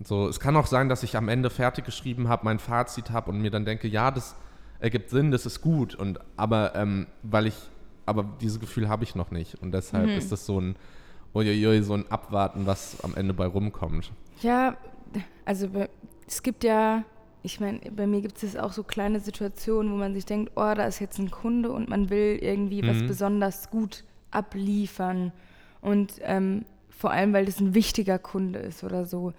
so, 0.05 0.29
es 0.29 0.39
kann 0.39 0.55
auch 0.57 0.67
sein, 0.67 0.91
dass 0.91 1.03
ich 1.03 1.17
am 1.17 1.31
Ende 1.31 1.49
fertig 1.49 1.87
geschrieben 1.87 2.29
habe, 2.29 2.45
mein 2.45 2.59
Fazit 2.59 3.11
habe 3.11 3.31
und 3.31 3.41
mir 3.41 3.51
dann 3.51 3.65
denke, 3.65 3.89
ja, 3.89 4.11
das 4.11 4.37
ergibt 4.81 5.11
Sinn, 5.11 5.31
das 5.31 5.47
ist 5.47 5.61
gut. 5.61 5.95
Und 5.95 6.19
aber 6.37 6.75
ähm, 6.75 7.07
weil 7.23 7.47
ich, 7.47 7.55
aber 8.07 8.25
dieses 8.41 8.59
Gefühl 8.61 8.89
habe 8.89 9.05
ich 9.05 9.15
noch 9.15 9.31
nicht. 9.31 9.55
Und 9.63 9.73
deshalb 9.73 10.09
ist 10.11 10.33
das 10.33 10.47
so 10.47 10.61
ein, 10.61 10.77
uiuiui, 11.35 11.83
so 11.83 11.95
ein 11.95 12.11
Abwarten, 12.11 12.67
was 12.67 13.03
am 13.05 13.15
Ende 13.15 13.35
bei 13.35 13.47
rumkommt. 13.47 14.11
Ja, 14.43 14.77
also 15.45 15.69
es 16.27 16.43
gibt 16.43 16.65
ja, 16.65 17.05
ich 17.43 17.61
meine, 17.61 17.79
bei 17.95 18.07
mir 18.07 18.21
gibt 18.21 18.43
es 18.43 18.57
auch 18.57 18.73
so 18.73 18.83
kleine 18.83 19.21
Situationen, 19.21 19.93
wo 19.93 19.97
man 19.97 20.15
sich 20.15 20.25
denkt, 20.27 20.53
oh, 20.57 20.73
da 20.75 20.85
ist 20.85 20.99
jetzt 21.01 21.19
ein 21.19 21.31
Kunde 21.31 21.71
und 21.71 21.89
man 21.89 22.11
will 22.11 22.39
irgendwie 22.41 22.83
was 22.87 22.99
Mhm. 22.99 23.07
besonders 23.07 23.71
gut 23.71 24.05
abliefern. 24.31 25.33
Und 25.81 26.15
ähm, 26.23 26.65
vor 26.91 27.11
allem, 27.11 27.33
weil 27.33 27.47
das 27.47 27.61
ein 27.61 27.75
wichtiger 27.75 28.19
Kunde 28.19 28.59
ist 28.59 28.85
oder 28.85 29.07
so. 29.07 29.33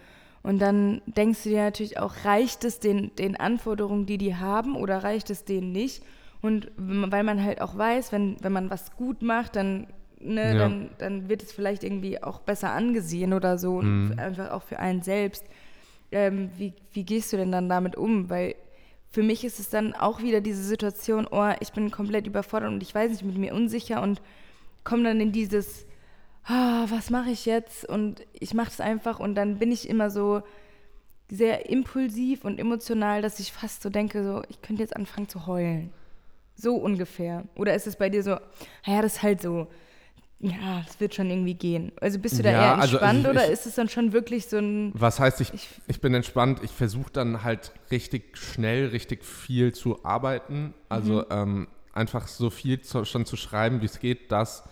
Und 0.43 0.59
dann 0.59 1.01
denkst 1.05 1.43
du 1.43 1.49
dir 1.49 1.63
natürlich 1.63 1.99
auch, 1.99 2.25
reicht 2.25 2.63
es 2.65 2.79
den, 2.79 3.13
den 3.15 3.35
Anforderungen, 3.35 4.05
die 4.05 4.17
die 4.17 4.35
haben, 4.35 4.75
oder 4.75 5.03
reicht 5.03 5.29
es 5.29 5.45
denen 5.45 5.71
nicht? 5.71 6.03
Und 6.41 6.71
weil 6.77 7.23
man 7.23 7.43
halt 7.43 7.61
auch 7.61 7.77
weiß, 7.77 8.11
wenn, 8.11 8.37
wenn 8.41 8.51
man 8.51 8.71
was 8.71 8.95
gut 8.95 9.21
macht, 9.21 9.55
dann, 9.55 9.85
ne, 10.19 10.53
Ja. 10.53 10.57
dann, 10.57 10.89
dann 10.97 11.29
wird 11.29 11.43
es 11.43 11.51
vielleicht 11.51 11.83
irgendwie 11.83 12.21
auch 12.23 12.39
besser 12.39 12.71
angesehen 12.71 13.33
oder 13.33 13.59
so. 13.59 13.75
Und 13.75 14.17
einfach 14.17 14.49
auch 14.51 14.63
für 14.63 14.79
einen 14.79 15.03
selbst. 15.03 15.45
Ähm, 16.11 16.49
wie, 16.57 16.73
wie 16.91 17.03
gehst 17.03 17.31
du 17.31 17.37
denn 17.37 17.51
dann 17.51 17.69
damit 17.69 17.95
um? 17.95 18.29
Weil 18.29 18.55
für 19.11 19.21
mich 19.23 19.43
ist 19.43 19.59
es 19.59 19.69
dann 19.69 19.93
auch 19.93 20.21
wieder 20.23 20.41
diese 20.41 20.63
Situation, 20.63 21.27
oh, 21.29 21.51
ich 21.59 21.71
bin 21.73 21.91
komplett 21.91 22.25
überfordert 22.25 22.71
und 22.71 22.81
ich 22.81 22.95
weiß 22.95 23.11
nicht, 23.11 23.23
mit 23.23 23.37
mir 23.37 23.53
unsicher 23.53 24.01
und 24.01 24.21
komme 24.83 25.03
dann 25.03 25.21
in 25.21 25.31
dieses, 25.31 25.85
ah, 26.45 26.85
was 26.89 27.09
mache 27.09 27.29
ich 27.31 27.45
jetzt? 27.45 27.85
Und 27.85 28.21
ich 28.33 28.53
mache 28.53 28.69
es 28.69 28.81
einfach 28.81 29.19
und 29.19 29.35
dann 29.35 29.59
bin 29.59 29.71
ich 29.71 29.87
immer 29.89 30.09
so 30.09 30.41
sehr 31.29 31.69
impulsiv 31.69 32.43
und 32.43 32.59
emotional, 32.59 33.21
dass 33.21 33.39
ich 33.39 33.53
fast 33.53 33.81
so 33.83 33.89
denke, 33.89 34.23
so, 34.23 34.43
ich 34.49 34.61
könnte 34.61 34.81
jetzt 34.81 34.95
anfangen 34.95 35.29
zu 35.29 35.45
heulen. 35.47 35.91
So 36.55 36.75
ungefähr. 36.75 37.45
Oder 37.55 37.73
ist 37.73 37.87
es 37.87 37.95
bei 37.95 38.09
dir 38.09 38.21
so, 38.23 38.31
naja, 38.85 39.01
das 39.01 39.15
ist 39.15 39.23
halt 39.23 39.41
so, 39.41 39.67
ja, 40.39 40.81
das 40.85 40.99
wird 40.99 41.15
schon 41.15 41.29
irgendwie 41.29 41.53
gehen. 41.53 41.91
Also 42.01 42.19
bist 42.19 42.37
du 42.39 42.43
da 42.43 42.51
Ja, 42.51 42.61
eher 42.63 42.77
also 42.79 42.97
entspannt 42.97 43.19
ich- 43.25 43.29
oder 43.29 43.45
ich- 43.45 43.51
ist 43.51 43.65
es 43.67 43.75
dann 43.75 43.87
schon 43.89 44.11
wirklich 44.11 44.47
so 44.47 44.57
ein, 44.57 44.91
Was 44.93 45.19
heißt, 45.19 45.39
ich, 45.39 45.53
Ich- 45.53 45.69
ich 45.87 46.01
bin 46.01 46.13
entspannt, 46.13 46.59
ich 46.63 46.71
versuche 46.71 47.11
dann 47.13 47.43
halt 47.43 47.71
richtig 47.91 48.37
schnell, 48.37 48.87
richtig 48.87 49.23
viel 49.23 49.71
zu 49.73 50.03
arbeiten. 50.03 50.73
Also 50.89 51.29
ähm, 51.29 51.67
einfach 51.93 52.27
so 52.27 52.49
viel 52.49 52.81
zu, 52.81 53.05
schon 53.05 53.25
zu 53.25 53.37
schreiben, 53.37 53.81
wie 53.81 53.85
es 53.85 53.99
geht, 53.99 54.31
dass 54.31 54.63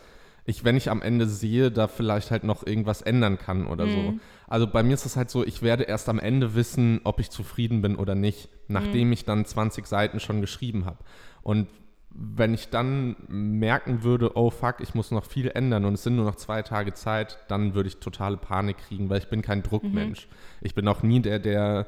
ich, 0.50 0.64
wenn 0.64 0.76
ich 0.76 0.90
am 0.90 1.02
Ende 1.02 1.28
sehe, 1.28 1.72
da 1.72 1.88
vielleicht 1.88 2.32
halt 2.32 2.44
noch 2.44 2.66
irgendwas 2.66 3.02
ändern 3.02 3.38
kann 3.38 3.68
oder 3.68 3.88
so. 3.88 4.14
Also 4.48 4.68
bei 4.68 4.82
mir 4.82 4.96
ist 4.96 5.06
es 5.06 5.16
halt 5.16 5.30
so, 5.30 5.46
ich 5.46 5.62
werde 5.62 5.84
erst 5.84 6.10
am 6.10 6.20
Ende 6.20 6.56
wissen, 6.56 7.02
ob 7.04 7.20
ich 7.20 7.30
zufrieden 7.30 7.82
bin 7.82 7.96
oder 7.96 8.16
nicht, 8.16 8.50
nachdem 8.68 9.12
ich 9.12 9.26
dann 9.26 9.46
20 9.46 9.86
Seiten 9.86 10.20
schon 10.20 10.42
geschrieben 10.42 10.86
habe. 10.86 10.98
Und 11.44 11.68
wenn 12.10 12.56
ich 12.56 12.70
dann 12.70 13.16
merken 13.28 14.04
würde, 14.04 14.36
oh 14.36 14.50
fuck, 14.50 14.78
ich 14.80 14.96
muss 14.96 15.12
noch 15.12 15.26
viel 15.26 15.50
ändern 15.50 15.86
und 15.86 15.94
es 15.94 16.04
sind 16.04 16.16
nur 16.16 16.26
noch 16.26 16.36
zwei 16.36 16.64
Tage 16.64 16.94
Zeit, 16.94 17.38
dann 17.48 17.76
würde 17.76 17.88
ich 17.88 17.98
totale 17.98 18.38
Panik 18.38 18.78
kriegen, 18.80 19.10
weil 19.10 19.20
ich 19.20 19.30
bin 19.30 19.44
kein 19.44 19.62
Druckmensch. 19.62 20.28
Ich 20.62 20.74
bin 20.74 20.88
auch 20.88 21.04
nie 21.04 21.22
der, 21.22 21.38
der 21.38 21.86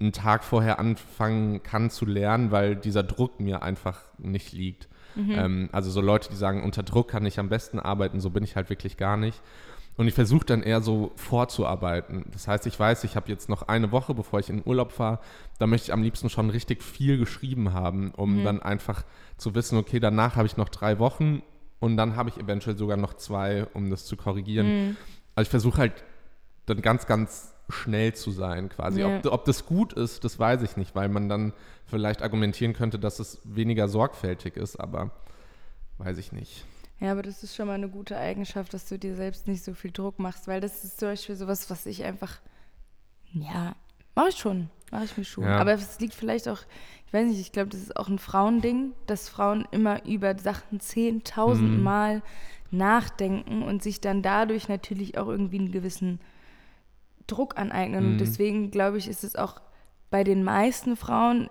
einen 0.00 0.12
Tag 0.12 0.44
vorher 0.44 0.78
anfangen 0.78 1.62
kann 1.62 1.90
zu 1.90 2.06
lernen, 2.06 2.50
weil 2.50 2.74
dieser 2.74 3.02
Druck 3.02 3.38
mir 3.38 3.62
einfach 3.62 4.00
nicht 4.18 4.52
liegt. 4.52 4.88
Ähm, 5.16 5.68
also 5.72 5.90
so 5.90 6.00
Leute, 6.00 6.28
die 6.30 6.36
sagen, 6.36 6.62
unter 6.62 6.82
Druck 6.82 7.08
kann 7.08 7.26
ich 7.26 7.38
am 7.38 7.48
besten 7.48 7.78
arbeiten, 7.78 8.20
so 8.20 8.30
bin 8.30 8.44
ich 8.44 8.56
halt 8.56 8.70
wirklich 8.70 8.96
gar 8.96 9.16
nicht. 9.16 9.40
Und 9.96 10.08
ich 10.08 10.14
versuche 10.14 10.46
dann 10.46 10.62
eher 10.62 10.80
so 10.80 11.12
vorzuarbeiten. 11.16 12.24
Das 12.32 12.48
heißt, 12.48 12.66
ich 12.66 12.80
weiß, 12.80 13.04
ich 13.04 13.14
habe 13.14 13.28
jetzt 13.28 13.50
noch 13.50 13.68
eine 13.68 13.92
Woche, 13.92 14.14
bevor 14.14 14.40
ich 14.40 14.48
in 14.48 14.56
den 14.58 14.66
Urlaub 14.66 14.90
fahre. 14.90 15.18
Da 15.58 15.66
möchte 15.66 15.88
ich 15.88 15.92
am 15.92 16.02
liebsten 16.02 16.30
schon 16.30 16.48
richtig 16.48 16.82
viel 16.82 17.18
geschrieben 17.18 17.74
haben, 17.74 18.10
um 18.12 18.42
dann 18.42 18.62
einfach 18.62 19.04
zu 19.36 19.54
wissen, 19.54 19.76
okay, 19.76 20.00
danach 20.00 20.36
habe 20.36 20.46
ich 20.46 20.56
noch 20.56 20.70
drei 20.70 20.98
Wochen 20.98 21.42
und 21.78 21.96
dann 21.96 22.16
habe 22.16 22.30
ich 22.30 22.38
eventuell 22.38 22.76
sogar 22.76 22.96
noch 22.96 23.14
zwei, 23.14 23.66
um 23.74 23.90
das 23.90 24.06
zu 24.06 24.16
korrigieren. 24.16 24.66
Also 25.34 25.46
ich 25.46 25.50
versuche 25.50 25.78
halt 25.78 25.92
dann 26.66 26.80
ganz, 26.80 27.06
ganz 27.06 27.51
schnell 27.72 28.14
zu 28.14 28.30
sein 28.30 28.68
quasi. 28.68 29.00
Ja. 29.00 29.18
Ob, 29.18 29.26
ob 29.26 29.44
das 29.44 29.66
gut 29.66 29.92
ist, 29.92 30.24
das 30.24 30.38
weiß 30.38 30.62
ich 30.62 30.76
nicht, 30.76 30.94
weil 30.94 31.08
man 31.08 31.28
dann 31.28 31.52
vielleicht 31.86 32.22
argumentieren 32.22 32.72
könnte, 32.72 32.98
dass 32.98 33.18
es 33.18 33.40
weniger 33.44 33.88
sorgfältig 33.88 34.56
ist, 34.56 34.76
aber 34.76 35.10
weiß 35.98 36.18
ich 36.18 36.32
nicht. 36.32 36.64
Ja, 37.00 37.12
aber 37.12 37.22
das 37.22 37.42
ist 37.42 37.56
schon 37.56 37.66
mal 37.66 37.74
eine 37.74 37.88
gute 37.88 38.16
Eigenschaft, 38.16 38.72
dass 38.74 38.88
du 38.88 38.98
dir 38.98 39.16
selbst 39.16 39.48
nicht 39.48 39.64
so 39.64 39.74
viel 39.74 39.90
Druck 39.90 40.18
machst, 40.18 40.46
weil 40.46 40.60
das 40.60 40.84
ist 40.84 41.00
zum 41.00 41.08
Beispiel 41.08 41.34
sowas, 41.34 41.68
was 41.68 41.84
ich 41.86 42.04
einfach, 42.04 42.40
ja, 43.32 43.74
mache 44.14 44.28
ich 44.28 44.36
schon, 44.36 44.70
mache 44.92 45.04
ich 45.04 45.16
mir 45.16 45.24
schon. 45.24 45.44
Ja. 45.44 45.58
Aber 45.58 45.72
es 45.72 45.98
liegt 45.98 46.14
vielleicht 46.14 46.48
auch, 46.48 46.60
ich 47.06 47.12
weiß 47.12 47.26
nicht, 47.26 47.40
ich 47.40 47.52
glaube, 47.52 47.70
das 47.70 47.80
ist 47.80 47.96
auch 47.96 48.08
ein 48.08 48.18
Frauending, 48.18 48.92
dass 49.06 49.28
Frauen 49.28 49.66
immer 49.70 50.04
über 50.04 50.38
Sachen 50.38 50.78
10.000 50.80 51.56
Mhm. 51.56 52.22
Nachdenken 52.72 53.62
und 53.62 53.82
sich 53.82 54.00
dann 54.00 54.22
dadurch 54.22 54.68
natürlich 54.68 55.18
auch 55.18 55.28
irgendwie 55.28 55.58
einen 55.58 55.72
gewissen 55.72 56.20
Druck 57.32 57.58
aneignen. 57.58 58.04
Mhm. 58.04 58.10
Und 58.12 58.18
deswegen 58.20 58.70
glaube 58.70 58.98
ich, 58.98 59.08
ist 59.08 59.24
es 59.24 59.36
auch 59.36 59.60
bei 60.10 60.24
den 60.24 60.42
meisten 60.44 60.96
Frauen, 60.96 61.48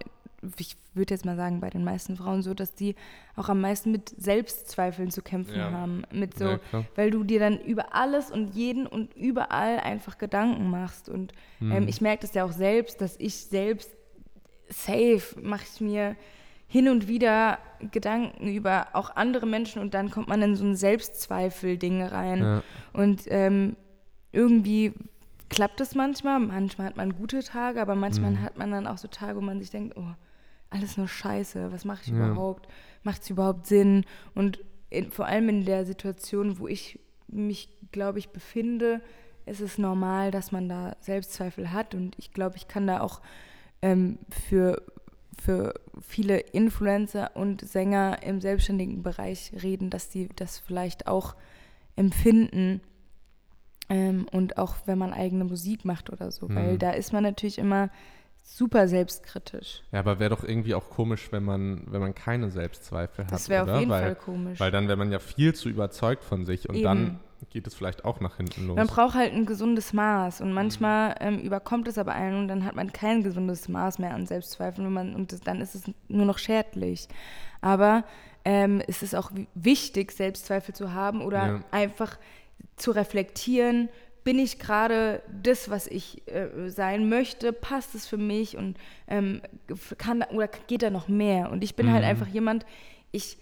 ich 0.57 0.75
würde 0.93 1.13
jetzt 1.13 1.25
mal 1.25 1.35
sagen, 1.37 1.61
bei 1.61 1.69
den 1.69 1.83
meisten 1.83 2.17
Frauen 2.17 2.41
so, 2.41 2.53
dass 2.53 2.75
die 2.75 2.95
auch 3.35 3.47
am 3.49 3.61
meisten 3.61 3.91
mit 3.91 4.09
Selbstzweifeln 4.09 5.09
zu 5.09 5.21
kämpfen 5.21 5.55
Ja. 5.57 5.71
haben. 5.71 6.03
Mit 6.11 6.37
so, 6.37 6.45
Ja, 6.49 6.59
weil 6.95 7.11
du 7.11 7.23
dir 7.23 7.39
dann 7.39 7.59
über 7.59 7.93
alles 7.95 8.29
und 8.31 8.53
jeden 8.55 8.87
und 8.87 9.15
überall 9.15 9.79
einfach 9.79 10.17
Gedanken 10.17 10.69
machst. 10.69 11.09
Und 11.09 11.31
Mhm. 11.59 11.71
ähm, 11.71 11.87
ich 11.87 12.01
merke 12.01 12.21
das 12.23 12.33
ja 12.33 12.43
auch 12.43 12.51
selbst, 12.51 12.99
dass 13.01 13.15
ich 13.19 13.35
selbst 13.35 13.89
safe 14.69 15.39
mache 15.41 15.63
ich 15.73 15.81
mir 15.81 16.15
hin 16.67 16.87
und 16.89 17.07
wieder 17.07 17.57
Gedanken 17.91 18.47
über 18.47 18.87
auch 18.93 19.15
andere 19.15 19.45
Menschen 19.45 19.81
und 19.81 19.93
dann 19.93 20.09
kommt 20.09 20.27
man 20.29 20.41
in 20.41 20.55
so 20.55 20.63
ein 20.65 20.75
Selbstzweifel-Ding 20.75 22.01
rein. 22.03 22.39
Ja. 22.39 22.63
Und 22.93 23.23
ähm, 23.27 23.75
irgendwie 24.31 24.93
klappt 25.51 25.79
es 25.81 25.93
manchmal. 25.95 26.39
Manchmal 26.39 26.87
hat 26.87 26.97
man 26.97 27.13
gute 27.15 27.43
Tage, 27.43 27.81
aber 27.81 27.93
manchmal 27.95 28.31
Mhm. 28.31 28.41
hat 28.41 28.57
man 28.57 28.71
dann 28.71 28.87
auch 28.87 28.97
so 28.97 29.07
Tage, 29.07 29.35
wo 29.37 29.41
man 29.41 29.59
sich 29.59 29.69
denkt, 29.69 29.95
oh, 29.97 30.07
alles 30.69 30.97
nur 30.97 31.07
Scheiße, 31.07 31.71
was 31.71 31.85
mache 31.85 32.01
ich 32.05 32.07
Ja. 32.11 32.15
überhaupt? 32.31 32.67
Macht 33.03 33.21
es 33.21 33.29
überhaupt 33.29 33.67
Sinn? 33.67 34.05
Und 34.33 34.59
in, 34.89 35.11
vor 35.11 35.25
allem 35.25 35.49
in 35.49 35.65
der 35.65 35.85
Situation, 35.85 36.57
wo 36.59 36.67
ich 36.67 36.99
mich, 37.27 37.69
glaube 37.91 38.19
ich, 38.19 38.29
befinde, 38.29 39.01
ist 39.45 39.59
es 39.61 39.77
normal, 39.77 40.31
dass 40.31 40.51
man 40.51 40.69
da 40.69 40.95
Selbstzweifel 41.01 41.71
hat. 41.71 41.93
Und 41.95 42.17
ich 42.17 42.31
glaube, 42.33 42.55
ich 42.57 42.67
kann 42.67 42.87
da 42.87 43.01
auch 43.01 43.21
ähm, 43.81 44.19
für, 44.29 44.81
für 45.41 45.73
viele 46.01 46.37
Influencer 46.39 47.31
und 47.35 47.61
Sänger 47.61 48.19
im 48.23 48.39
selbstständigen 48.39 49.01
Bereich 49.03 49.51
reden, 49.63 49.89
dass 49.89 50.09
die 50.09 50.29
das 50.35 50.59
vielleicht 50.59 51.07
auch 51.07 51.35
empfinden. 51.95 52.81
Ähm, 53.91 54.25
und 54.31 54.57
auch 54.57 54.75
wenn 54.85 54.97
man 54.97 55.13
eigene 55.13 55.43
Musik 55.43 55.83
macht 55.85 56.09
oder 56.09 56.31
so, 56.31 56.47
weil 56.49 56.73
Mhm. 56.73 56.79
da 56.79 56.91
ist 56.91 57.11
man 57.13 57.23
natürlich 57.23 57.57
immer 57.57 57.89
super 58.43 58.87
selbstkritisch. 58.87 59.83
Ja, 59.91 59.99
aber 59.99 60.19
wäre 60.19 60.29
doch 60.35 60.43
irgendwie 60.43 60.73
auch 60.75 60.89
komisch, 60.89 61.31
wenn 61.31 61.43
man, 61.43 61.83
wenn 61.87 62.01
man 62.01 62.15
keine 62.15 62.49
Selbstzweifel 62.49 63.25
hat. 63.25 63.31
Das 63.33 63.49
wäre 63.49 63.63
auf 63.71 63.79
jeden 63.79 63.91
weil, 63.91 64.01
Fall 64.03 64.15
komisch. 64.15 64.59
Weil 64.59 64.71
dann 64.71 64.87
wäre 64.87 64.97
man 64.97 65.11
ja 65.11 65.19
viel 65.19 65.53
zu 65.53 65.69
überzeugt 65.69 66.23
von 66.23 66.45
sich 66.45 66.67
und 66.69 66.75
Eben. 66.75 66.83
dann 66.83 67.19
geht 67.49 67.67
es 67.67 67.73
vielleicht 67.75 68.05
auch 68.05 68.19
nach 68.19 68.37
hinten 68.37 68.67
los. 68.67 68.75
Man 68.77 68.87
braucht 68.87 69.15
halt 69.15 69.33
ein 69.33 69.45
gesundes 69.45 69.93
Maß 69.93 70.39
Mhm. 70.39 70.45
und 70.47 70.53
manchmal 70.53 71.15
ähm, 71.19 71.39
überkommt 71.39 71.87
es 71.87 71.97
aber 71.97 72.13
einen 72.13 72.37
und 72.37 72.47
dann 72.47 72.65
hat 72.65 72.75
man 72.75 72.93
kein 72.93 73.23
gesundes 73.23 73.67
Maß 73.67 73.99
mehr 73.99 74.13
an 74.13 74.25
Selbstzweifeln 74.25 74.87
und, 74.87 74.93
man, 74.93 75.15
und 75.15 75.31
das, 75.33 75.41
dann 75.41 75.59
ist 75.61 75.75
es 75.75 75.83
nur 76.07 76.25
noch 76.25 76.37
schädlich. 76.37 77.07
Aber 77.61 78.03
ähm, 78.45 78.81
es 78.87 79.03
ist 79.03 79.15
auch 79.15 79.31
wi- 79.35 79.47
wichtig, 79.53 80.11
Selbstzweifel 80.13 80.73
zu 80.73 80.93
haben 80.93 81.21
oder 81.21 81.45
Ja. 81.47 81.59
einfach 81.71 82.17
zu 82.75 82.91
reflektieren, 82.91 83.89
bin 84.23 84.37
ich 84.37 84.59
gerade 84.59 85.23
das, 85.41 85.69
was 85.69 85.87
ich 85.87 86.21
äh, 86.27 86.69
sein 86.69 87.09
möchte, 87.09 87.53
passt 87.53 87.95
es 87.95 88.05
für 88.07 88.17
mich 88.17 88.55
und 88.55 88.77
ähm, 89.07 89.41
kann 89.97 90.21
oder 90.23 90.47
geht 90.67 90.83
da 90.83 90.89
noch 90.91 91.07
mehr? 91.07 91.51
Und 91.51 91.63
ich 91.63 91.75
bin 91.75 91.91
halt 91.91 92.03
Mhm. 92.03 92.09
einfach 92.09 92.27
jemand, 92.27 92.65
ich 93.11 93.37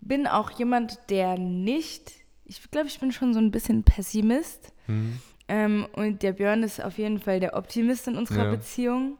bin 0.00 0.26
auch 0.28 0.50
jemand, 0.52 0.98
der 1.10 1.36
nicht, 1.36 2.12
ich 2.44 2.70
glaube, 2.70 2.86
ich 2.86 3.00
bin 3.00 3.10
schon 3.12 3.34
so 3.34 3.40
ein 3.40 3.50
bisschen 3.50 3.82
Pessimist. 3.82 4.72
Hm. 4.86 5.18
Ähm, 5.48 5.86
und 5.94 6.22
der 6.22 6.32
Björn 6.32 6.62
ist 6.62 6.82
auf 6.82 6.96
jeden 6.96 7.18
Fall 7.18 7.40
der 7.40 7.54
Optimist 7.56 8.06
in 8.06 8.16
unserer 8.16 8.44
Ja. 8.44 8.50
Beziehung. 8.50 9.18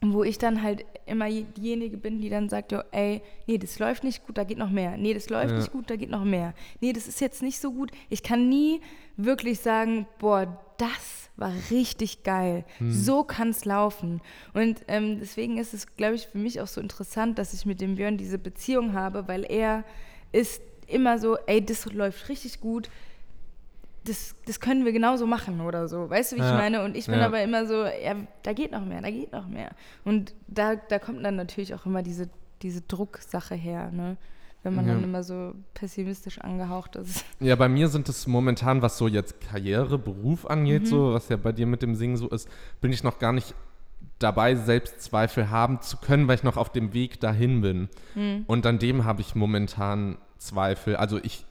Wo 0.00 0.24
ich 0.24 0.38
dann 0.38 0.62
halt 0.62 0.84
immer 1.06 1.26
je- 1.26 1.44
diejenige 1.56 1.96
bin, 1.96 2.20
die 2.20 2.28
dann 2.28 2.48
sagt, 2.48 2.72
jo, 2.72 2.80
ey, 2.92 3.22
nee, 3.46 3.58
das 3.58 3.78
läuft 3.78 4.04
nicht 4.04 4.26
gut, 4.26 4.38
da 4.38 4.44
geht 4.44 4.58
noch 4.58 4.70
mehr. 4.70 4.96
Nee, 4.96 5.14
das 5.14 5.28
läuft 5.28 5.50
Ja. 5.50 5.58
nicht 5.58 5.72
gut, 5.72 5.90
da 5.90 5.96
geht 5.96 6.10
noch 6.10 6.24
mehr. 6.24 6.54
Nee, 6.80 6.92
das 6.92 7.08
ist 7.08 7.20
jetzt 7.20 7.42
nicht 7.42 7.58
so 7.60 7.72
gut. 7.72 7.90
Ich 8.08 8.22
kann 8.22 8.48
nie 8.48 8.80
wirklich 9.16 9.60
sagen, 9.60 10.06
boah, 10.18 10.58
das 10.78 11.30
war 11.36 11.52
richtig 11.70 12.22
geil. 12.24 12.64
So 12.80 13.24
kann 13.24 13.50
es 13.50 13.64
laufen. 13.64 14.20
Und 14.54 14.82
ähm, 14.88 15.18
deswegen 15.20 15.58
ist 15.58 15.74
es, 15.74 15.96
glaube 15.96 16.14
ich, 16.14 16.26
für 16.26 16.38
mich 16.38 16.60
auch 16.60 16.66
so 16.66 16.80
interessant, 16.80 17.38
dass 17.38 17.54
ich 17.54 17.66
mit 17.66 17.80
dem 17.80 17.94
Björn 17.96 18.16
diese 18.18 18.38
Beziehung 18.38 18.92
habe, 18.92 19.28
weil 19.28 19.44
er 19.44 19.84
ist 20.32 20.60
immer 20.86 21.18
so, 21.18 21.36
ey, 21.46 21.64
das 21.64 21.86
läuft 21.92 22.28
richtig 22.28 22.60
gut 22.60 22.90
das, 24.04 24.34
das 24.46 24.58
können 24.60 24.84
wir 24.84 24.92
genauso 24.92 25.26
machen 25.26 25.60
oder 25.60 25.88
so. 25.88 26.10
Weißt 26.10 26.32
du, 26.32 26.36
wie 26.36 26.40
ich 26.40 26.46
Ja, 26.46 26.54
meine? 26.54 26.82
Und 26.84 26.96
ich 26.96 27.06
bin 27.06 27.18
ja. 27.20 27.26
aber 27.26 27.42
immer 27.42 27.66
so, 27.66 27.84
ja, 27.84 28.16
da 28.42 28.52
geht 28.52 28.72
noch 28.72 28.84
mehr, 28.84 29.00
da 29.00 29.10
geht 29.10 29.32
noch 29.32 29.46
mehr. 29.48 29.70
Und 30.04 30.34
da, 30.48 30.74
da 30.76 30.98
kommt 30.98 31.24
dann 31.24 31.36
natürlich 31.36 31.74
auch 31.74 31.86
immer 31.86 32.02
diese, 32.02 32.28
diese 32.62 32.80
Drucksache 32.82 33.54
her, 33.54 33.90
ne? 33.92 34.16
Wenn 34.64 34.76
man 34.76 34.86
Ja. 34.86 34.94
dann 34.94 35.02
immer 35.02 35.24
so 35.24 35.54
pessimistisch 35.74 36.38
angehaucht 36.40 36.94
ist. 36.94 37.24
Ja, 37.40 37.56
bei 37.56 37.68
mir 37.68 37.88
sind 37.88 38.08
es 38.08 38.28
momentan, 38.28 38.80
was 38.80 38.96
so 38.96 39.08
jetzt 39.08 39.40
Karriere, 39.40 39.98
Beruf 39.98 40.44
Mhm. 40.44 40.50
angeht, 40.50 40.86
so, 40.86 41.12
was 41.14 41.28
ja 41.28 41.36
bei 41.36 41.50
dir 41.50 41.66
mit 41.66 41.82
dem 41.82 41.96
Singen 41.96 42.16
so 42.16 42.28
ist, 42.28 42.48
bin 42.80 42.92
ich 42.92 43.02
noch 43.02 43.18
gar 43.18 43.32
nicht 43.32 43.54
dabei, 44.20 44.54
Selbstzweifel 44.54 45.50
haben 45.50 45.80
zu 45.80 45.96
können, 45.96 46.28
weil 46.28 46.36
ich 46.36 46.42
noch 46.44 46.56
auf 46.56 46.70
dem 46.70 46.92
Weg 46.94 47.18
dahin 47.18 47.60
bin. 47.60 47.88
Mhm. 48.14 48.44
Und 48.46 48.64
an 48.66 48.78
dem 48.78 49.04
habe 49.04 49.20
ich 49.20 49.34
momentan 49.34 50.16
Zweifel. 50.38 50.94
Also 50.96 51.18
ich 51.22 51.44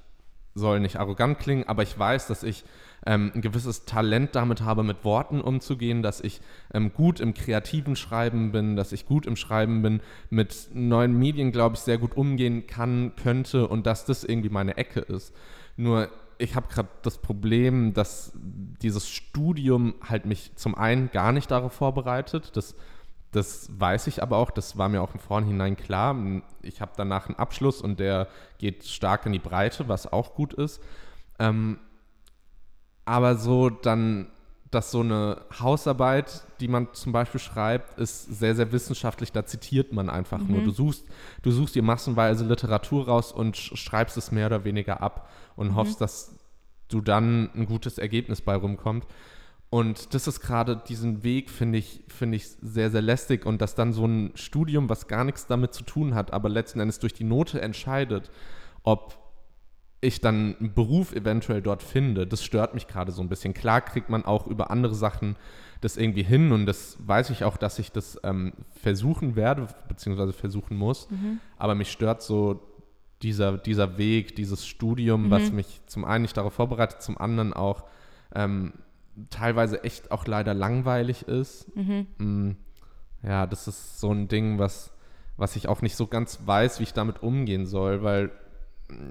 soll 0.56 0.80
nicht 0.80 0.98
arrogant 0.98 1.40
klingen, 1.40 1.68
aber 1.68 1.84
ich 1.84 1.98
weiß, 1.98 2.28
dass 2.28 2.44
ich 2.44 2.64
ähm, 3.06 3.32
ein 3.34 3.42
gewisses 3.42 3.86
Talent 3.86 4.36
damit 4.36 4.62
habe, 4.62 4.84
mit 4.84 5.04
Worten 5.04 5.42
umzugehen, 5.42 6.04
dass 6.04 6.22
ich 6.22 6.42
ähm, 6.74 6.94
gut 6.94 7.20
im 7.20 7.34
kreativen 7.34 7.96
Schreiben 7.96 8.52
bin, 8.52 8.76
dass 8.76 8.92
ich 8.92 9.06
gut 9.06 9.26
im 9.26 9.36
Schreiben 9.36 9.82
bin, 9.82 10.02
mit 10.30 10.70
neuen 10.74 11.18
Medien, 11.18 11.52
glaube 11.52 11.76
ich, 11.76 11.82
sehr 11.82 11.98
gut 11.98 12.16
umgehen 12.16 12.68
kann, 12.68 13.14
könnte 13.22 13.68
und 13.68 13.88
dass 13.88 14.06
das 14.06 14.24
irgendwie 14.24 14.50
meine 14.50 14.78
Ecke 14.78 15.00
ist. 15.00 15.34
Nur 15.78 16.10
ich 16.38 16.56
habe 16.56 16.68
gerade 16.70 16.90
das 17.04 17.20
Problem, 17.20 17.94
dass 17.94 18.32
dieses 18.36 19.08
Studium 19.10 19.94
halt 20.08 20.26
mich 20.26 20.56
zum 20.56 20.76
einen 20.76 21.12
gar 21.12 21.32
nicht 21.32 21.52
darauf 21.52 21.74
vorbereitet. 21.74 22.52
Das, 22.56 22.76
das 23.32 23.70
weiß 23.72 24.08
ich 24.08 24.22
aber 24.22 24.38
auch, 24.38 24.52
das 24.52 24.78
war 24.78 24.90
mir 24.90 25.02
auch 25.02 25.14
im 25.14 25.20
Vorhinein 25.20 25.78
klar. 25.78 26.16
Ich 26.62 26.82
habe 26.82 26.92
danach 26.98 27.28
einen 27.28 27.38
Abschluss 27.38 27.82
und 27.82 28.00
der 28.00 28.28
geht 28.58 28.84
stark 28.86 29.26
in 29.26 29.32
die 29.32 29.40
Breite, 29.40 29.88
was 29.88 30.12
auch 30.12 30.36
gut 30.36 30.54
ist. 30.54 30.82
Ähm, 31.40 31.80
aber 33.06 33.36
so 33.36 33.70
dann, 33.70 34.28
dass 34.70 34.92
so 34.92 35.00
eine 35.00 35.42
Hausarbeit, 35.60 36.44
die 36.60 36.68
man 36.68 36.94
zum 36.94 37.14
Beispiel 37.14 37.40
schreibt, 37.40 37.98
ist 37.98 38.26
sehr, 38.26 38.56
sehr 38.56 38.72
wissenschaftlich, 38.72 39.32
da 39.32 39.46
zitiert 39.46 39.94
man 39.94 40.10
einfach 40.10 40.40
nur. 40.40 40.62
Du 40.62 40.72
suchst, 40.72 41.06
du 41.42 41.52
suchst 41.52 41.76
dir 41.76 41.84
massenweise 41.84 42.46
Literatur 42.46 43.08
raus 43.08 43.32
und 43.32 43.58
sch 43.58 43.76
schreibst 43.78 44.18
es 44.18 44.32
mehr 44.32 44.48
oder 44.48 44.64
weniger 44.64 45.02
ab 45.02 45.30
und 45.56 45.76
hoffst, 45.76 46.00
dass 46.02 46.36
du 46.90 47.02
dann 47.02 47.50
ein 47.56 47.66
gutes 47.66 47.98
Ergebnis 47.98 48.42
bei 48.42 48.56
rumkommt. 48.56 49.06
Und 49.72 50.14
das 50.14 50.28
ist 50.28 50.42
gerade 50.42 50.76
diesen 50.76 51.24
Weg, 51.24 51.50
finde 51.50 51.78
ich, 51.78 52.04
finde 52.10 52.36
ich 52.36 52.46
sehr, 52.62 52.92
sehr 52.92 53.02
lästig. 53.02 53.46
Und 53.46 53.62
dass 53.62 53.74
dann 53.74 53.94
so 53.94 54.06
ein 54.06 54.32
Studium, 54.36 54.90
was 54.90 55.08
gar 55.08 55.24
nichts 55.24 55.48
damit 55.48 55.74
zu 55.74 55.84
tun 55.84 56.14
hat, 56.14 56.34
aber 56.34 56.50
letzten 56.50 56.82
Endes 56.82 57.00
durch 57.00 57.14
die 57.14 57.24
Note 57.24 57.62
entscheidet, 57.62 58.30
ob 58.84 59.18
ich 60.02 60.20
dann 60.20 60.58
einen 60.60 60.74
Beruf 60.74 61.14
eventuell 61.14 61.62
dort 61.62 61.84
finde, 61.84 62.28
das 62.28 62.44
stört 62.44 62.74
mich 62.74 62.88
gerade 62.88 63.14
so 63.14 63.22
ein 63.22 63.30
bisschen. 63.30 63.54
Klar 63.54 63.80
kriegt 63.80 64.10
man 64.10 64.26
auch 64.26 64.46
über 64.46 64.72
andere 64.72 64.94
Sachen 64.94 65.38
das 65.80 65.96
irgendwie 65.96 66.24
hin 66.24 66.52
und 66.52 66.66
das 66.66 66.98
weiß 67.00 67.30
ich 67.30 67.46
auch, 67.46 67.56
dass 67.56 67.80
ich 67.80 67.94
das 67.94 68.20
ähm, 68.24 68.52
versuchen 68.82 69.38
werde, 69.38 69.68
beziehungsweise 69.88 70.34
versuchen 70.34 70.76
muss. 70.76 71.08
Aber 71.58 71.76
mich 71.76 71.92
stört 71.92 72.22
so 72.22 72.62
dieser, 73.22 73.58
dieser 73.58 73.98
Weg, 73.98 74.36
dieses 74.36 74.68
Studium, 74.68 75.32
was 75.32 75.52
mich 75.54 75.82
zum 75.86 76.04
einen 76.04 76.24
nicht 76.24 76.36
darauf 76.36 76.54
vorbereitet, 76.54 77.02
zum 77.02 77.18
anderen 77.18 77.54
auch 77.54 77.86
ähm, 78.36 78.74
teilweise 79.30 79.84
echt 79.84 80.12
auch 80.12 80.26
leider 80.26 80.54
langweilig 80.54 81.24
ist. 81.28 81.68
Mm, 82.18 82.52
Ja, 83.24 83.46
das 83.46 83.68
ist 83.68 84.00
so 84.00 84.12
ein 84.12 84.28
Ding, 84.28 84.58
was, 84.58 84.92
was 85.38 85.56
ich 85.56 85.68
auch 85.68 85.82
nicht 85.82 85.96
so 85.96 86.08
ganz 86.08 86.40
weiß, 86.46 86.80
wie 86.80 86.84
ich 86.84 86.94
damit 86.94 87.22
umgehen 87.22 87.66
soll, 87.66 88.04
weil 88.04 88.32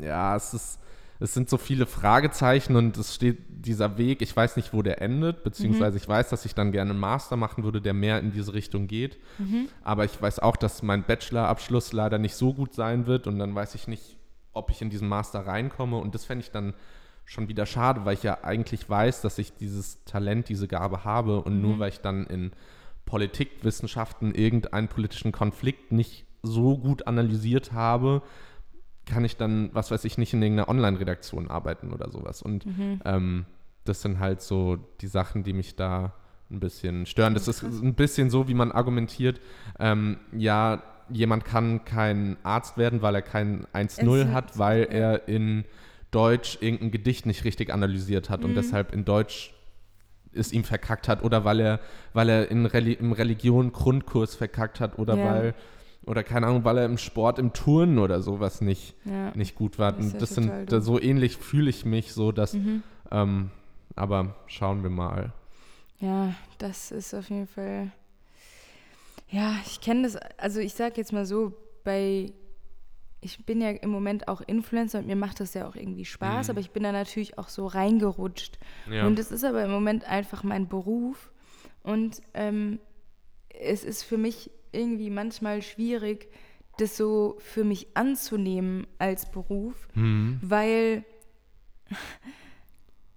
ja, 0.02 0.34
es 0.36 0.52
ist, 0.52 0.80
es 1.20 1.32
sind 1.34 1.48
so 1.50 1.58
viele 1.58 1.86
Fragezeichen 1.86 2.76
und 2.76 2.96
es 2.96 3.14
steht 3.14 3.38
dieser 3.48 3.98
Weg, 3.98 4.20
ich 4.22 4.34
weiß 4.34 4.56
nicht, 4.56 4.72
wo 4.72 4.82
der 4.82 5.00
endet, 5.02 5.44
beziehungsweise 5.44 5.96
ich 5.98 6.08
weiß, 6.08 6.28
dass 6.30 6.44
ich 6.44 6.54
dann 6.54 6.72
gerne 6.72 6.90
einen 6.92 6.98
Master 7.00 7.36
machen 7.36 7.62
würde, 7.62 7.80
der 7.80 7.92
mehr 7.94 8.18
in 8.20 8.32
diese 8.32 8.52
Richtung 8.54 8.86
geht. 8.86 9.18
Aber 9.84 10.04
ich 10.06 10.20
weiß 10.20 10.38
auch, 10.40 10.56
dass 10.56 10.82
mein 10.82 11.04
Bachelorabschluss 11.04 11.92
leider 11.92 12.18
nicht 12.18 12.34
so 12.34 12.52
gut 12.54 12.74
sein 12.74 13.06
wird 13.06 13.26
und 13.26 13.38
dann 13.38 13.54
weiß 13.54 13.74
ich 13.74 13.86
nicht, 13.86 14.16
ob 14.52 14.70
ich 14.70 14.82
in 14.82 14.90
diesen 14.90 15.08
Master 15.08 15.46
reinkomme 15.46 15.98
und 15.98 16.14
das 16.14 16.24
fände 16.24 16.42
ich 16.44 16.50
dann 16.50 16.74
schon 17.30 17.48
wieder 17.48 17.64
schade, 17.64 18.04
weil 18.04 18.14
ich 18.14 18.24
ja 18.24 18.38
eigentlich 18.42 18.90
weiß, 18.90 19.20
dass 19.22 19.38
ich 19.38 19.52
dieses 19.54 20.02
Talent, 20.04 20.48
diese 20.48 20.66
Gabe 20.66 21.04
habe 21.04 21.40
und 21.42 21.60
nur 21.62 21.78
weil 21.78 21.90
ich 21.90 22.00
dann 22.00 22.26
in 22.26 22.50
Politikwissenschaften 23.04 24.34
irgendeinen 24.34 24.88
politischen 24.88 25.30
Konflikt 25.30 25.92
nicht 25.92 26.26
so 26.42 26.76
gut 26.76 27.06
analysiert 27.06 27.72
habe, 27.72 28.22
kann 29.06 29.24
ich 29.24 29.36
dann, 29.36 29.70
was 29.74 29.90
weiß 29.92 30.04
ich, 30.06 30.18
nicht 30.18 30.32
in 30.34 30.42
irgendeiner 30.42 30.68
Online-Redaktion 30.68 31.48
arbeiten 31.50 31.92
oder 31.92 32.10
sowas. 32.10 32.42
Und 32.42 32.64
ähm, 33.04 33.46
das 33.84 34.02
sind 34.02 34.18
halt 34.18 34.40
so 34.40 34.76
die 35.00 35.06
Sachen, 35.06 35.44
die 35.44 35.52
mich 35.52 35.76
da 35.76 36.14
ein 36.50 36.58
bisschen 36.58 37.06
stören. 37.06 37.34
Das 37.34 37.46
ist 37.46 37.62
ein 37.62 37.94
bisschen 37.94 38.30
so, 38.30 38.48
wie 38.48 38.54
man 38.54 38.72
argumentiert, 38.72 39.40
ähm, 39.78 40.18
ja, 40.32 40.82
jemand 41.10 41.44
kann 41.44 41.84
kein 41.84 42.36
Arzt 42.42 42.76
werden, 42.76 43.02
weil 43.02 43.14
er 43.14 43.22
kein 43.22 43.66
1-0 43.72 44.22
Es- 44.22 44.28
hat, 44.32 44.58
weil 44.58 44.84
er 44.90 45.28
in 45.28 45.64
Deutsch 46.10 46.58
irgendein 46.60 46.90
Gedicht 46.90 47.26
nicht 47.26 47.44
richtig 47.44 47.72
analysiert 47.72 48.30
hat 48.30 48.44
und 48.44 48.54
deshalb 48.54 48.92
in 48.92 49.04
Deutsch 49.04 49.52
es 50.32 50.52
ihm 50.52 50.64
verkackt 50.64 51.08
hat 51.08 51.22
oder 51.24 51.44
weil 51.44 51.60
er, 51.60 51.80
weil 52.12 52.28
er 52.28 52.50
in 52.50 52.66
Reli 52.66 52.92
im 52.92 53.12
Religion 53.12 53.72
Grundkurs 53.72 54.34
verkackt 54.34 54.80
hat 54.80 54.98
oder 54.98 55.16
Ja. 55.16 55.24
weil, 55.24 55.54
oder 56.06 56.22
keine 56.22 56.46
Ahnung, 56.46 56.64
weil 56.64 56.78
er 56.78 56.84
im 56.84 56.98
Sport, 56.98 57.38
im 57.38 57.52
Turnen 57.52 57.98
oder 57.98 58.22
sowas 58.22 58.60
nicht, 58.60 58.94
Ja. 59.04 59.32
nicht 59.34 59.54
gut 59.56 59.78
war. 59.78 59.92
Das 59.92 60.12
ja 60.12 60.18
das 60.18 60.30
sind, 60.30 60.72
doof. 60.72 60.82
so 60.84 61.00
ähnlich 61.00 61.36
fühle 61.36 61.68
ich 61.70 61.84
mich 61.84 62.12
so, 62.12 62.30
dass, 62.32 62.54
Mhm. 62.54 62.82
ähm, 63.10 63.50
aber 63.96 64.36
schauen 64.46 64.82
wir 64.82 64.90
mal. 64.90 65.32
Ja, 65.98 66.32
das 66.58 66.90
ist 66.92 67.12
auf 67.12 67.28
jeden 67.28 67.46
Fall. 67.48 67.90
Ja, 69.28 69.54
ich 69.66 69.80
kenne 69.80 70.02
das. 70.04 70.16
Also, 70.38 70.60
ich 70.60 70.74
sage 70.74 70.94
jetzt 70.96 71.12
mal 71.12 71.26
so: 71.26 71.52
bei. 71.84 72.32
Ich 73.22 73.44
bin 73.44 73.60
ja 73.60 73.70
im 73.70 73.90
Moment 73.90 74.28
auch 74.28 74.40
Influencer 74.40 74.98
und 75.00 75.06
mir 75.06 75.16
macht 75.16 75.40
das 75.40 75.52
ja 75.54 75.68
auch 75.68 75.76
irgendwie 75.76 76.04
Spaß, 76.06 76.46
Mhm. 76.46 76.50
aber 76.52 76.60
ich 76.60 76.70
bin 76.70 76.82
da 76.82 76.92
natürlich 76.92 77.38
auch 77.38 77.48
so 77.48 77.66
reingerutscht. 77.66 78.58
Ja. 78.90 79.06
Und 79.06 79.18
es 79.18 79.30
ist 79.30 79.44
aber 79.44 79.62
im 79.64 79.70
Moment 79.70 80.04
einfach 80.04 80.42
mein 80.42 80.68
Beruf. 80.68 81.30
Und 81.82 82.22
ähm, 82.34 82.78
es 83.50 83.84
ist 83.84 84.02
für 84.04 84.16
mich 84.18 84.50
irgendwie 84.72 85.10
manchmal 85.10 85.60
schwierig, 85.62 86.28
das 86.78 86.96
so 86.96 87.36
für 87.40 87.64
mich 87.64 87.88
anzunehmen 87.94 88.86
als 88.98 89.30
Beruf, 89.30 89.88
Mhm. 89.94 90.38
weil 90.42 91.04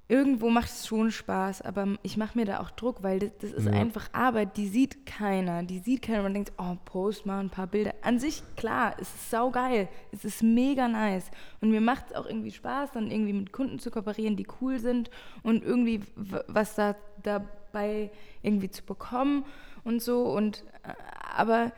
irgendwo 0.10 0.50
macht 0.50 0.70
es 0.70 0.86
schon 0.86 1.12
Spaß, 1.12 1.62
aber 1.62 1.88
ich 2.04 2.18
mache 2.18 2.38
mir 2.38 2.46
da 2.46 2.60
auch 2.60 2.70
Druck, 2.72 3.02
weil 3.04 3.20
das, 3.20 3.32
das 3.40 3.52
ist 3.52 3.66
Ja. 3.66 3.72
einfach 3.72 4.10
Arbeit, 4.14 4.58
die 4.58 4.68
sieht 4.68 5.06
keiner. 5.06 5.64
Die 5.64 5.80
sieht 5.80 6.02
keiner. 6.02 6.24
Man 6.24 6.34
denkt, 6.34 6.52
oh, 6.58 6.76
post 6.86 7.26
mal 7.26 7.40
ein 7.40 7.50
paar 7.50 7.68
Bilder. 7.68 7.94
An 8.02 8.20
sich, 8.20 8.44
klar, 8.58 8.96
es 9.00 9.08
ist 9.14 9.32
saugeil. 9.32 9.88
Es 10.12 10.26
ist 10.26 10.44
mega 10.44 10.88
nice. 10.88 11.32
Und 11.62 11.72
mir 11.72 11.82
macht 11.82 12.08
es 12.10 12.16
auch 12.16 12.26
irgendwie 12.26 12.52
Spaß, 12.52 12.92
dann 12.92 13.10
irgendwie 13.10 13.34
mit 13.34 13.54
Kunden 13.54 13.80
zu 13.80 13.92
kooperieren, 13.92 14.36
die 14.36 14.46
cool 14.62 14.78
sind 14.80 15.10
und 15.42 15.64
irgendwie 15.64 16.02
was 16.48 16.76
da 16.76 16.96
dabei 17.24 18.12
irgendwie 18.42 18.70
zu 18.70 18.84
bekommen 18.84 19.46
und 19.84 20.02
so. 20.02 20.24
Und 20.24 20.64
äh, 20.84 20.94
aber 21.36 21.72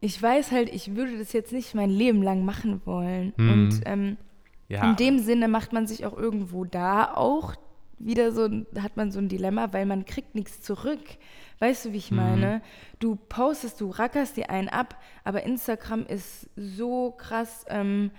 ich 0.00 0.22
weiß 0.22 0.52
halt, 0.52 0.68
ich 0.72 0.94
würde 0.94 1.18
das 1.18 1.32
jetzt 1.32 1.52
nicht 1.52 1.74
mein 1.74 1.90
Leben 1.90 2.22
lang 2.22 2.44
machen 2.44 2.80
wollen. 2.84 3.32
Mhm. 3.36 3.50
Und 3.52 3.80
ähm, 3.86 4.16
ja. 4.68 4.88
in 4.90 4.96
dem 4.96 5.18
Sinne 5.18 5.48
macht 5.48 5.72
man 5.72 5.86
sich 5.86 6.04
auch 6.06 6.16
irgendwo 6.16 6.64
da 6.64 7.14
auch 7.14 7.54
wieder 7.98 8.30
so, 8.32 8.44
ein- 8.44 8.66
hat 8.80 8.96
man 8.96 9.10
so 9.10 9.18
ein 9.18 9.28
Dilemma, 9.28 9.72
weil 9.72 9.86
man 9.86 10.04
kriegt 10.04 10.34
nichts 10.34 10.60
zurück. 10.60 11.00
Weißt 11.60 11.86
du, 11.86 11.92
wie 11.92 11.96
ich 11.96 12.10
Mhm. 12.10 12.16
meine? 12.18 12.62
Du 12.98 13.16
postest, 13.16 13.80
du 13.80 13.88
rackerst 13.90 14.36
dir 14.36 14.50
einen 14.50 14.68
ab, 14.68 15.00
aber 15.24 15.44
Instagram 15.44 16.04
ist 16.06 16.50
so 16.56 17.12
krass, 17.12 17.64
ähm, 17.68 18.10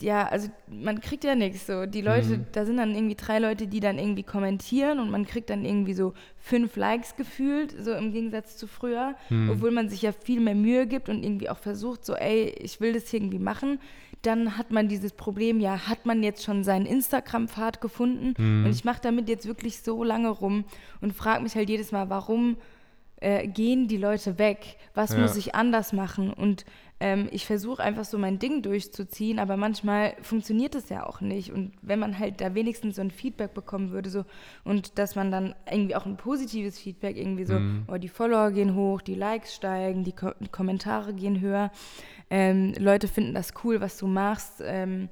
ja, 0.00 0.28
also 0.28 0.48
man 0.68 1.00
kriegt 1.00 1.24
ja 1.24 1.34
nichts 1.34 1.66
so. 1.66 1.84
Die 1.86 2.02
Leute, 2.02 2.28
Mhm. 2.38 2.46
da 2.52 2.64
sind 2.64 2.76
dann 2.76 2.94
irgendwie 2.94 3.16
drei 3.16 3.40
Leute, 3.40 3.66
die 3.66 3.80
dann 3.80 3.98
irgendwie 3.98 4.22
kommentieren 4.22 5.00
und 5.00 5.10
man 5.10 5.26
kriegt 5.26 5.50
dann 5.50 5.64
irgendwie 5.64 5.92
so 5.94 6.12
fünf 6.36 6.76
Likes 6.76 7.16
gefühlt, 7.16 7.74
so 7.76 7.92
im 7.94 8.12
Gegensatz 8.12 8.56
zu 8.56 8.68
früher, 8.68 9.16
Mhm. 9.28 9.50
obwohl 9.50 9.72
man 9.72 9.88
sich 9.88 10.02
ja 10.02 10.12
viel 10.12 10.38
mehr 10.40 10.54
Mühe 10.54 10.86
gibt 10.86 11.08
und 11.08 11.24
irgendwie 11.24 11.48
auch 11.50 11.58
versucht, 11.58 12.04
so, 12.04 12.14
ey, 12.14 12.50
ich 12.60 12.80
will 12.80 12.92
das 12.92 13.12
irgendwie 13.12 13.40
machen. 13.40 13.80
Dann 14.22 14.58
hat 14.58 14.72
man 14.72 14.88
dieses 14.88 15.12
Problem, 15.12 15.60
ja, 15.60 15.86
hat 15.88 16.04
man 16.06 16.22
jetzt 16.22 16.42
schon 16.44 16.64
seinen 16.64 16.86
Instagram-Pfad 16.86 17.80
gefunden? 17.80 18.34
Mhm. 18.36 18.64
Und 18.66 18.70
ich 18.72 18.84
mache 18.84 19.00
damit 19.02 19.28
jetzt 19.28 19.46
wirklich 19.46 19.80
so 19.80 20.02
lange 20.02 20.28
rum 20.30 20.64
und 21.00 21.12
frage 21.12 21.42
mich 21.42 21.54
halt 21.54 21.68
jedes 21.68 21.92
Mal, 21.92 22.10
warum 22.10 22.56
äh, 23.20 23.46
gehen 23.46 23.88
die 23.88 23.96
Leute 23.96 24.38
weg? 24.38 24.76
Was 24.94 25.12
Ja. 25.12 25.18
muss 25.20 25.36
ich 25.36 25.54
anders 25.54 25.92
machen? 25.92 26.32
Und 26.32 26.64
ähm, 27.00 27.28
ich 27.30 27.46
versuche 27.46 27.82
einfach 27.82 28.04
so 28.04 28.18
mein 28.18 28.38
Ding 28.40 28.62
durchzuziehen, 28.62 29.38
aber 29.38 29.56
manchmal 29.56 30.14
funktioniert 30.20 30.74
es 30.74 30.88
ja 30.88 31.06
auch 31.06 31.20
nicht. 31.20 31.52
Und 31.52 31.72
wenn 31.82 31.98
man 32.00 32.18
halt 32.18 32.40
da 32.40 32.54
wenigstens 32.54 32.96
so 32.96 33.02
ein 33.02 33.10
Feedback 33.12 33.54
bekommen 33.54 33.90
würde, 33.92 34.10
so 34.10 34.24
und 34.64 34.98
dass 34.98 35.14
man 35.14 35.30
dann 35.30 35.54
irgendwie 35.70 35.94
auch 35.94 36.06
ein 36.06 36.16
positives 36.16 36.78
Feedback 36.78 37.16
irgendwie 37.16 37.44
so, 37.44 37.54
Mhm. 37.58 37.84
oh, 37.86 37.96
die 37.98 38.08
Follower 38.08 38.50
gehen 38.50 38.74
hoch, 38.74 39.00
die 39.00 39.14
Likes 39.14 39.54
steigen, 39.54 40.02
die, 40.04 40.12
Ko 40.12 40.32
die 40.40 40.48
Kommentare 40.48 41.14
gehen 41.14 41.40
höher, 41.40 41.70
ähm, 42.30 42.74
Leute 42.78 43.06
finden 43.08 43.32
das 43.34 43.52
cool, 43.64 43.80
was 43.80 43.96
du 43.98 44.06
machst. 44.06 44.62
Ähm, 44.64 45.08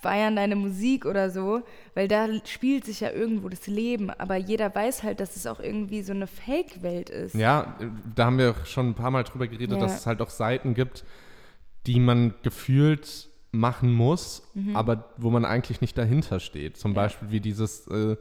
feiern 0.00 0.36
deine 0.36 0.54
Musik 0.54 1.06
oder 1.06 1.30
so, 1.30 1.62
weil 1.94 2.08
da 2.08 2.28
spielt 2.44 2.84
sich 2.84 3.00
ja 3.00 3.10
irgendwo 3.10 3.48
das 3.48 3.66
Leben, 3.66 4.10
aber 4.10 4.36
jeder 4.36 4.74
weiß 4.74 5.02
halt, 5.02 5.18
dass 5.18 5.34
es 5.34 5.46
auch 5.46 5.60
irgendwie 5.60 6.02
so 6.02 6.12
eine 6.12 6.26
Fake-Welt 6.26 7.08
ist. 7.08 7.34
Ja, 7.34 7.74
äh, 7.80 7.86
da 8.14 8.26
haben 8.26 8.36
wir 8.36 8.54
schon 8.66 8.90
ein 8.90 8.94
paar 8.94 9.10
Mal 9.10 9.22
drüber 9.24 9.46
geredet, 9.46 9.78
Ja. 9.78 9.82
dass 9.82 9.96
es 10.00 10.06
halt 10.06 10.20
auch 10.20 10.28
Seiten 10.28 10.74
gibt, 10.74 11.04
die 11.86 12.00
man 12.00 12.34
gefühlt 12.42 13.28
machen 13.52 13.92
muss, 13.92 14.42
aber 14.74 15.04
wo 15.16 15.30
man 15.30 15.44
eigentlich 15.44 15.80
nicht 15.80 15.96
dahinter 15.96 16.40
steht. 16.40 16.76
Zum 16.76 16.90
Mhm. 16.90 16.96
Ja. 16.96 17.02
Beispiel 17.02 17.30
wie 17.30 17.40
dieses 17.40 17.86
äh, 17.88 18.16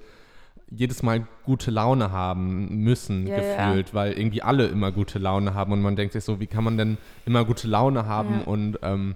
jedes 0.70 1.04
Mal 1.04 1.28
gute 1.44 1.70
Laune 1.72 2.12
haben 2.12 2.84
müssen, 2.84 3.28
Ja, 3.28 3.38
ja, 3.42 3.42
gefühlt, 3.70 3.94
weil 3.94 4.14
irgendwie 4.14 4.42
alle 4.42 4.66
immer 4.68 4.92
gute 4.92 5.20
Laune 5.20 5.54
haben 5.54 5.72
und 5.72 5.82
man 5.82 5.96
denkt 5.96 6.14
sich 6.14 6.24
so, 6.24 6.40
wie 6.40 6.48
kann 6.48 6.64
man 6.64 6.78
denn 6.78 6.98
immer 7.26 7.46
gute 7.46 7.68
Laune 7.68 8.06
haben 8.06 8.40
Ja. 8.40 8.46
und 8.46 8.80
ähm, 8.84 9.16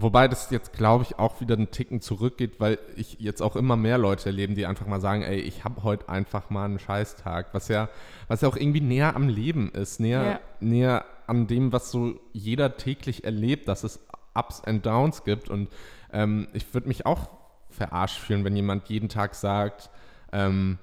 Wobei 0.00 0.28
das 0.28 0.50
jetzt, 0.50 0.74
glaube 0.74 1.02
ich, 1.02 1.18
auch 1.18 1.40
wieder 1.40 1.56
einen 1.56 1.72
Ticken 1.72 2.00
zurückgeht, 2.00 2.60
weil 2.60 2.78
ich 2.94 3.16
jetzt 3.18 3.42
auch 3.42 3.56
immer 3.56 3.74
mehr 3.74 3.98
Leute 3.98 4.26
erleben, 4.26 4.54
die 4.54 4.64
einfach 4.64 4.86
mal 4.86 5.00
sagen, 5.00 5.22
ey, 5.22 5.40
ich 5.40 5.64
habe 5.64 5.82
heute 5.82 6.08
einfach 6.08 6.50
mal 6.50 6.66
einen 6.66 6.78
Scheißtag, 6.78 7.46
was 7.52 7.66
ja, 7.66 7.88
was 8.28 8.42
ja 8.42 8.48
auch 8.48 8.56
irgendwie 8.56 8.80
näher 8.80 9.16
am 9.16 9.28
Leben 9.28 9.72
ist, 9.72 9.98
näher, 9.98 10.22
Ja. 10.24 10.40
näher 10.60 11.04
an 11.28 11.46
dem, 11.46 11.72
was 11.72 11.90
so 11.90 12.18
jeder 12.32 12.76
täglich 12.76 13.24
erlebt, 13.24 13.68
dass 13.68 13.84
es 13.84 14.00
Ups 14.34 14.62
and 14.62 14.84
Downs 14.84 15.24
gibt. 15.24 15.48
Und 15.48 15.68
ähm, 16.12 16.48
ich 16.52 16.72
würde 16.74 16.88
mich 16.88 17.06
auch 17.06 17.28
verarscht 17.70 18.18
fühlen, 18.18 18.44
wenn 18.44 18.56
jemand 18.56 18.88
jeden 18.88 19.08
Tag 19.08 19.34
sagt, 19.34 19.90
ähm, 20.32 20.78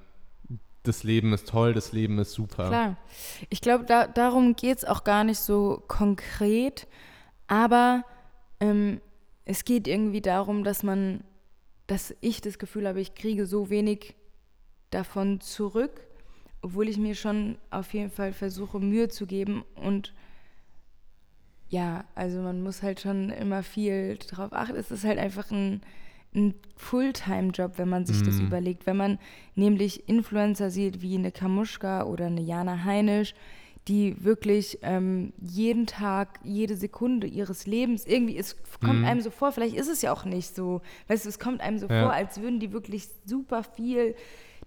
das 0.83 1.03
Leben 1.03 1.33
ist 1.33 1.49
toll, 1.49 1.73
das 1.73 1.91
Leben 1.91 2.19
ist 2.19 2.33
super. 2.33 2.67
Klar. 2.67 2.97
Ich 3.49 3.61
glaube, 3.61 3.85
da, 3.85 4.07
darum 4.07 4.55
geht 4.55 4.77
es 4.77 4.85
auch 4.85 5.03
gar 5.03 5.23
nicht 5.23 5.39
so 5.39 5.83
konkret, 5.87 6.87
aber 7.47 8.03
ähm, 8.59 9.01
es 9.45 9.65
geht 9.65 9.87
irgendwie 9.87 10.21
darum, 10.21 10.63
dass 10.63 10.83
man, 10.83 11.23
dass 11.87 12.15
ich 12.21 12.41
das 12.41 12.59
Gefühl 12.59 12.87
habe, 12.87 13.01
ich 13.01 13.15
kriege 13.15 13.45
so 13.45 13.69
wenig 13.69 14.15
davon 14.91 15.41
zurück, 15.41 16.01
obwohl 16.61 16.87
ich 16.87 16.97
mir 16.97 17.15
schon 17.15 17.57
auf 17.69 17.93
jeden 17.93 18.11
Fall 18.11 18.33
versuche, 18.33 18.79
Mühe 18.79 19.07
zu 19.07 19.25
geben 19.25 19.63
und 19.75 20.13
ja, 21.69 22.05
also 22.15 22.39
man 22.41 22.61
muss 22.61 22.83
halt 22.83 22.99
schon 23.01 23.29
immer 23.31 23.63
viel 23.63 24.17
drauf 24.17 24.53
achten. 24.53 24.75
Es 24.75 24.91
ist 24.91 25.03
halt 25.03 25.17
einfach 25.17 25.49
ein, 25.51 25.81
ein 26.35 26.53
Fulltime-Job, 26.75 27.73
wenn 27.77 27.89
man 27.89 28.05
sich 28.05 28.21
das 28.23 28.39
Mhm. 28.39 28.47
überlegt. 28.47 28.85
Wenn 28.85 28.97
man 28.97 29.19
nämlich 29.55 30.07
Influencer 30.07 30.69
sieht 30.69 31.01
wie 31.01 31.15
eine 31.15 31.31
Kamuschka 31.31 32.03
oder 32.03 32.27
eine 32.27 32.41
Jana 32.41 32.83
Heinisch, 32.83 33.33
die 33.87 34.23
wirklich 34.23 34.79
ähm, 34.81 35.31
jeden 35.39 35.85
Tag, 35.85 36.39
jede 36.43 36.75
Sekunde 36.75 37.27
ihres 37.27 37.67
Lebens, 37.67 38.05
irgendwie, 38.07 38.37
es 38.37 38.55
kommt 38.83 38.99
Mhm. 39.01 39.05
einem 39.05 39.21
so 39.21 39.29
vor, 39.29 39.51
vielleicht 39.51 39.75
ist 39.75 39.89
es 39.89 40.01
ja 40.01 40.11
auch 40.11 40.25
nicht 40.25 40.55
so, 40.55 40.81
weißt 41.07 41.25
du, 41.25 41.29
es 41.29 41.37
kommt 41.39 41.61
einem 41.61 41.77
so 41.77 41.87
Ja. 41.87 42.01
vor, 42.01 42.11
als 42.13 42.41
würden 42.41 42.59
die 42.59 42.71
wirklich 42.71 43.07
super 43.25 43.63
viel 43.63 44.15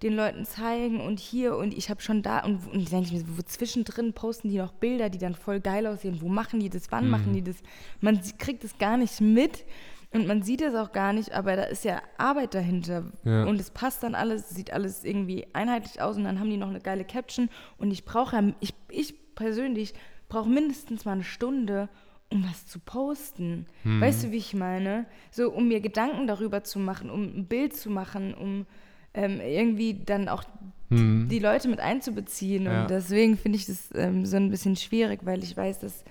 den 0.02 0.14
Leuten 0.14 0.44
zeigen 0.44 1.00
und 1.00 1.18
hier 1.18 1.56
und 1.56 1.76
ich 1.76 1.90
habe 1.90 2.00
schon 2.00 2.22
da 2.22 2.44
und, 2.44 2.60
und 2.72 2.90
denke 2.92 3.06
ich 3.08 3.12
mir, 3.12 3.36
wo 3.36 3.42
zwischendrin 3.42 4.12
posten 4.12 4.48
die 4.48 4.58
noch 4.58 4.72
Bilder, 4.72 5.10
die 5.10 5.18
dann 5.18 5.34
voll 5.34 5.60
geil 5.60 5.86
aussehen. 5.86 6.20
Wo 6.20 6.28
machen 6.28 6.60
die 6.60 6.70
das? 6.70 6.90
Wann 6.92 7.06
Mhm. 7.06 7.10
machen 7.10 7.32
die 7.32 7.42
das? 7.42 7.56
Man 8.00 8.20
kriegt 8.38 8.62
es 8.64 8.78
gar 8.78 8.96
nicht 8.96 9.20
mit 9.20 9.64
und 10.12 10.26
man 10.26 10.42
sieht 10.42 10.62
es 10.62 10.74
auch 10.74 10.92
gar 10.92 11.12
nicht, 11.12 11.32
aber 11.32 11.56
da 11.56 11.64
ist 11.64 11.84
ja 11.84 12.00
Arbeit 12.16 12.54
dahinter 12.54 13.04
Ja. 13.24 13.44
und 13.44 13.60
es 13.60 13.70
passt 13.70 14.02
dann 14.04 14.14
alles, 14.14 14.50
sieht 14.50 14.72
alles 14.72 15.04
irgendwie 15.04 15.46
einheitlich 15.52 16.00
aus 16.00 16.16
und 16.16 16.24
dann 16.24 16.38
haben 16.38 16.48
die 16.50 16.56
noch 16.56 16.68
eine 16.70 16.80
geile 16.80 17.04
Caption 17.04 17.48
und 17.78 17.90
ich 17.90 18.04
brauche 18.04 18.36
ja, 18.36 18.52
ich, 18.60 18.74
ich 18.90 19.14
persönlich 19.34 19.94
brauche 20.28 20.48
mindestens 20.48 21.04
mal 21.04 21.12
eine 21.12 21.24
Stunde, 21.24 21.88
um 22.30 22.44
was 22.44 22.66
zu 22.66 22.78
posten. 22.78 23.66
Mhm. 23.84 24.00
Weißt 24.00 24.24
du, 24.24 24.30
wie 24.30 24.36
ich 24.36 24.54
meine? 24.54 25.06
So, 25.30 25.50
um 25.50 25.66
mir 25.68 25.80
Gedanken 25.80 26.26
darüber 26.26 26.62
zu 26.62 26.78
machen, 26.78 27.10
um 27.10 27.22
ein 27.24 27.46
Bild 27.46 27.74
zu 27.74 27.88
machen, 27.90 28.34
um 28.34 28.66
ähm, 29.18 29.40
irgendwie 29.40 29.94
dann 30.04 30.28
auch 30.28 30.44
Mhm. 30.90 31.28
die 31.28 31.38
Leute 31.38 31.68
mit 31.68 31.80
einzubeziehen. 31.80 32.64
Ja. 32.64 32.80
Und 32.82 32.90
deswegen 32.90 33.36
finde 33.36 33.58
ich 33.58 33.66
das 33.66 33.90
ähm, 33.94 34.24
so 34.24 34.36
ein 34.36 34.50
bisschen 34.50 34.74
schwierig, 34.76 35.20
weil 35.24 35.42
ich 35.42 35.54
weiß, 35.56 35.80
dass 35.80 36.02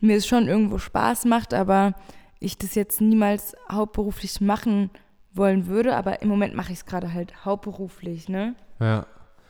mir 0.00 0.16
es 0.16 0.26
schon 0.26 0.46
irgendwo 0.46 0.78
Spaß 0.78 1.24
macht, 1.24 1.52
aber 1.52 1.94
ich 2.38 2.56
das 2.56 2.74
jetzt 2.76 3.00
niemals 3.00 3.56
hauptberuflich 3.70 4.40
machen 4.40 4.90
wollen 5.32 5.66
würde. 5.66 5.96
Aber 5.96 6.22
im 6.22 6.28
Moment 6.28 6.54
mache 6.54 6.72
ich 6.72 6.78
es 6.78 6.86
gerade 6.86 7.12
halt 7.12 7.44
hauptberuflich, 7.44 8.28
ne? 8.28 8.54
Ja. 8.78 9.06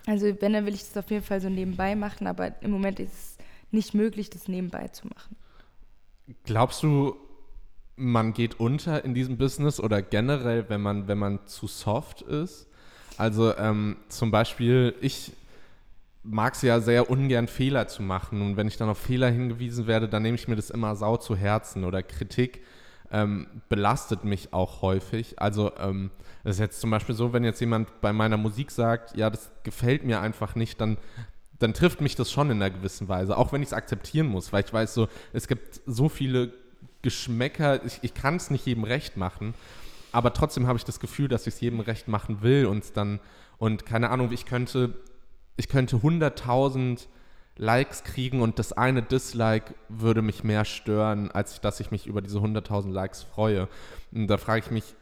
Also 0.06 0.26
wenn, 0.40 0.52
dann 0.54 0.64
will 0.66 0.74
ich 0.74 0.80
das 0.88 0.96
auf 0.96 1.10
jeden 1.10 1.24
Fall 1.24 1.40
so 1.40 1.48
nebenbei 1.50 1.94
machen, 1.96 2.26
aber 2.26 2.62
im 2.62 2.70
Moment 2.70 3.00
ist 3.00 3.12
es 3.12 3.38
nicht 3.70 3.92
möglich, 3.94 4.30
das 4.30 4.48
nebenbei 4.48 4.88
zu 4.88 5.08
machen. 5.08 5.36
Glaubst 6.44 6.82
du, 6.82 7.16
man 7.96 8.32
geht 8.32 8.60
unter 8.60 9.04
in 9.04 9.12
diesem 9.12 9.36
Business 9.36 9.78
oder 9.78 10.00
generell, 10.00 10.68
wenn 10.70 10.80
man, 10.80 11.06
wenn 11.06 11.18
man 11.18 11.46
zu 11.46 11.66
soft 11.66 12.22
ist? 12.22 12.66
Also 13.16 13.56
ähm, 13.56 13.96
zum 14.08 14.30
Beispiel, 14.30 14.94
ich 15.00 15.32
mag 16.22 16.54
es 16.54 16.62
ja 16.62 16.80
sehr 16.80 17.10
ungern, 17.10 17.48
Fehler 17.48 17.86
zu 17.86 18.02
machen. 18.02 18.40
Und 18.42 18.56
wenn 18.56 18.66
ich 18.66 18.76
dann 18.76 18.88
auf 18.88 18.98
Fehler 18.98 19.30
hingewiesen 19.30 19.86
werde, 19.86 20.08
dann 20.08 20.22
nehme 20.22 20.36
ich 20.36 20.48
mir 20.48 20.56
das 20.56 20.70
immer 20.70 20.96
sau 20.96 21.16
zu 21.16 21.36
Herzen. 21.36 21.84
Oder 21.84 22.02
Kritik 22.02 22.62
ähm, 23.10 23.46
belastet 23.68 24.24
mich 24.24 24.52
auch 24.52 24.82
häufig. 24.82 25.38
Also 25.38 25.72
ähm, 25.78 26.10
das 26.42 26.56
ist 26.56 26.60
jetzt 26.60 26.80
zum 26.80 26.90
Beispiel 26.90 27.14
so, 27.14 27.32
wenn 27.32 27.44
jetzt 27.44 27.60
jemand 27.60 28.00
bei 28.00 28.12
meiner 28.12 28.36
Musik 28.36 28.70
sagt, 28.70 29.16
ja, 29.16 29.30
das 29.30 29.50
gefällt 29.62 30.04
mir 30.04 30.20
einfach 30.20 30.54
nicht, 30.54 30.80
dann 30.80 30.96
dann 31.58 31.72
trifft 31.72 32.00
mich 32.00 32.16
das 32.16 32.30
schon 32.30 32.50
in 32.50 32.60
einer 32.60 32.70
gewissen 32.70 33.08
Weise, 33.08 33.36
auch 33.36 33.52
wenn 33.52 33.62
ich 33.62 33.68
es 33.68 33.72
akzeptieren 33.72 34.26
muss, 34.26 34.52
weil 34.52 34.64
ich 34.64 34.72
weiß 34.72 34.92
so, 34.94 35.08
es 35.32 35.48
gibt 35.48 35.80
so 35.86 36.08
viele 36.08 36.52
Geschmäcker, 37.02 37.84
ich, 37.84 38.00
ich 38.02 38.14
kann 38.14 38.36
es 38.36 38.50
nicht 38.50 38.66
jedem 38.66 38.84
recht 38.84 39.16
machen, 39.16 39.54
aber 40.14 40.32
trotzdem 40.32 40.68
habe 40.68 40.78
ich 40.78 40.84
das 40.84 41.00
Gefühl, 41.00 41.26
dass 41.26 41.48
ich 41.48 41.54
es 41.54 41.60
jedem 41.60 41.80
recht 41.80 42.06
machen 42.06 42.40
will 42.40 42.66
und 42.66 42.96
dann, 42.96 43.18
und 43.58 43.84
keine 43.84 44.10
Ahnung, 44.10 44.30
ich 44.30 44.46
könnte, 44.46 44.94
ich 45.56 45.68
könnte 45.68 45.96
100.000 45.96 47.08
Likes 47.56 48.04
kriegen 48.04 48.40
und 48.40 48.60
das 48.60 48.72
eine 48.72 49.02
Dislike 49.02 49.74
würde 49.88 50.22
mich 50.22 50.44
mehr 50.44 50.64
stören, 50.64 51.32
als 51.32 51.60
dass 51.60 51.80
ich 51.80 51.90
mich 51.90 52.06
über 52.06 52.22
diese 52.22 52.38
100.000 52.38 52.92
Likes 52.92 53.24
freue. 53.24 53.68
Und 54.12 54.28
da 54.28 54.36
frage 54.38 54.60
ich 54.64 54.70
mich, 54.70 54.94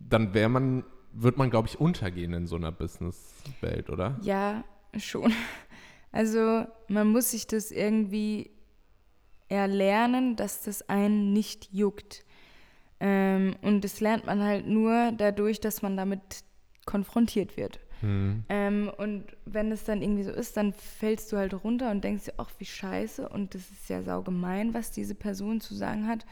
dann 0.00 0.34
wäre 0.34 0.48
man, 0.48 0.84
wird 1.12 1.36
man, 1.36 1.48
glaube 1.48 1.68
ich, 1.68 1.78
untergehen 1.78 2.32
in 2.32 2.48
so 2.48 2.56
einer 2.56 2.72
Businesswelt, 2.72 3.90
oder? 3.90 4.18
Ja, 4.22 4.64
schon. 4.98 5.32
Also 6.10 6.66
man 6.88 7.08
muss 7.08 7.30
sich 7.30 7.46
das 7.46 7.70
irgendwie 7.70 8.50
erlernen, 9.48 10.34
dass 10.34 10.62
das 10.62 10.88
einen 10.88 11.32
nicht 11.32 11.72
juckt. 11.72 12.24
Ähm, 13.02 13.56
und 13.62 13.82
das 13.82 14.00
lernt 14.00 14.26
man 14.26 14.40
halt 14.40 14.68
nur 14.68 15.10
dadurch, 15.10 15.58
dass 15.58 15.82
man 15.82 15.96
damit 15.96 16.44
konfrontiert 16.86 17.56
wird. 17.56 17.80
Hm. 18.00 18.44
Ähm, 18.48 18.92
und 18.96 19.24
wenn 19.44 19.72
es 19.72 19.82
dann 19.82 20.02
irgendwie 20.02 20.22
so 20.22 20.30
ist, 20.30 20.56
dann 20.56 20.72
fällst 20.72 21.32
du 21.32 21.36
halt 21.36 21.52
runter 21.64 21.90
und 21.90 22.04
denkst 22.04 22.26
dir, 22.26 22.34
ach, 22.36 22.50
wie 22.58 22.64
scheiße. 22.64 23.28
Und 23.28 23.56
das 23.56 23.62
ist 23.72 23.90
ja 23.90 24.02
saugemein, 24.02 24.72
was 24.72 24.92
diese 24.92 25.16
Person 25.16 25.60
zu 25.60 25.74
sagen 25.74 26.06
hat. 26.06 26.24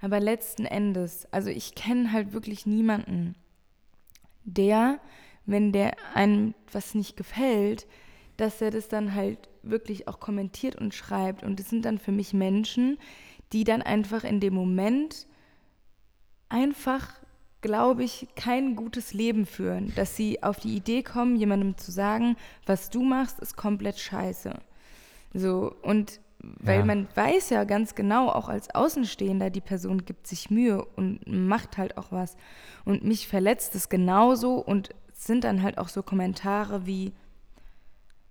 Aber 0.00 0.18
letzten 0.18 0.66
Endes, 0.66 1.32
also 1.32 1.48
ich 1.48 1.76
kenne 1.76 2.10
halt 2.10 2.32
wirklich 2.32 2.66
niemanden, 2.66 3.36
der, 4.44 4.98
wenn 5.46 5.70
der 5.70 5.92
einem 6.14 6.54
was 6.72 6.96
nicht 6.96 7.16
gefällt, 7.16 7.86
dass 8.36 8.60
er 8.60 8.72
das 8.72 8.88
dann 8.88 9.14
halt 9.14 9.48
wirklich 9.62 10.08
auch 10.08 10.18
kommentiert 10.18 10.74
und 10.74 10.92
schreibt. 10.92 11.44
Und 11.44 11.60
das 11.60 11.70
sind 11.70 11.84
dann 11.84 11.98
für 11.98 12.12
mich 12.12 12.32
Menschen, 12.32 12.98
die 13.52 13.62
dann 13.62 13.82
einfach 13.82 14.24
in 14.24 14.40
dem 14.40 14.54
Moment 14.54 15.28
einfach, 16.50 17.08
glaube 17.62 18.04
ich, 18.04 18.28
kein 18.36 18.76
gutes 18.76 19.14
Leben 19.14 19.46
führen. 19.46 19.92
Dass 19.96 20.16
sie 20.16 20.42
auf 20.42 20.60
die 20.60 20.76
Idee 20.76 21.02
kommen, 21.02 21.36
jemandem 21.36 21.76
zu 21.78 21.90
sagen, 21.90 22.36
was 22.66 22.90
du 22.90 23.02
machst, 23.02 23.40
ist 23.40 23.56
komplett 23.56 23.98
scheiße. 23.98 24.52
So, 25.32 25.74
und 25.82 26.20
weil 26.42 26.80
Ja. 26.80 26.84
man 26.86 27.08
weiß 27.14 27.50
ja 27.50 27.64
ganz 27.64 27.94
genau, 27.94 28.28
auch 28.30 28.48
als 28.48 28.74
Außenstehender, 28.74 29.50
die 29.50 29.60
Person 29.60 30.04
gibt 30.06 30.26
sich 30.26 30.50
Mühe 30.50 30.84
und 30.96 31.26
macht 31.26 31.76
halt 31.76 31.98
auch 31.98 32.12
was. 32.12 32.36
Und 32.84 33.04
mich 33.04 33.28
verletzt 33.28 33.74
es 33.74 33.88
genauso 33.90 34.54
und 34.54 34.90
es 35.12 35.26
sind 35.26 35.44
dann 35.44 35.62
halt 35.62 35.76
auch 35.76 35.88
so 35.88 36.02
Kommentare 36.02 36.86
wie, 36.86 37.12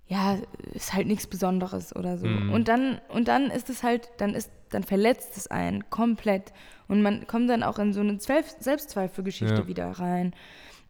ja, 0.09 0.37
ist 0.73 0.93
halt 0.93 1.05
nichts 1.07 1.27
Besonderes 1.27 1.95
oder 1.95 2.17
so. 2.17 2.25
Mhm. 2.25 2.51
Und 2.51 2.67
dann, 2.67 2.99
und 3.09 3.27
dann 3.27 3.51
ist 3.51 3.69
es 3.69 3.83
halt, 3.83 4.09
dann 4.17 4.33
ist, 4.33 4.49
dann 4.69 4.83
verletzt 4.83 5.37
es 5.37 5.47
einen 5.47 5.89
komplett. 5.91 6.51
Und 6.87 7.03
man 7.03 7.27
kommt 7.27 7.47
dann 7.49 7.61
auch 7.61 7.77
in 7.77 7.93
so 7.93 7.99
eine 7.99 8.19
Selbstzweifelgeschichte 8.19 9.53
Ja. 9.61 9.67
wieder 9.67 9.91
rein. 9.91 10.33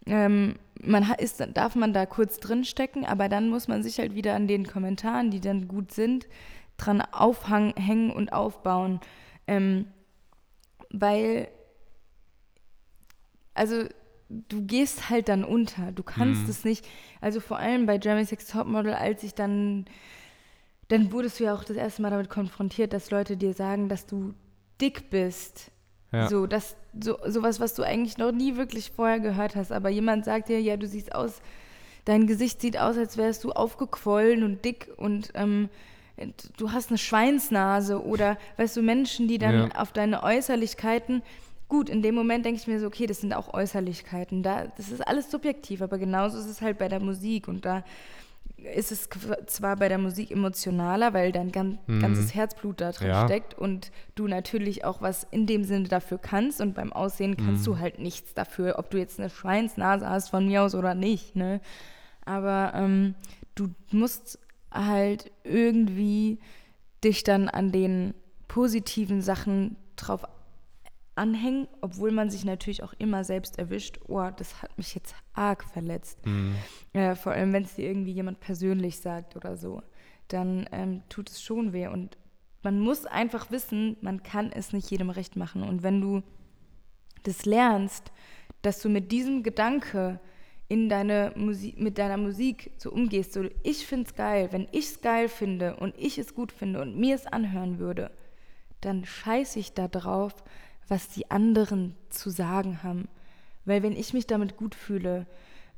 Ähm, 0.06 0.56
man 0.82 1.14
ist, 1.18 1.46
darf 1.54 1.76
man 1.76 1.92
da 1.92 2.06
kurz 2.06 2.40
drinstecken, 2.40 3.06
aber 3.06 3.28
dann 3.28 3.50
muss 3.50 3.68
man 3.68 3.84
sich 3.84 4.00
halt 4.00 4.16
wieder 4.16 4.36
an 4.36 4.48
den 4.48 4.66
Kommentaren, 4.66 5.32
die 5.32 5.42
dann 5.42 5.68
gut 5.68 5.92
sind, 5.92 6.26
dran 6.78 7.02
aufhängen 7.02 8.12
und 8.12 8.32
aufbauen. 8.32 9.02
Ähm, 9.48 9.88
weil, 10.92 11.50
also 13.54 13.84
du 14.30 14.62
gehst 14.64 15.10
halt 15.10 15.28
dann 15.30 15.44
unter. 15.44 15.92
Du 15.92 16.04
kannst 16.04 16.44
Mhm. 16.44 16.50
es 16.50 16.64
nicht, 16.64 16.88
also 17.20 17.40
vor 17.40 17.58
allem 17.58 17.86
bei 17.86 17.98
Jeremy's 18.02 18.32
Next 18.32 18.52
Topmodel, 18.52 18.94
als 18.94 19.24
ich 19.24 19.34
dann, 19.34 19.86
dann 20.88 21.12
wurdest 21.12 21.40
du 21.40 21.46
ja 21.46 21.54
auch 21.54 21.64
das 21.64 21.78
erste 21.78 22.02
Mal 22.02 22.12
damit 22.12 22.30
konfrontiert, 22.30 22.94
dass 22.94 23.12
Leute 23.12 23.38
dir 23.38 23.54
sagen, 23.54 23.90
dass 23.90 24.06
du 24.06 24.34
dick 24.82 25.10
bist. 25.10 25.72
Ja. 26.12 26.28
So, 26.28 26.48
das, 26.48 26.76
so, 27.00 27.18
sowas, 27.28 27.60
was 27.60 27.76
du 27.76 27.84
eigentlich 27.84 28.18
noch 28.18 28.32
nie 28.32 28.56
wirklich 28.56 28.92
vorher 28.92 29.20
gehört 29.20 29.56
hast. 29.56 29.72
Aber 29.72 29.90
jemand 29.90 30.26
sagt 30.26 30.50
dir, 30.50 30.60
ja, 30.60 30.78
du 30.78 30.88
siehst 30.88 31.14
aus, 31.14 31.42
dein 32.06 32.26
Gesicht 32.26 32.62
sieht 32.62 32.78
aus, 32.80 32.98
als 32.98 33.18
wärst 33.18 33.44
du 33.44 33.52
aufgequollen 33.52 34.44
und 34.44 34.66
dick 34.66 34.90
und 34.98 35.30
ähm, 35.36 35.70
du 36.58 36.72
hast 36.72 36.90
eine 36.90 36.98
Schweinsnase 36.98 38.04
oder, 38.04 38.38
weißt 38.58 38.78
du, 38.78 38.82
Menschen, 38.82 39.28
die 39.28 39.38
dann 39.38 39.54
Ja. 39.56 39.70
auf 39.76 39.92
deine 39.94 40.24
Äußerlichkeiten, 40.24 41.22
gut, 41.70 41.88
in 41.90 42.02
dem 42.02 42.16
Moment 42.16 42.46
denke 42.46 42.60
ich 42.60 42.68
mir 42.68 42.80
so, 42.80 42.88
okay, 42.88 43.06
das 43.06 43.22
sind 43.22 43.32
auch 43.34 43.54
Äußerlichkeiten, 43.54 44.44
da, 44.44 44.66
das 44.76 44.90
ist 44.92 45.08
alles 45.08 45.32
subjektiv, 45.32 45.82
aber 45.82 45.98
genauso 45.98 46.38
ist 46.38 46.48
es 46.48 46.62
halt 46.62 46.78
bei 46.78 46.88
der 46.90 47.00
Musik 47.00 47.48
und 47.48 47.64
da 47.64 47.84
ist 48.76 48.92
es 48.92 49.08
zwar 49.46 49.78
bei 49.78 49.88
der 49.88 49.98
Musik 50.00 50.32
emotionaler, 50.32 51.14
weil 51.14 51.32
dein 51.32 51.52
gan 51.54 51.80
Mhm. 51.88 52.00
ganzes 52.02 52.36
Herzblut 52.36 52.82
da 52.82 52.92
drin 52.92 53.08
Ja. 53.10 53.24
steckt 53.26 53.54
und 53.58 53.92
du 54.16 54.28
natürlich 54.28 54.84
auch 54.84 55.02
was 55.02 55.26
in 55.32 55.46
dem 55.46 55.64
Sinne 55.64 55.88
dafür 55.88 56.18
kannst 56.18 56.60
und 56.60 56.74
beim 56.74 56.92
Aussehen 56.92 57.38
kannst 57.38 57.62
Mhm. 57.62 57.72
du 57.76 57.80
halt 57.80 58.00
nichts 58.00 58.34
dafür, 58.34 58.76
ob 58.78 58.90
du 58.90 58.98
jetzt 58.98 59.18
eine 59.20 59.30
Schweinsnase 59.30 60.10
hast 60.10 60.28
von 60.30 60.46
mir 60.46 60.64
aus 60.64 60.76
oder 60.76 60.94
nicht, 60.94 61.38
ne? 61.38 61.62
Aber 62.26 62.74
ähm, 62.76 63.16
du 63.56 63.70
musst 63.92 64.40
halt 64.72 65.32
irgendwie 65.46 66.40
dich 67.04 67.24
dann 67.24 67.48
an 67.48 67.72
den 67.72 68.14
positiven 68.50 69.22
Sachen 69.22 69.78
drauf 69.96 70.26
anhängen, 71.20 71.68
obwohl 71.82 72.12
man 72.12 72.30
sich 72.30 72.46
natürlich 72.46 72.82
auch 72.82 72.94
immer 72.98 73.26
selbst 73.26 73.60
erwischt, 73.60 74.00
oh, 74.08 74.30
das 74.36 74.64
hat 74.64 74.78
mich 74.78 74.96
jetzt 74.96 75.14
arg 75.34 75.66
verletzt. 75.66 76.26
Mhm. 76.26 76.56
Äh, 76.94 77.16
vor 77.16 77.34
allem, 77.34 77.52
wenn 77.52 77.64
es 77.64 77.76
dir 77.76 77.88
irgendwie 77.88 78.14
jemand 78.14 78.40
persönlich 78.40 79.00
sagt 79.00 79.36
oder 79.36 79.58
so, 79.58 79.84
dann 80.30 80.68
ähm, 80.72 81.04
tut 81.10 81.30
es 81.30 81.44
schon 81.44 81.74
weh. 81.74 81.88
Und 81.88 82.18
man 82.64 82.80
muss 82.80 83.06
einfach 83.06 83.52
wissen, 83.52 83.98
man 84.02 84.24
kann 84.24 84.52
es 84.54 84.72
nicht 84.72 84.90
jedem 84.90 85.10
recht 85.10 85.36
machen. 85.36 85.62
Und 85.64 85.84
wenn 85.84 86.00
du 86.00 86.24
das 87.24 87.46
lernst, 87.46 88.14
dass 88.62 88.82
du 88.82 88.88
mit 88.88 89.12
diesem 89.12 89.44
Gedanke 89.44 90.22
in 90.70 90.88
deine 90.88 91.34
Musik, 91.36 91.80
mit 91.80 91.98
deiner 91.98 92.18
Musik 92.18 92.72
so 92.78 92.92
umgehst, 92.92 93.34
so 93.34 93.44
ich 93.64 93.86
find's 93.86 94.16
geil, 94.16 94.50
wenn 94.52 94.70
ich's 94.72 95.02
geil 95.02 95.28
finde 95.28 95.76
und 95.76 95.98
ich 95.98 96.18
es 96.18 96.34
gut 96.34 96.54
finde 96.54 96.82
und 96.82 96.98
mir 96.98 97.16
es 97.16 97.26
anhören 97.26 97.78
würde, 97.78 98.12
dann 98.80 99.04
scheiße 99.04 99.60
ich 99.60 99.74
da 99.74 99.90
drauf, 99.90 100.34
was 100.90 101.08
die 101.10 101.30
anderen 101.32 101.96
zu 102.10 102.30
sagen 102.30 102.84
haben. 102.84 103.08
Weil 103.66 103.84
wenn 103.84 103.96
ich 103.96 104.14
mich 104.14 104.28
damit 104.28 104.58
gut 104.58 104.76
fühle, 104.76 105.26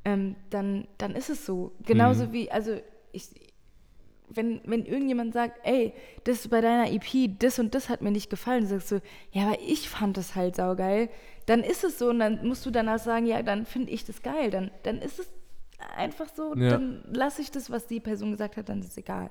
ähm, 0.04 0.34
dann, 0.50 0.88
dann 0.98 1.14
ist 1.14 1.30
es 1.30 1.46
so. 1.46 1.72
Genauso 1.84 2.26
Mhm. 2.26 2.32
wie, 2.32 2.50
also 2.50 2.76
ich, 3.12 3.28
wenn, 4.28 4.60
wenn 4.64 4.86
irgendjemand 4.86 5.34
sagt, 5.34 5.60
ey, 5.64 5.92
das 6.24 6.48
bei 6.48 6.60
deiner 6.60 6.90
EP, 6.90 7.38
das 7.38 7.58
und 7.58 7.74
das 7.74 7.88
hat 7.88 8.00
mir 8.00 8.10
nicht 8.10 8.30
gefallen, 8.30 8.66
sagst 8.66 8.90
du, 8.90 9.02
ja, 9.30 9.42
aber 9.48 9.58
ich 9.60 9.88
fand 9.90 10.16
das 10.16 10.34
halt 10.34 10.56
saugeil, 10.56 11.10
dann 11.46 11.60
ist 11.62 11.84
es 11.84 11.98
so 11.98 12.08
und 12.08 12.18
dann 12.20 12.46
musst 12.46 12.64
du 12.64 12.70
danach 12.70 12.98
sagen, 12.98 13.26
ja, 13.26 13.42
dann 13.42 13.66
finde 13.66 13.90
ich 13.92 14.04
das 14.04 14.22
geil, 14.22 14.50
dann, 14.50 14.70
dann 14.84 14.98
ist 15.00 15.18
es 15.18 15.28
einfach 15.96 16.28
so, 16.34 16.54
Ja. 16.56 16.70
dann 16.70 17.04
lasse 17.12 17.42
ich 17.42 17.50
das, 17.50 17.70
was 17.70 17.86
die 17.86 18.00
Person 18.00 18.30
gesagt 18.30 18.56
hat, 18.56 18.68
dann 18.68 18.80
ist 18.80 18.86
es 18.88 18.96
egal. 18.96 19.30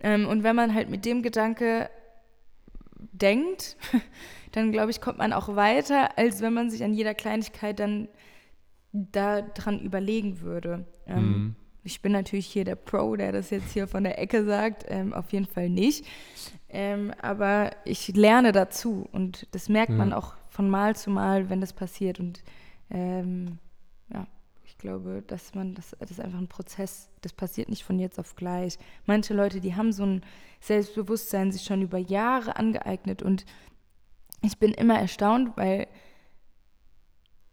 Ähm, 0.00 0.26
und 0.28 0.42
wenn 0.42 0.56
man 0.56 0.74
halt 0.74 0.90
mit 0.90 1.04
dem 1.04 1.22
Gedanke 1.22 1.88
denkt, 3.12 3.76
dann 4.52 4.72
glaube 4.72 4.90
ich, 4.90 5.00
kommt 5.00 5.18
man 5.18 5.32
auch 5.32 5.54
weiter, 5.56 6.16
als 6.18 6.40
wenn 6.40 6.52
man 6.54 6.70
sich 6.70 6.82
an 6.84 6.92
jeder 6.94 7.14
Kleinigkeit 7.14 7.78
dann 7.80 8.08
daran 8.92 9.80
überlegen 9.80 10.40
würde. 10.40 10.84
Ähm, 11.06 11.16
Mhm. 11.32 11.54
Ich 11.82 12.02
bin 12.02 12.12
natürlich 12.12 12.44
hier 12.46 12.64
der 12.66 12.74
Pro, 12.76 13.16
der 13.16 13.32
das 13.32 13.48
jetzt 13.48 13.72
hier 13.72 13.88
von 13.88 14.04
der 14.04 14.18
Ecke 14.18 14.44
sagt, 14.44 14.84
ähm, 14.88 15.14
auf 15.14 15.32
jeden 15.32 15.46
Fall 15.46 15.70
nicht. 15.70 16.04
Ähm, 16.68 17.10
aber 17.22 17.70
ich 17.86 18.08
lerne 18.08 18.52
dazu 18.52 19.08
und 19.12 19.46
das 19.52 19.70
merkt 19.70 19.92
man 19.92 20.10
Ja. 20.10 20.18
auch 20.18 20.34
von 20.50 20.68
Mal 20.68 20.94
zu 20.94 21.08
Mal, 21.08 21.48
wenn 21.48 21.62
das 21.62 21.72
passiert. 21.72 22.20
Und 22.20 22.42
ähm, 22.90 23.56
ja, 24.12 24.26
glaube, 24.80 25.22
dass 25.26 25.54
man 25.54 25.74
das, 25.74 25.96
das 25.98 26.10
ist 26.10 26.20
einfach 26.20 26.38
ein 26.38 26.48
Prozess. 26.48 27.08
Das 27.20 27.32
passiert 27.32 27.68
nicht 27.68 27.84
von 27.84 27.98
jetzt 27.98 28.18
auf 28.18 28.34
gleich. 28.34 28.78
Manche 29.06 29.34
Leute, 29.34 29.60
die 29.60 29.76
haben 29.76 29.92
so 29.92 30.04
ein 30.04 30.22
Selbstbewusstsein 30.60 31.52
sich 31.52 31.62
schon 31.62 31.82
über 31.82 31.98
Jahre 31.98 32.56
angeeignet 32.56 33.22
und 33.22 33.44
ich 34.42 34.58
bin 34.58 34.72
immer 34.72 34.98
erstaunt, 34.98 35.56
weil 35.56 35.86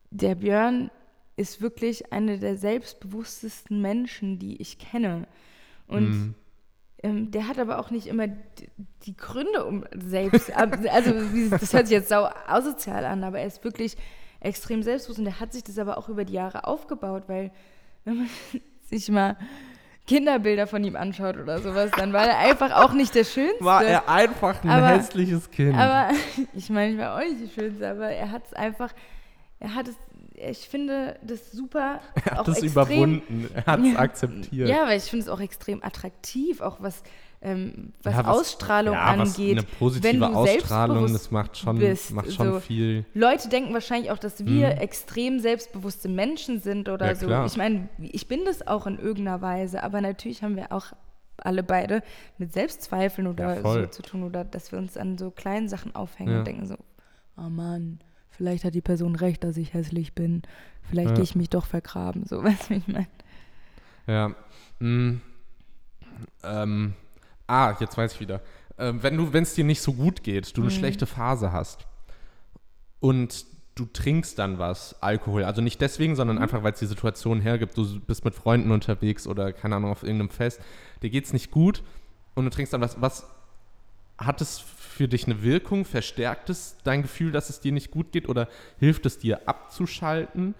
der 0.09 0.35
Björn 0.35 0.89
ist 1.35 1.61
wirklich 1.61 2.11
einer 2.11 2.37
der 2.37 2.57
selbstbewusstesten 2.57 3.81
Menschen, 3.81 4.39
die 4.39 4.59
ich 4.61 4.79
kenne. 4.79 5.27
Und 5.87 6.09
Mhm. 6.09 6.35
ähm, 7.03 7.31
der 7.31 7.47
hat 7.47 7.59
aber 7.59 7.79
auch 7.79 7.91
nicht 7.91 8.07
immer 8.07 8.27
die, 8.27 8.69
die 9.03 9.15
Gründe, 9.15 9.65
um 9.65 9.85
selbst, 9.95 10.51
also 10.51 11.11
das 11.49 11.73
hört 11.73 11.87
sich 11.87 11.95
jetzt 11.95 12.09
sau 12.09 12.29
asozial 12.47 13.05
an, 13.05 13.23
aber 13.23 13.39
er 13.39 13.47
ist 13.47 13.63
wirklich 13.63 13.97
extrem 14.39 14.83
selbstbewusst 14.83 15.19
und 15.19 15.25
der 15.25 15.39
hat 15.39 15.53
sich 15.53 15.63
das 15.63 15.77
aber 15.77 15.97
auch 15.97 16.09
über 16.09 16.25
die 16.25 16.33
Jahre 16.33 16.65
aufgebaut, 16.65 17.23
weil 17.27 17.51
wenn 18.05 18.17
man 18.17 18.29
sich 18.89 19.09
mal 19.09 19.37
Kinderbilder 20.05 20.67
von 20.67 20.83
ihm 20.85 20.95
anschaut 20.95 21.35
oder 21.37 21.59
sowas, 21.59 21.91
dann 21.97 22.13
war 22.13 22.25
er 22.25 22.37
einfach 22.37 22.71
auch 22.71 22.93
nicht 22.93 23.13
der 23.13 23.25
Schönste. 23.25 23.63
War 23.65 23.83
er 23.83 24.07
einfach 24.07 24.63
ein 24.63 24.69
Aber- 24.69 24.87
hässliches 24.89 25.49
Kind. 25.51 25.75
Aber 25.75 26.09
ich 26.53 26.69
meine, 26.69 26.93
ich 26.93 26.97
war 26.97 27.15
auch 27.15 27.19
nicht 27.19 27.41
die 27.41 27.49
Schönste, 27.49 27.89
aber 27.89 28.09
er 28.09 28.31
hat 28.31 28.45
es 28.45 28.53
einfach, 28.53 28.93
er 29.59 29.75
hat 29.75 29.89
es, 29.89 29.95
ich 30.37 30.69
finde 30.69 31.17
das 31.23 31.51
super. 31.51 31.99
er 32.15 32.25
hat 32.31 32.39
auch 32.39 32.47
es 32.47 32.61
überwunden. 32.63 33.49
Er 33.53 33.65
hat 33.65 33.79
es 33.79 33.93
Ja. 33.93 33.99
akzeptiert. 33.99 34.69
Ja, 34.69 34.85
weil 34.87 34.97
ich 34.97 35.03
finde 35.05 35.23
es 35.25 35.29
auch 35.29 35.39
extrem 35.39 35.83
attraktiv, 35.83 36.61
auch 36.61 36.77
was, 36.79 37.03
ähm, 37.41 37.93
was 38.03 38.13
Ja, 38.15 38.25
Ausstrahlung 38.25 38.93
ja, 38.95 39.17
was 39.17 39.37
angeht. 39.37 39.57
Eine 39.59 39.67
positive 39.79 40.03
wenn 40.13 40.19
du 40.19 40.25
Ausstrahlung, 40.27 41.11
das 41.13 41.31
macht 41.31 41.57
schon, 41.57 41.77
bist, 41.79 42.11
macht 42.11 42.31
schon 42.31 42.53
so. 42.53 42.59
viel. 42.59 43.05
Leute 43.13 43.49
denken 43.49 43.73
wahrscheinlich 43.73 44.11
auch, 44.11 44.17
dass 44.19 44.45
wir 44.45 44.67
Mhm. 44.75 44.77
extrem 44.77 45.39
selbstbewusste 45.39 46.07
Menschen 46.09 46.59
sind 46.61 46.89
oder 46.89 47.15
so. 47.15 47.25
klar. 47.27 47.45
Ich 47.45 47.57
meine, 47.57 47.89
ich 47.99 48.27
bin 48.27 48.45
das 48.45 48.65
auch 48.67 48.87
in 48.87 48.97
irgendeiner 48.99 49.41
Weise, 49.41 49.83
aber 49.83 50.01
natürlich 50.01 50.43
haben 50.43 50.55
wir 50.55 50.71
auch 50.71 50.93
alle 51.39 51.61
beide 51.61 52.01
mit 52.39 52.53
Selbstzweifeln 52.53 53.27
oder 53.27 53.61
so 53.61 53.85
zu 53.87 54.01
tun 54.01 54.23
oder 54.23 54.43
dass 54.43 54.71
wir 54.71 54.79
uns 54.79 54.97
an 54.97 55.17
so 55.19 55.29
kleinen 55.29 55.69
Sachen 55.69 55.95
aufhängen 55.95 56.39
und 56.39 56.47
denken 56.47 56.65
so, 56.65 56.75
oh 57.37 57.49
Mann, 57.49 57.99
vielleicht 58.37 58.63
hat 58.63 58.73
die 58.75 58.81
Person 58.81 59.15
recht, 59.15 59.43
dass 59.43 59.57
ich 59.57 59.73
hässlich 59.73 60.13
bin. 60.13 60.43
Vielleicht 60.89 61.09
Ja. 61.09 61.15
gehe 61.15 61.23
ich 61.23 61.35
mich 61.35 61.49
doch 61.49 61.65
vergraben. 61.65 62.25
So, 62.25 62.41
weißt 62.43 62.69
du, 62.69 62.75
wie 62.75 62.77
ich 62.77 62.87
meine? 62.87 63.07
Ja. 64.07 64.35
Mm. 64.79 65.21
Ähm. 66.43 66.93
Ah, 67.47 67.75
jetzt 67.79 67.97
weiß 67.97 68.13
ich 68.13 68.19
wieder. 68.19 68.41
Ähm, 68.77 69.01
wenn 69.03 69.17
du, 69.17 69.33
wenn 69.33 69.43
es 69.43 69.53
dir 69.53 69.63
nicht 69.63 69.81
so 69.81 69.93
gut 69.93 70.23
geht, 70.23 70.55
du 70.57 70.61
eine 70.61 70.69
Mhm. 70.69 70.75
schlechte 70.75 71.05
Phase 71.05 71.51
hast 71.51 71.87
und 72.99 73.45
du 73.75 73.85
trinkst 73.85 74.37
dann 74.39 74.57
was, 74.59 75.01
Alkohol, 75.01 75.43
also 75.43 75.61
nicht 75.61 75.79
deswegen, 75.81 76.15
sondern 76.15 76.37
einfach, 76.39 76.63
weil 76.63 76.73
es 76.73 76.79
die 76.79 76.85
Situation 76.87 77.41
hergibt, 77.41 77.77
du 77.77 77.99
bist 78.01 78.25
mit 78.25 78.33
Freunden 78.35 78.71
unterwegs 78.71 79.27
oder 79.27 79.53
keine 79.53 79.75
Ahnung, 79.75 79.91
auf 79.91 80.03
irgendeinem 80.03 80.29
Fest, 80.29 80.59
dir 81.03 81.09
geht's 81.09 81.31
nicht 81.31 81.51
gut 81.51 81.83
und 82.35 82.45
du 82.45 82.49
trinkst 82.51 82.73
dann 82.73 82.81
was, 82.81 82.99
was 83.01 83.25
hat 84.17 84.41
es 84.41 84.59
für 84.97 85.07
dich 85.07 85.25
eine 85.25 85.41
Wirkung? 85.43 85.85
Verstärkt 85.85 86.49
es 86.49 86.75
dein 86.83 87.01
Gefühl, 87.03 87.31
dass 87.31 87.49
es 87.49 87.59
dir 87.61 87.71
nicht 87.71 87.91
gut 87.91 88.11
geht 88.11 88.27
oder 88.27 88.47
hilft 88.79 89.05
es 89.05 89.17
dir 89.19 89.47
abzuschalten? 89.47 90.53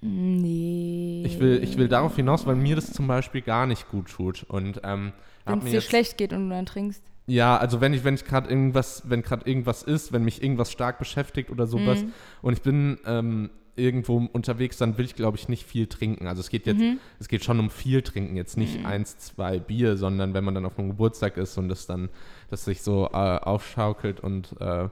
Nee. 0.00 1.22
Ich 1.26 1.40
will, 1.40 1.62
ich 1.62 1.76
will 1.76 1.88
darauf 1.88 2.16
hinaus, 2.16 2.46
weil 2.46 2.56
mir 2.56 2.76
das 2.76 2.92
zum 2.92 3.06
Beispiel 3.06 3.42
gar 3.42 3.66
nicht 3.66 3.88
gut 3.90 4.08
tut. 4.10 4.44
Und 4.44 4.80
ähm, 4.84 5.12
Wenn 5.44 5.58
es 5.58 5.64
dir 5.64 5.70
jetzt- 5.72 5.88
schlecht 5.88 6.16
geht 6.18 6.32
und 6.32 6.48
du 6.48 6.54
dann 6.54 6.66
trinkst. 6.66 7.02
Ja, 7.26 7.56
also 7.58 7.80
wenn 7.80 7.92
ich, 7.94 8.02
wenn 8.02 8.14
ich 8.14 8.24
gerade 8.24 8.48
irgendwas, 8.48 9.02
wenn 9.08 9.22
gerade 9.22 9.48
irgendwas 9.48 9.82
ist, 9.84 10.12
wenn 10.12 10.24
mich 10.24 10.42
irgendwas 10.42 10.72
stark 10.72 10.98
beschäftigt 10.98 11.50
oder 11.50 11.66
sowas 11.68 12.02
Mhm. 12.02 12.12
und 12.42 12.52
ich 12.54 12.62
bin 12.62 12.98
ähm, 13.06 13.50
irgendwo 13.76 14.28
unterwegs, 14.32 14.76
dann 14.76 14.98
will 14.98 15.04
ich, 15.04 15.14
glaube 15.14 15.36
ich, 15.38 15.48
nicht 15.48 15.64
viel 15.64 15.86
trinken. 15.86 16.26
Also 16.26 16.40
es 16.40 16.50
geht 16.50 16.66
jetzt, 16.66 16.78
Mhm. 16.80 16.98
es 17.18 17.28
geht 17.28 17.44
schon 17.44 17.58
um 17.60 17.70
viel 17.70 18.02
trinken, 18.02 18.36
jetzt 18.36 18.56
nicht 18.56 18.84
eins, 18.84 19.18
zwei 19.18 19.58
Bier, 19.58 19.96
sondern 19.96 20.34
wenn 20.34 20.44
man 20.44 20.54
dann 20.54 20.66
auf 20.66 20.78
einem 20.78 20.88
Geburtstag 20.88 21.36
ist 21.36 21.56
und 21.58 21.68
das 21.68 21.86
dann, 21.86 22.08
das 22.50 22.64
sich 22.64 22.82
so 22.82 23.06
äh, 23.06 23.16
aufschaukelt 23.16 24.20
und 24.20 24.54
äh, 24.60 24.88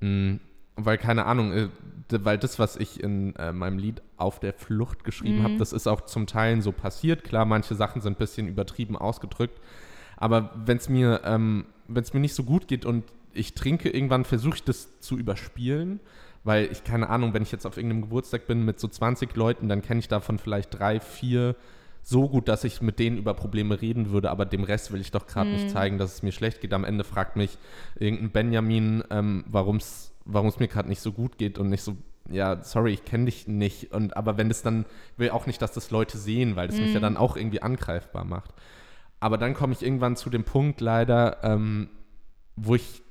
mh, 0.00 0.38
weil, 0.76 0.98
keine 0.98 1.26
Ahnung, 1.26 1.52
äh, 1.52 1.68
weil 2.10 2.38
das, 2.38 2.58
was 2.58 2.76
ich 2.76 3.02
in 3.02 3.34
äh, 3.36 3.52
meinem 3.52 3.78
Lied 3.78 4.02
Auf 4.16 4.40
der 4.40 4.52
Flucht 4.52 5.04
geschrieben 5.04 5.42
habe, 5.42 5.56
das 5.56 5.72
ist 5.72 5.86
auch 5.86 6.02
zum 6.02 6.26
Teil 6.26 6.60
so 6.62 6.72
passiert. 6.72 7.24
Klar, 7.24 7.44
manche 7.44 7.74
Sachen 7.74 8.00
sind 8.00 8.14
ein 8.14 8.18
bisschen 8.18 8.48
übertrieben 8.48 8.96
ausgedrückt, 8.96 9.60
aber 10.16 10.50
wenn 10.64 10.76
es 10.78 10.88
mir, 10.88 11.20
ähm, 11.24 11.66
wenn 11.88 12.02
es 12.02 12.12
mir 12.14 12.20
nicht 12.20 12.34
so 12.34 12.44
gut 12.44 12.68
geht 12.68 12.84
und 12.84 13.04
ich 13.32 13.54
trinke, 13.54 13.90
irgendwann 13.90 14.24
versuche 14.24 14.56
ich 14.56 14.64
das 14.64 15.00
zu 15.00 15.16
überspielen, 15.18 16.00
weil 16.44 16.70
ich 16.70 16.84
keine 16.84 17.08
Ahnung, 17.08 17.34
wenn 17.34 17.42
ich 17.42 17.50
jetzt 17.50 17.66
auf 17.66 17.76
irgendeinem 17.76 18.02
Geburtstag 18.02 18.46
bin 18.46 18.64
mit 18.64 18.78
so 18.78 18.86
20 18.86 19.34
Leuten, 19.34 19.68
dann 19.68 19.82
kenne 19.82 20.00
ich 20.00 20.08
davon 20.08 20.38
vielleicht 20.38 20.78
drei, 20.78 21.00
vier 21.00 21.56
so 22.02 22.28
gut, 22.28 22.48
dass 22.48 22.64
ich 22.64 22.82
mit 22.82 22.98
denen 22.98 23.16
über 23.16 23.32
Probleme 23.32 23.80
reden 23.80 24.10
würde, 24.10 24.30
aber 24.30 24.44
dem 24.44 24.62
Rest 24.62 24.92
will 24.92 25.00
ich 25.00 25.10
doch 25.10 25.26
gerade 25.26 25.48
nicht 25.48 25.70
zeigen, 25.70 25.96
dass 25.96 26.12
es 26.12 26.22
mir 26.22 26.32
schlecht 26.32 26.60
geht. 26.60 26.74
Am 26.74 26.84
Ende 26.84 27.02
fragt 27.02 27.36
mich 27.36 27.56
irgendein 27.98 28.30
Benjamin, 28.30 29.02
ähm, 29.10 29.44
warum 29.48 29.78
es 29.78 30.12
mir 30.26 30.68
gerade 30.68 30.90
nicht 30.90 31.00
so 31.00 31.12
gut 31.12 31.38
geht 31.38 31.58
und 31.58 31.70
nicht 31.70 31.82
so, 31.82 31.96
ja, 32.30 32.62
sorry, 32.62 32.92
ich 32.92 33.06
kenne 33.06 33.24
dich 33.24 33.48
nicht. 33.48 33.92
Und 33.92 34.18
aber 34.18 34.36
wenn 34.36 34.48
das 34.48 34.62
dann, 34.62 34.84
will 35.16 35.30
auch 35.30 35.46
nicht, 35.46 35.62
dass 35.62 35.72
das 35.72 35.90
Leute 35.90 36.18
sehen, 36.18 36.56
weil 36.56 36.68
das 36.68 36.76
mich 36.76 36.92
ja 36.92 37.00
dann 37.00 37.16
auch 37.16 37.38
irgendwie 37.38 37.62
angreifbar 37.62 38.26
macht. 38.26 38.52
Aber 39.18 39.38
dann 39.38 39.54
komme 39.54 39.72
ich 39.72 39.82
irgendwann 39.82 40.16
zu 40.16 40.28
dem 40.28 40.44
Punkt 40.44 40.82
leider, 40.82 41.42
ähm, 41.42 41.88
wo 42.54 42.74
ich 42.74 43.02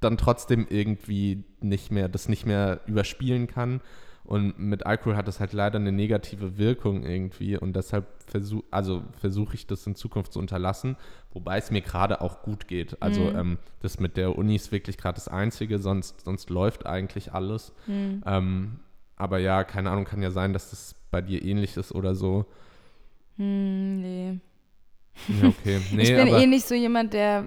dann 0.00 0.16
trotzdem 0.16 0.66
irgendwie 0.68 1.44
nicht 1.60 1.90
mehr, 1.90 2.08
das 2.08 2.28
nicht 2.28 2.46
mehr 2.46 2.80
überspielen 2.86 3.46
kann. 3.46 3.80
Und 4.24 4.58
mit 4.58 4.84
Alkohol 4.84 5.16
hat 5.16 5.28
das 5.28 5.38
halt 5.38 5.52
leider 5.52 5.78
eine 5.78 5.92
negative 5.92 6.58
Wirkung 6.58 7.04
irgendwie 7.04 7.56
und 7.56 7.76
deshalb 7.76 8.06
versuche 8.26 8.64
also 8.72 9.04
versuche 9.20 9.54
ich 9.54 9.68
das 9.68 9.86
in 9.86 9.94
Zukunft 9.94 10.32
zu 10.32 10.40
unterlassen, 10.40 10.96
wobei 11.32 11.58
es 11.58 11.70
mir 11.70 11.80
gerade 11.80 12.20
auch 12.20 12.42
gut 12.42 12.66
geht. 12.66 13.00
Also 13.00 13.30
ähm, 13.36 13.58
das 13.82 14.00
mit 14.00 14.16
der 14.16 14.36
Uni 14.36 14.56
ist 14.56 14.72
wirklich 14.72 14.98
gerade 14.98 15.14
das 15.14 15.28
Einzige, 15.28 15.78
sonst, 15.78 16.22
sonst 16.22 16.50
läuft 16.50 16.86
eigentlich 16.86 17.34
alles. 17.34 17.72
Ähm, 18.26 18.80
aber 19.14 19.38
ja, 19.38 19.62
keine 19.62 19.90
Ahnung, 19.90 20.04
kann 20.04 20.22
ja 20.22 20.32
sein, 20.32 20.52
dass 20.52 20.70
das 20.70 20.96
bei 21.12 21.22
dir 21.22 21.44
ähnlich 21.44 21.76
ist 21.76 21.92
oder 21.92 22.16
so. 22.16 22.46
Hm, 23.36 24.00
nee. 24.00 24.40
Ja, 25.40 25.48
okay. 25.48 25.80
Nee, 25.92 26.02
ich 26.02 26.16
bin 26.16 26.34
eh 26.34 26.46
nicht 26.46 26.66
so 26.66 26.74
jemand, 26.74 27.12
der 27.12 27.44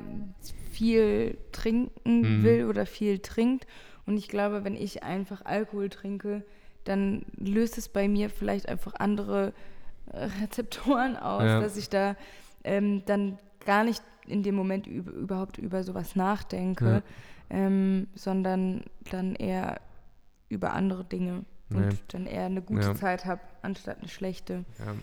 viel 0.80 1.38
trinken 1.52 2.40
Mhm. 2.40 2.44
will 2.44 2.66
oder 2.68 2.86
viel 2.86 3.20
trinkt. 3.20 3.68
Und 4.06 4.18
ich 4.18 4.30
glaube, 4.30 4.64
wenn 4.64 4.76
ich 4.76 5.04
einfach 5.04 5.44
Alkohol 5.46 5.90
trinke, 5.90 6.44
dann 6.86 7.26
löst 7.38 7.78
es 7.78 7.90
bei 7.90 8.08
mir 8.08 8.30
vielleicht 8.30 8.70
einfach 8.70 8.94
andere 8.98 9.54
äh, 10.14 10.28
Rezeptoren 10.42 11.18
aus, 11.18 11.44
Ja. 11.44 11.60
dass 11.60 11.76
ich 11.78 11.90
da 11.90 12.16
ähm, 12.64 13.04
dann 13.06 13.38
gar 13.66 13.84
nicht 13.84 14.02
in 14.26 14.42
dem 14.44 14.56
Moment 14.56 14.88
üb 14.88 15.08
überhaupt 15.10 15.58
über 15.58 15.84
sowas 15.84 16.16
nachdenke, 16.16 17.04
ähm, 17.50 18.08
sondern 18.16 18.84
dann 19.12 19.36
eher 19.36 19.82
über 20.48 20.74
andere 20.74 21.04
Dinge 21.04 21.44
und 21.72 21.88
Nee. 21.90 21.96
dann 22.08 22.26
eher 22.26 22.46
eine 22.46 22.62
gute 22.62 22.88
Ja. 22.88 22.96
Zeit 22.96 23.26
habe, 23.26 23.42
anstatt 23.62 24.00
eine 24.00 24.08
schlechte. 24.08 24.64
Ja. 24.80 24.96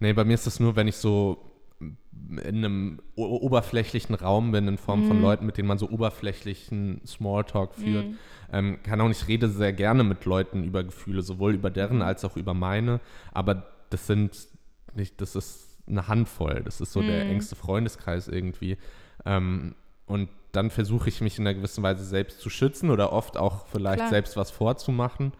Nee, 0.00 0.12
bei 0.14 0.24
mir 0.24 0.34
ist 0.34 0.46
das 0.46 0.58
nur, 0.60 0.74
wenn 0.76 0.88
ich 0.88 0.96
so 0.96 1.38
in 1.80 2.64
einem 2.64 3.00
oberflächlichen 3.16 4.14
Raum 4.14 4.52
bin, 4.52 4.68
in 4.68 4.78
Form 4.78 5.06
von 5.06 5.20
Leuten, 5.20 5.46
mit 5.46 5.56
denen 5.56 5.68
man 5.68 5.78
so 5.78 5.88
oberflächlichen 5.88 7.00
Smalltalk 7.06 7.74
führt. 7.74 8.06
Ähm, 8.52 8.78
kann 8.82 9.00
auch 9.00 9.08
nicht, 9.08 9.22
ich 9.22 9.28
rede 9.28 9.48
sehr 9.48 9.72
gerne 9.72 10.04
mit 10.04 10.24
Leuten 10.24 10.64
über 10.64 10.84
Gefühle, 10.84 11.22
sowohl 11.22 11.54
über 11.54 11.70
deren 11.70 12.02
als 12.02 12.24
auch 12.24 12.36
über 12.36 12.54
meine, 12.54 13.00
aber 13.32 13.66
das 13.90 14.06
sind 14.06 14.48
nicht, 14.94 15.20
das 15.20 15.34
ist 15.34 15.78
eine 15.86 16.08
Handvoll, 16.08 16.62
das 16.64 16.80
ist 16.80 16.92
so 16.92 17.02
der 17.02 17.26
engste 17.26 17.56
Freundeskreis 17.56 18.28
irgendwie. 18.28 18.76
Ähm, 19.24 19.74
und 20.06 20.28
dann 20.52 20.70
versuche 20.70 21.08
ich 21.08 21.20
mich 21.20 21.38
in 21.38 21.46
einer 21.46 21.54
gewissen 21.54 21.82
Weise 21.82 22.04
selbst 22.04 22.40
zu 22.40 22.50
schützen 22.50 22.90
oder 22.90 23.12
oft 23.12 23.36
auch 23.36 23.66
vielleicht 23.66 23.98
Klar. 23.98 24.10
selbst 24.10 24.36
was 24.36 24.50
vorzumachen. 24.50 25.32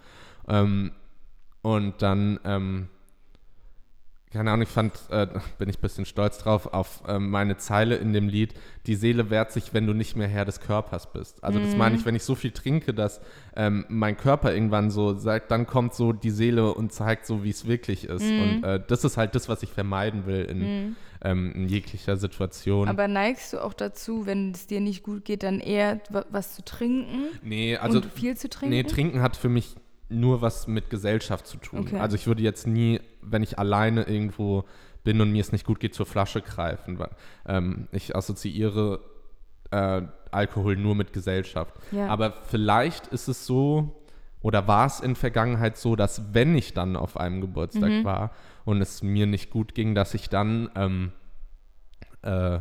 Ähm, 0.49 0.93
und 1.63 2.01
dann, 2.03 2.39
ähm, 2.45 2.89
keine 4.33 4.51
Ahnung, 4.53 4.63
ich 4.63 4.69
fand, 4.69 4.93
äh, 5.11 5.27
bin 5.59 5.69
ich 5.69 5.79
ein 5.79 5.81
bisschen 5.81 6.05
stolz 6.07 6.39
drauf, 6.39 6.73
auf 6.73 7.03
ähm, 7.09 7.31
meine 7.31 7.57
Zeile 7.57 7.97
in 7.97 8.13
dem 8.13 8.29
Lied, 8.29 8.55
die 8.87 8.95
Seele 8.95 9.29
wehrt 9.31 9.51
sich, 9.53 9.75
wenn 9.75 9.87
du 9.87 9.93
nicht 9.93 10.15
mehr 10.17 10.29
Herr 10.29 10.45
des 10.45 10.61
Körpers 10.61 11.13
bist. 11.13 11.43
Also 11.43 11.59
das 11.59 11.77
meine 11.77 11.97
ich, 11.97 12.05
wenn 12.05 12.15
ich 12.15 12.23
so 12.23 12.35
viel 12.37 12.53
trinke, 12.53 12.95
dass 12.95 13.21
ähm, 13.57 13.85
mein 13.89 14.17
Körper 14.17 14.55
irgendwann 14.55 14.91
so 14.91 15.15
sagt, 15.19 15.51
dann 15.51 15.67
kommt 15.67 15.95
so 15.95 16.13
die 16.13 16.31
Seele 16.31 16.73
und 16.73 16.93
zeigt 16.93 17.27
so, 17.27 17.43
wie 17.43 17.51
es 17.51 17.67
wirklich 17.67 18.05
ist. 18.05 18.23
Und 18.23 18.63
äh, 18.65 18.81
das 18.87 19.03
ist 19.05 19.17
halt 19.17 19.35
das, 19.35 19.49
was 19.49 19.63
ich 19.65 19.71
vermeiden 19.71 20.27
will 20.27 20.45
in, 20.45 20.97
ähm, 21.23 21.53
in 21.55 21.69
jeglicher 21.69 22.17
Situation. 22.17 22.89
Aber 22.89 23.09
neigst 23.09 23.53
du 23.53 23.59
auch 23.63 23.75
dazu, 23.75 24.27
wenn 24.27 24.53
es 24.53 24.67
dir 24.69 24.81
nicht 24.81 25.03
gut 25.03 25.25
geht, 25.25 25.43
dann 25.43 25.59
eher 25.61 26.01
wa- 26.11 26.25
was 26.31 26.55
zu 26.55 26.65
trinken 26.65 27.25
nee, 27.43 27.77
also 27.77 27.99
und 27.99 28.07
viel 28.07 28.37
zu 28.37 28.49
trinken? 28.49 28.75
Nee, 28.77 28.85
trinken 28.85 29.21
hat 29.23 29.37
für 29.37 29.49
mich 29.49 29.75
nur 30.09 30.41
was 30.41 30.67
mit 30.67 30.89
Gesellschaft 30.91 31.47
zu 31.47 31.57
tun. 31.59 31.81
Okay. 31.81 31.99
Also 31.99 32.17
ich 32.17 32.27
würde 32.27 32.43
jetzt 32.43 32.67
nie, 32.67 33.01
wenn 33.23 33.43
ich 33.43 33.59
alleine 33.59 34.03
irgendwo 34.05 34.65
bin 35.05 35.21
und 35.21 35.33
mir 35.33 35.41
es 35.41 35.53
nicht 35.53 35.67
gut 35.67 35.81
geht, 35.81 35.95
zur 35.95 36.07
Flasche 36.07 36.43
greifen. 36.43 36.99
Weil, 36.99 37.11
ähm, 37.47 37.89
ich 37.93 38.15
assoziiere 38.15 39.01
äh, 39.71 40.03
Alkohol 40.31 40.77
nur 40.77 40.95
mit 40.95 41.13
Gesellschaft. 41.13 41.75
Ja. 41.91 42.09
Aber 42.09 42.35
vielleicht 42.45 43.07
ist 43.09 43.29
es 43.29 43.47
so, 43.47 43.97
oder 44.43 44.67
war 44.69 44.87
es 44.87 45.01
in 45.01 45.17
Vergangenheit 45.17 45.77
so, 45.77 45.97
dass 45.97 46.35
wenn 46.35 46.57
ich 46.57 46.73
dann 46.75 46.97
auf 46.97 47.17
einem 47.17 47.41
Geburtstag 47.41 47.91
Mhm. 47.91 48.05
war 48.05 48.31
und 48.65 48.81
es 48.81 49.03
mir 49.03 49.27
nicht 49.27 49.51
gut 49.51 49.75
ging, 49.75 49.95
dass 49.95 50.15
ich 50.15 50.29
dann 50.29 50.71
ähm, 50.75 51.13
äh, 52.23 52.61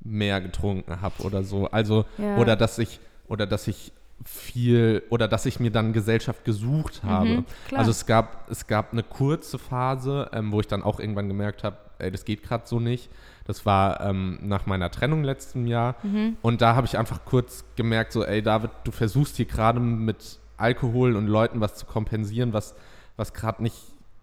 mehr 0.00 0.40
getrunken 0.40 1.00
habe 1.00 1.22
oder 1.22 1.42
so. 1.42 1.66
Also, 1.70 2.04
Ja. 2.18 2.36
oder 2.36 2.54
dass 2.56 2.78
ich, 2.78 3.00
oder 3.28 3.46
dass 3.46 3.66
ich 3.68 3.92
viel, 4.24 5.02
oder 5.10 5.28
dass 5.28 5.46
ich 5.46 5.60
mir 5.60 5.70
dann 5.70 5.92
Gesellschaft 5.92 6.44
gesucht 6.44 7.02
habe. 7.04 7.28
Mhm, 7.28 7.44
also 7.74 7.90
es 7.90 8.06
gab, 8.06 8.50
es 8.50 8.66
gab 8.66 8.92
eine 8.92 9.02
kurze 9.02 9.58
Phase, 9.58 10.30
ähm, 10.32 10.52
wo 10.52 10.60
ich 10.60 10.66
dann 10.66 10.82
auch 10.82 11.00
irgendwann 11.00 11.28
gemerkt 11.28 11.64
habe, 11.64 11.76
ey, 11.98 12.10
das 12.10 12.24
geht 12.24 12.42
gerade 12.42 12.66
so 12.66 12.80
nicht. 12.80 13.10
Das 13.44 13.64
war 13.64 14.00
ähm, 14.00 14.38
nach 14.42 14.66
meiner 14.66 14.90
Trennung 14.90 15.22
letzten 15.22 15.66
Jahr. 15.66 15.96
Mhm. 16.02 16.36
Und 16.42 16.60
da 16.60 16.74
habe 16.74 16.86
ich 16.86 16.98
einfach 16.98 17.24
kurz 17.24 17.64
gemerkt, 17.76 18.12
so, 18.12 18.24
ey, 18.24 18.42
David, 18.42 18.70
du 18.84 18.90
versuchst 18.90 19.36
hier 19.36 19.46
gerade 19.46 19.80
mit 19.80 20.38
Alkohol 20.56 21.14
und 21.16 21.26
Leuten 21.26 21.60
was 21.60 21.76
zu 21.76 21.86
kompensieren, 21.86 22.52
was, 22.52 22.74
was 23.16 23.32
gerade 23.34 23.62
nicht, 23.62 23.76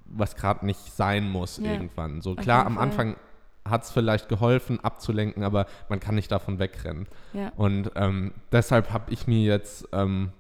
was 0.06 0.36
gerade 0.36 0.66
nicht 0.66 0.94
sein 0.94 1.30
muss 1.30 1.58
Ja, 1.58 1.72
irgendwann. 1.72 2.22
So 2.22 2.36
klar, 2.36 2.66
am 2.66 2.76
Fall. 2.76 2.84
Anfang 2.84 3.16
hat 3.68 3.84
es 3.84 3.92
vielleicht 3.92 4.30
geholfen, 4.30 4.80
abzulenken, 4.84 5.44
aber 5.44 5.68
man 5.90 6.00
kann 6.00 6.16
nicht 6.16 6.32
davon 6.32 6.60
wegrennen. 6.60 7.08
Ja. 7.34 7.52
Und 7.56 7.92
ähm, 7.96 8.34
deshalb 8.52 8.92
habe 8.92 9.12
ich 9.12 9.28
mir 9.28 9.42
jetzt 9.44 9.88
ähm, 9.94 10.32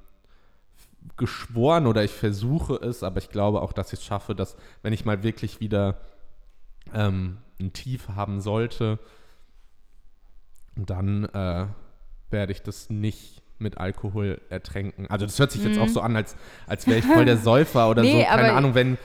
geschworen 1.17 1.87
oder 1.87 2.03
ich 2.03 2.11
versuche 2.11 2.75
es, 2.75 3.03
aber 3.03 3.19
ich 3.19 3.29
glaube 3.29 3.61
auch, 3.61 3.73
dass 3.73 3.93
ich 3.93 3.99
es 3.99 4.05
schaffe, 4.05 4.35
dass 4.35 4.57
wenn 4.81 4.93
ich 4.93 5.05
mal 5.05 5.23
wirklich 5.23 5.59
wieder 5.59 5.99
ähm, 6.93 7.37
ein 7.59 7.71
Tief 7.73 8.09
haben 8.09 8.41
sollte, 8.41 8.99
dann 10.75 11.25
äh, 11.25 11.67
werde 12.29 12.51
ich 12.51 12.61
das 12.61 12.89
nicht 12.89 13.41
mit 13.59 13.77
Alkohol 13.77 14.41
ertränken. 14.49 15.07
Also 15.09 15.25
das 15.25 15.39
hört 15.39 15.51
sich 15.51 15.63
jetzt 15.63 15.79
auch 15.79 15.87
so 15.87 16.01
an, 16.01 16.15
als, 16.15 16.35
als 16.67 16.87
wäre 16.87 16.99
ich 16.99 17.05
voll 17.05 17.25
der 17.25 17.37
Säufer 17.49 17.89
oder 17.89 18.01
Mhm. 18.01 18.09
Nee, 18.09 18.21
so. 18.23 18.27
Keine 18.35 18.53
Ahnung, 18.53 18.75
wenn, 18.75 18.97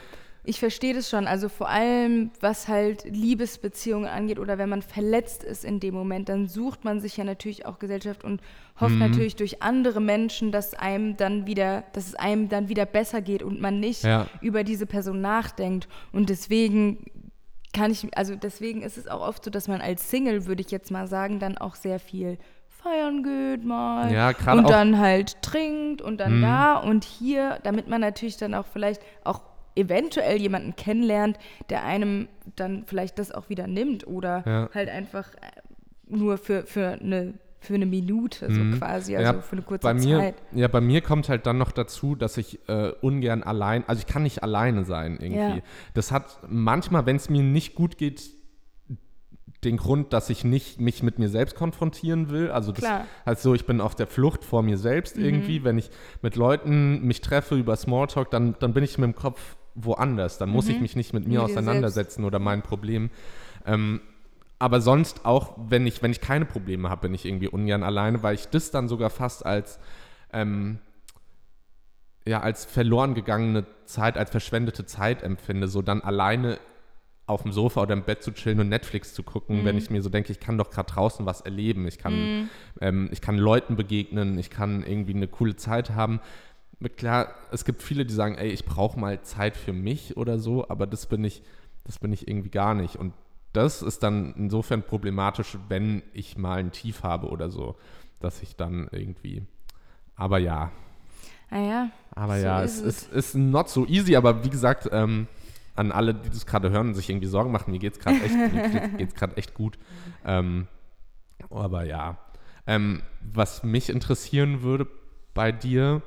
Ich 0.49 0.59
verstehe 0.61 0.95
das 0.95 1.11
schon. 1.11 1.27
Also 1.27 1.51
vor 1.51 1.69
allem, 1.69 2.31
was 2.41 2.69
halt 2.69 3.05
Liebesbeziehungen 3.05 4.09
angeht 4.09 4.39
oder 4.39 4.57
wenn 4.57 4.71
man 4.71 4.81
verletzt 4.81 5.45
ist 5.45 5.63
in 5.63 5.79
dem 5.79 5.95
Moment, 5.95 6.31
dann 6.31 6.49
sucht 6.49 6.85
man 6.85 7.01
sich 7.01 7.19
ja 7.19 7.25
natürlich 7.25 7.67
auch 7.67 7.79
Gesellschaft 7.79 8.25
und 8.25 8.41
hofft 8.81 8.95
Mhm. 8.95 9.01
natürlich 9.01 9.37
durch 9.37 9.63
andere 9.63 10.01
Menschen, 10.01 10.51
dass 10.51 10.73
einem 10.73 11.19
dann 11.19 11.47
wieder, 11.47 11.85
dass 11.93 12.07
es 12.07 12.15
einem 12.15 12.49
dann 12.49 12.71
wieder 12.71 12.87
besser 12.87 13.21
geht 13.21 13.43
und 13.43 13.61
man 13.61 13.79
nicht 13.79 14.05
Ja. 14.05 14.27
über 14.41 14.65
diese 14.65 14.87
Person 14.87 15.21
nachdenkt. 15.21 15.87
Und 16.13 16.31
deswegen 16.31 17.05
kann 17.75 17.91
ich, 17.91 18.09
also 18.17 18.35
deswegen 18.35 18.81
ist 18.81 18.97
es 18.97 19.07
auch 19.07 19.21
oft 19.21 19.45
so, 19.45 19.51
dass 19.51 19.69
man 19.69 19.83
als 19.83 20.09
Single, 20.09 20.47
würde 20.47 20.63
ich 20.63 20.71
jetzt 20.71 20.91
mal 20.91 21.07
sagen, 21.07 21.41
dann 21.41 21.59
auch 21.59 21.75
sehr 21.75 21.99
viel 22.01 22.39
feiern 22.69 23.23
geht 23.23 23.65
mal 23.65 24.11
Ja, 24.11 24.33
und 24.53 24.71
dann 24.71 24.99
halt 24.99 25.43
trinkt 25.43 26.01
und 26.01 26.19
dann 26.19 26.39
Mhm. 26.39 26.43
da 26.43 26.77
und 26.79 27.05
hier, 27.05 27.59
damit 27.65 27.87
man 27.89 28.01
natürlich 28.01 28.39
dann 28.39 28.55
auch 28.55 28.67
vielleicht 28.67 29.03
auch 29.25 29.43
eventuell 29.79 30.41
jemanden 30.41 30.77
kennenlernt, 30.77 31.39
der 31.71 31.85
einem 31.85 32.29
dann 32.57 32.85
vielleicht 32.87 33.19
das 33.19 33.33
auch 33.33 33.49
wieder 33.49 33.67
nimmt 33.67 34.07
oder 34.07 34.43
Ja. 34.47 34.71
halt 34.75 34.89
einfach 34.89 35.33
äh, 35.35 35.39
nur 36.07 36.39
für, 36.39 36.65
für, 36.67 36.99
eine, 37.01 37.35
für 37.61 37.75
eine 37.75 37.87
Minute 37.87 38.53
so 38.53 38.61
Mhm. 38.61 38.79
quasi, 38.79 39.17
also 39.17 39.33
Ja, 39.35 39.41
für 39.43 39.53
eine 39.53 39.63
kurze 39.63 39.83
bei 39.83 39.95
mir, 39.95 40.19
Zeit. 40.19 40.35
Ja, 40.53 40.69
bei 40.69 40.81
mir 40.81 41.01
kommt 41.03 41.29
halt 41.29 41.45
dann 41.47 41.59
noch 41.59 41.73
dazu, 41.73 42.15
dass 42.15 42.37
ich 42.39 42.59
äh, 42.69 42.93
ungern 43.01 43.43
allein, 43.43 43.85
also 43.87 44.01
ich 44.01 44.07
kann 44.07 44.23
nicht 44.23 44.43
alleine 44.43 44.85
sein 44.85 45.19
irgendwie. 45.21 45.57
Ja. 45.59 45.63
Das 45.95 46.11
hat 46.13 46.39
manchmal, 46.49 47.05
wenn 47.07 47.17
es 47.17 47.29
mir 47.29 47.43
nicht 47.43 47.75
gut 47.75 47.99
geht, 47.99 48.31
den 49.65 49.77
Grund, 49.77 50.13
dass 50.13 50.31
ich 50.31 50.45
nicht 50.45 50.81
mich 50.81 51.03
mit 51.03 51.19
mir 51.19 51.29
selbst 51.29 51.57
konfrontieren 51.57 52.31
will. 52.31 52.49
Also 52.53 52.71
das 52.71 52.85
Klar. 52.85 53.07
heißt 53.27 53.43
so, 53.43 53.55
ich 53.55 53.67
bin 53.67 53.81
auf 53.81 53.97
der 53.97 54.07
Flucht 54.07 54.45
vor 54.45 54.63
mir 54.63 54.79
selbst 54.79 55.19
irgendwie. 55.19 55.65
Wenn 55.65 55.79
ich 55.79 55.91
mit 56.23 56.37
Leuten 56.37 57.03
mich 57.05 57.21
treffe 57.23 57.57
über 57.57 57.75
Smalltalk, 57.75 58.31
dann, 58.31 58.55
dann 58.61 58.73
bin 58.73 58.85
ich 58.85 58.99
mit 58.99 59.07
dem 59.09 59.15
Kopf 59.17 59.57
woanders. 59.85 60.39
Dann 60.39 60.51
muss 60.51 60.69
ich 60.69 60.81
mich 60.81 60.97
nicht 60.97 61.13
mit 61.13 61.27
mir 61.27 61.43
Mit 61.43 61.51
auseinandersetzen 61.51 62.25
oder 62.25 62.39
meinen 62.39 62.63
Problemen. 62.63 63.11
Ähm, 63.67 64.01
aber 64.59 64.81
sonst 64.81 65.25
auch, 65.25 65.55
wenn 65.69 65.87
ich, 65.87 66.03
wenn 66.03 66.11
ich 66.11 66.21
keine 66.21 66.45
Probleme 66.45 66.91
habe, 66.91 67.03
bin 67.03 67.15
ich 67.15 67.25
irgendwie 67.25 67.49
ungern 67.49 67.83
alleine, 67.83 68.23
weil 68.23 68.35
ich 68.35 68.49
das 68.49 68.71
dann 68.71 68.89
sogar 68.89 69.11
fast 69.11 69.47
als 69.47 69.79
ähm, 70.33 70.79
ja, 72.27 72.41
als 72.41 72.67
verloren 72.67 73.15
gegangene 73.15 73.65
Zeit, 73.87 74.19
als 74.19 74.31
verschwendete 74.31 74.85
Zeit 74.85 75.23
empfinde, 75.23 75.67
so 75.67 75.81
dann 75.81 76.03
alleine 76.03 76.59
auf 77.27 77.43
dem 77.43 77.53
Sofa 77.53 77.83
oder 77.83 77.93
im 77.93 78.05
Bett 78.05 78.23
zu 78.23 78.33
chillen 78.33 78.61
und 78.61 78.71
Netflix 78.71 79.13
zu 79.13 79.23
gucken, 79.23 79.65
wenn 79.65 79.77
ich 79.77 79.91
mir 79.91 80.03
so 80.03 80.09
denke, 80.09 80.33
ich 80.33 80.41
kann 80.41 80.57
doch 80.57 80.71
gerade 80.71 80.91
draußen 80.91 81.27
was 81.27 81.43
erleben, 81.43 81.87
ich 81.87 81.99
kann, 81.99 82.49
ähm, 82.81 83.09
ich 83.13 83.21
kann 83.21 83.37
Leuten 83.37 83.77
begegnen, 83.77 84.39
ich 84.39 84.49
kann 84.49 84.83
irgendwie 84.83 85.15
eine 85.15 85.29
coole 85.29 85.55
Zeit 85.57 85.91
haben. 85.91 86.21
Klar, 86.97 87.35
es 87.51 87.65
gibt 87.65 87.83
viele, 87.83 88.07
die 88.07 88.15
sagen, 88.15 88.37
ey, 88.37 88.49
ich 88.51 88.65
brauche 88.65 88.99
mal 89.01 89.21
Zeit 89.23 89.57
für 89.57 89.73
mich 89.73 90.17
oder 90.17 90.39
so, 90.39 90.69
aber 90.69 90.87
das 90.87 91.07
bin 91.07 91.25
ich, 91.25 91.43
das 91.85 91.99
bin 91.99 92.13
ich 92.13 92.29
irgendwie 92.29 92.51
gar 92.51 92.75
nicht. 92.75 92.97
Und 92.97 93.15
das 93.53 93.83
ist 93.83 94.03
dann 94.03 94.35
insofern 94.37 94.83
problematisch, 94.85 95.59
wenn 95.69 96.03
ich 96.13 96.37
mal 96.39 96.59
ein 96.61 96.71
Tief 96.73 97.03
habe 97.03 97.29
oder 97.29 97.51
so, 97.51 97.77
dass 98.21 98.43
ich 98.43 98.57
dann 98.57 98.89
irgendwie. 98.93 99.43
Aber 100.15 100.39
ja, 100.39 100.73
Naja, 101.51 101.91
aber 102.11 102.39
So 102.39 102.45
ja, 102.45 102.63
ist 102.63 102.81
es 102.81 102.81
ist, 102.81 103.13
ist 103.13 103.35
not 103.35 103.69
so 103.69 103.87
easy, 103.87 104.17
aber 104.17 104.45
wie 104.45 104.51
gesagt, 104.51 104.89
ähm, 104.93 105.29
an 105.75 105.93
alle, 105.93 106.15
die 106.15 106.29
das 106.31 106.47
gerade 106.47 106.71
hören 106.71 106.89
und 106.89 106.95
sich 106.95 107.09
irgendwie 107.09 107.29
Sorgen 107.29 107.53
machen, 107.53 107.71
mir 107.73 107.79
geht's 107.79 107.99
gerade 107.99 108.21
echt, 108.21 108.41
mir 108.53 108.63
geht's 108.63 109.15
gerade 109.15 109.37
echt 109.37 109.55
gut. 109.55 109.79
Ähm, 110.25 110.67
aber 111.51 111.85
ja. 111.85 112.19
Ähm, 112.67 113.03
was 113.21 113.63
mich 113.63 113.89
interessieren 113.89 114.63
würde 114.63 114.87
bei 115.35 115.53
dir, 115.53 116.03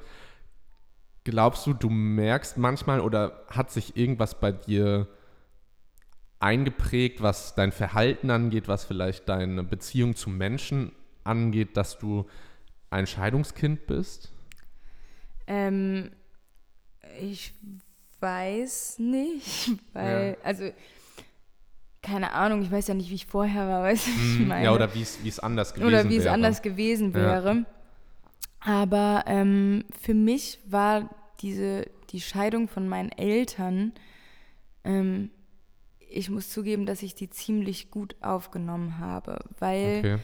glaubst 1.24 1.68
du, 1.68 1.74
du 1.74 1.90
merkst 1.90 2.58
manchmal 2.58 3.00
oder 3.00 3.44
hat 3.48 3.72
sich 3.72 3.96
irgendwas 3.96 4.40
bei 4.40 4.52
dir 4.52 5.08
eingeprägt, 6.40 7.22
was 7.22 7.56
dein 7.56 7.72
Verhalten 7.72 8.32
angeht, 8.32 8.68
was 8.68 8.86
vielleicht 8.86 9.30
deine 9.30 9.64
Beziehung 9.64 10.16
zu 10.16 10.30
Menschen 10.30 10.92
angeht, 11.24 11.78
dass 11.78 12.00
du 12.00 12.26
ein 12.90 13.06
Scheidungskind 13.06 13.86
bist? 13.86 14.32
Ähm, 15.46 16.12
ich 17.20 17.54
weiß 18.20 19.00
nicht, 19.00 19.78
weil, 19.94 20.38
also, 20.44 20.72
keine 22.02 22.34
Ahnung, 22.34 22.64
ich 22.64 22.72
weiß 22.72 22.88
ja 22.88 22.96
nicht, 22.96 23.12
wie 23.12 23.16
ich 23.16 23.28
vorher 23.28 23.68
war, 23.68 23.84
weißt 23.84 24.08
du, 24.08 24.12
was 24.12 24.18
ich 24.18 24.40
meine? 24.40 24.60
Mhm. 24.60 24.66
Ja, 24.66 24.74
oder 24.74 24.94
wie 24.96 25.02
es 25.02 25.40
anders 25.40 25.74
gewesen 25.74 25.88
Oder 25.88 26.10
wie 26.10 26.18
es 26.18 26.24
wäre. 26.24 26.34
anders 26.34 26.62
gewesen 26.64 27.14
Ja. 27.14 27.64
Aber 28.64 29.24
ähm, 29.28 29.86
für 30.00 30.14
mich 30.14 30.60
war 30.66 31.10
diese, 31.42 31.88
die 32.12 32.22
Scheidung 32.22 32.68
von 32.68 32.88
meinen 32.88 33.12
Eltern, 33.12 33.94
ähm, 34.84 35.32
ich 36.14 36.30
muss 36.30 36.50
zugeben, 36.50 36.86
dass 36.86 37.04
ich 37.04 37.16
die 37.16 37.30
ziemlich 37.30 37.90
gut 37.90 38.16
aufgenommen 38.22 39.00
habe, 39.00 39.40
weil 39.60 40.00
Okay. 40.00 40.18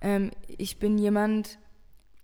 ähm, 0.00 0.30
ich 0.58 0.78
bin 0.78 0.98
jemand, 0.98 1.58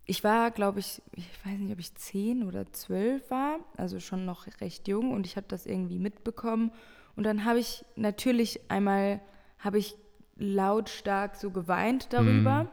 ich 0.05 0.25
war, 0.25 0.51
glaube 0.51 0.81
ich, 0.81 1.01
ich 1.13 1.29
weiß 1.45 1.59
nicht, 1.59 1.73
ob 1.73 1.79
ich 1.79 1.95
zehn 1.95 2.43
oder 2.43 2.71
zwölf 2.73 3.31
war, 3.31 3.61
also 3.77 4.01
schon 4.01 4.25
noch 4.25 4.47
recht 4.61 4.89
jung 4.89 5.13
und 5.13 5.25
ich 5.25 5.37
habe 5.37 5.47
das 5.49 5.67
irgendwie 5.67 5.99
mitbekommen. 5.99 6.73
Und 7.15 7.25
dann 7.25 7.45
habe 7.45 7.61
ich 7.61 7.85
natürlich 7.95 8.61
einmal, 8.71 9.21
habe 9.59 9.79
ich 9.79 9.95
lautstark 10.37 11.37
so 11.37 11.51
geweint 11.51 12.13
darüber, 12.13 12.67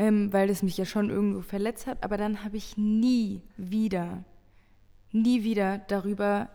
ähm, 0.00 0.32
weil 0.32 0.48
es 0.48 0.62
mich 0.62 0.78
ja 0.78 0.86
schon 0.86 1.10
irgendwo 1.10 1.42
verletzt 1.42 1.86
hat. 1.86 2.02
Aber 2.02 2.16
dann 2.16 2.42
habe 2.42 2.56
ich 2.56 2.78
nie 2.78 3.42
wieder, 3.58 4.24
nie 5.12 5.44
wieder 5.44 5.76
darüber 5.88 6.48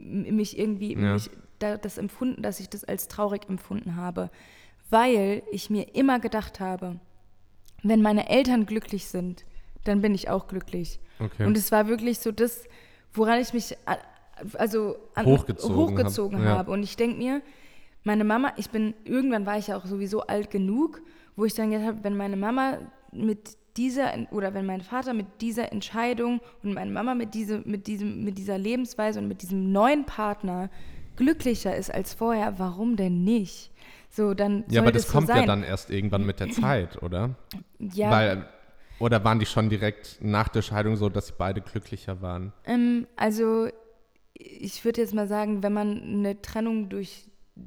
mich 0.00 0.58
irgendwie, 0.58 0.94
Ja. 0.94 1.12
mich, 1.12 1.30
da, 1.60 1.76
das 1.76 1.98
empfunden, 1.98 2.42
dass 2.42 2.58
ich 2.58 2.68
das 2.68 2.82
als 2.82 3.06
traurig 3.06 3.48
empfunden 3.48 3.94
habe. 3.94 4.28
Weil 4.90 5.44
ich 5.52 5.70
mir 5.70 5.94
immer 5.94 6.18
gedacht 6.18 6.58
habe, 6.58 6.98
wenn 7.84 8.02
meine 8.02 8.28
Eltern 8.28 8.66
glücklich 8.66 9.06
sind, 9.06 9.44
dann 9.84 10.02
bin 10.02 10.12
ich 10.12 10.28
auch 10.28 10.48
glücklich. 10.48 10.98
Okay. 11.20 11.46
Und 11.46 11.56
es 11.56 11.70
war 11.70 11.86
wirklich 11.86 12.18
so 12.18 12.32
das, 12.32 12.64
woran 13.12 13.40
ich 13.40 13.54
mich 13.54 13.76
also 14.54 14.96
an, 15.14 15.26
Hochgezogen 15.26 15.76
hochgezogen 15.76 16.38
hab, 16.40 16.44
ja. 16.44 16.58
habe. 16.58 16.72
Und 16.72 16.82
ich 16.82 16.96
denke 16.96 17.18
mir, 17.18 17.40
meine 18.02 18.24
Mama, 18.24 18.52
ich 18.56 18.70
bin, 18.70 18.94
irgendwann 19.04 19.46
war 19.46 19.58
ich 19.58 19.68
ja 19.68 19.76
auch 19.76 19.86
sowieso 19.86 20.22
alt 20.22 20.50
genug, 20.50 21.00
wo 21.36 21.44
ich 21.44 21.54
dann 21.54 21.70
gedacht 21.70 21.86
habe, 21.86 22.04
wenn 22.04 22.16
meine 22.16 22.36
Mama 22.36 22.78
mit 23.12 23.56
dieser 23.76 24.12
oder 24.30 24.54
wenn 24.54 24.66
mein 24.66 24.80
Vater 24.80 25.14
mit 25.14 25.26
dieser 25.40 25.72
Entscheidung 25.72 26.40
und 26.62 26.74
meine 26.74 26.90
Mama 26.90 27.14
mit, 27.14 27.34
diese, 27.34 27.62
mit, 27.64 27.86
diesem, 27.86 28.24
mit 28.24 28.38
dieser 28.38 28.58
Lebensweise 28.58 29.20
und 29.20 29.28
mit 29.28 29.42
diesem 29.42 29.72
neuen 29.72 30.04
Partner 30.04 30.70
glücklicher 31.16 31.76
ist 31.76 31.92
als 31.92 32.14
vorher, 32.14 32.58
warum 32.58 32.96
denn 32.96 33.24
nicht? 33.24 33.70
So, 34.08 34.34
dann 34.34 34.64
ja, 34.68 34.80
aber 34.82 34.90
das 34.90 35.06
so 35.06 35.12
kommt 35.12 35.28
ja 35.28 35.36
sein. 35.36 35.46
dann 35.46 35.62
erst 35.62 35.90
irgendwann 35.90 36.26
mit 36.26 36.40
der 36.40 36.50
Zeit, 36.62 37.02
oder? 37.02 37.36
Ja, 37.78 38.10
Weil, 38.10 38.48
oder 38.98 39.22
waren 39.24 39.38
die 39.38 39.46
schon 39.46 39.70
direkt 39.70 40.18
nach 40.20 40.48
der 40.48 40.62
Scheidung 40.62 40.96
so, 40.96 41.08
dass 41.08 41.28
sie 41.28 41.34
beide 41.38 41.60
glücklicher 41.60 42.20
waren? 42.20 42.52
Ähm, 42.64 43.06
also 43.16 43.68
ich 44.34 44.84
würde 44.84 45.00
jetzt 45.00 45.14
mal 45.14 45.28
sagen, 45.28 45.62
wenn 45.62 45.72
man 45.72 46.02
eine 46.02 46.42
Trennung 46.42 46.88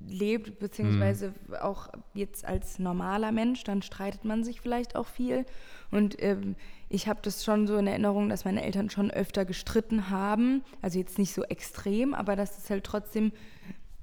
durchlebt, 0.07 0.59
beziehungsweise 0.59 1.33
auch 1.61 1.89
jetzt 2.13 2.45
als 2.45 2.79
normaler 2.79 3.31
Mensch, 3.31 3.63
dann 3.63 3.81
streitet 3.81 4.25
man 4.25 4.43
sich 4.43 4.61
vielleicht 4.61 4.95
auch 4.95 5.07
viel. 5.07 5.45
Und 5.91 6.21
ähm, 6.21 6.55
ich 6.89 7.07
habe 7.07 7.19
das 7.21 7.43
schon 7.43 7.67
so 7.67 7.77
in 7.77 7.87
Erinnerung, 7.87 8.29
dass 8.29 8.45
meine 8.45 8.63
Eltern 8.63 8.89
schon 8.89 9.11
öfter 9.11 9.45
gestritten 9.45 10.09
haben. 10.09 10.63
Also 10.81 10.99
jetzt 10.99 11.17
nicht 11.19 11.33
so 11.33 11.43
extrem, 11.43 12.13
aber 12.13 12.35
dass 12.35 12.57
es 12.57 12.69
halt 12.69 12.83
trotzdem 12.83 13.31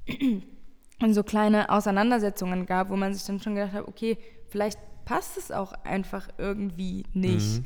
so 1.09 1.23
kleine 1.23 1.71
Auseinandersetzungen 1.71 2.67
gab, 2.67 2.91
wo 2.91 2.97
man 2.97 3.15
sich 3.15 3.25
dann 3.25 3.41
schon 3.41 3.55
gedacht 3.55 3.73
hat, 3.73 3.89
okay, 3.89 4.19
vielleicht 4.49 4.79
passt 5.05 5.37
es 5.39 5.51
auch 5.51 5.73
einfach 5.85 6.29
irgendwie 6.39 7.05
nicht. 7.13 7.63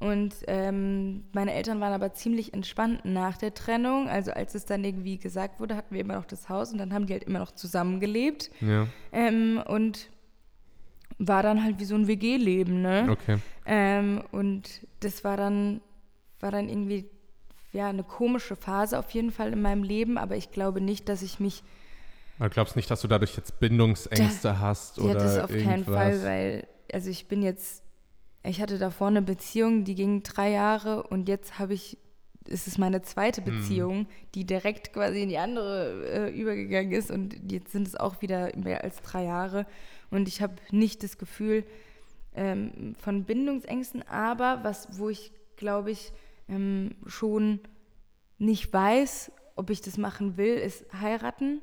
Und 0.00 0.34
ähm, 0.46 1.24
meine 1.32 1.52
Eltern 1.52 1.80
waren 1.80 1.92
aber 1.92 2.14
ziemlich 2.14 2.54
entspannt 2.54 3.04
nach 3.04 3.36
der 3.36 3.52
Trennung. 3.54 4.08
Also 4.08 4.32
als 4.32 4.54
es 4.54 4.64
dann 4.64 4.82
irgendwie 4.82 5.18
gesagt 5.18 5.60
wurde, 5.60 5.76
hatten 5.76 5.94
wir 5.94 6.00
immer 6.00 6.14
noch 6.14 6.24
das 6.24 6.48
Haus 6.48 6.72
und 6.72 6.78
dann 6.78 6.92
haben 6.94 7.06
die 7.06 7.12
halt 7.12 7.24
immer 7.24 7.38
noch 7.38 7.52
zusammengelebt. 7.52 8.50
Ja, 8.62 8.86
Ähm, 9.12 9.62
und 9.66 10.08
war 11.18 11.42
dann 11.42 11.62
halt 11.62 11.78
wie 11.80 11.84
so 11.84 11.94
ein 11.96 12.06
WG-Leben, 12.06 12.80
ne? 12.80 13.08
okay. 13.10 13.38
Ähm, 13.66 14.22
und 14.32 14.86
das 15.00 15.22
war 15.22 15.36
dann, 15.36 15.82
war 16.40 16.50
dann 16.50 16.70
irgendwie 16.70 17.04
ja, 17.72 17.88
eine 17.88 18.02
komische 18.02 18.56
Phase 18.56 18.98
auf 18.98 19.10
jeden 19.10 19.30
Fall 19.30 19.52
in 19.52 19.60
meinem 19.60 19.82
Leben, 19.82 20.16
aber 20.18 20.36
ich 20.36 20.50
glaube 20.50 20.80
nicht, 20.80 21.08
dass 21.10 21.20
ich 21.22 21.38
mich 21.40 21.62
du 22.38 22.48
glaubst 22.48 22.74
nicht, 22.74 22.90
dass 22.90 23.02
du 23.02 23.06
dadurch 23.08 23.36
jetzt 23.36 23.60
Bindungsängste 23.60 24.60
hast 24.60 24.96
Ja, 24.96 25.04
oder 25.04 25.14
das 25.14 25.38
auf 25.40 25.50
irgendwas? 25.50 25.70
keinen 25.70 25.84
Fall, 25.84 26.22
weil, 26.24 26.66
also 26.90 27.10
ich 27.10 27.28
bin 27.28 27.42
jetzt, 27.42 27.82
ich 28.42 28.60
hatte 28.60 28.78
davor 28.78 29.08
eine 29.08 29.22
Beziehung, 29.22 29.84
die 29.84 29.94
ging 29.94 30.22
drei 30.22 30.50
Jahre 30.50 31.02
und 31.02 31.28
jetzt 31.28 31.58
habe 31.58 31.74
ich, 31.74 31.98
es 32.48 32.66
ist 32.66 32.78
meine 32.78 33.02
zweite 33.02 33.42
Beziehung, 33.42 34.06
die 34.34 34.44
direkt 34.44 34.92
quasi 34.92 35.22
in 35.22 35.28
die 35.28 35.38
andere 35.38 36.06
äh, 36.06 36.40
übergegangen 36.40 36.92
ist 36.92 37.10
und 37.10 37.52
jetzt 37.52 37.72
sind 37.72 37.86
es 37.86 37.96
auch 37.96 38.22
wieder 38.22 38.56
mehr 38.56 38.82
als 38.82 39.02
drei 39.02 39.24
Jahre. 39.24 39.66
Und 40.10 40.26
ich 40.26 40.40
habe 40.40 40.54
nicht 40.70 41.02
das 41.02 41.18
Gefühl 41.18 41.64
ähm, 42.34 42.94
von 42.98 43.24
Bindungsängsten, 43.24 44.02
aber 44.08 44.60
was, 44.62 44.98
wo 44.98 45.10
ich 45.10 45.32
glaube 45.56 45.90
ich 45.90 46.12
ähm, 46.48 46.92
schon 47.06 47.60
nicht 48.38 48.72
weiß, 48.72 49.32
ob 49.54 49.68
ich 49.68 49.82
das 49.82 49.98
machen 49.98 50.38
will, 50.38 50.54
ist 50.54 50.86
heiraten. 50.98 51.60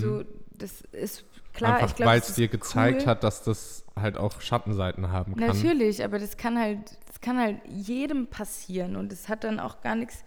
So, 0.00 0.24
das 0.50 0.80
ist 0.80 1.24
klar. 1.58 1.76
Einfach 1.76 2.00
weil 2.00 2.20
es 2.20 2.34
dir 2.34 2.48
gezeigt 2.48 3.02
cool. 3.02 3.06
hat, 3.06 3.24
dass 3.24 3.42
das 3.42 3.84
halt 3.96 4.16
auch 4.16 4.40
Schattenseiten 4.40 5.12
haben 5.12 5.36
kann. 5.36 5.48
Natürlich, 5.48 6.02
aber 6.02 6.18
das 6.18 6.36
kann 6.36 6.58
halt, 6.58 6.78
das 7.06 7.20
kann 7.20 7.38
halt 7.38 7.58
jedem 7.66 8.26
passieren 8.26 8.96
und 8.96 9.12
es 9.12 9.28
hat 9.28 9.44
dann 9.44 9.60
auch 9.60 9.80
gar 9.80 9.96
nichts 9.96 10.24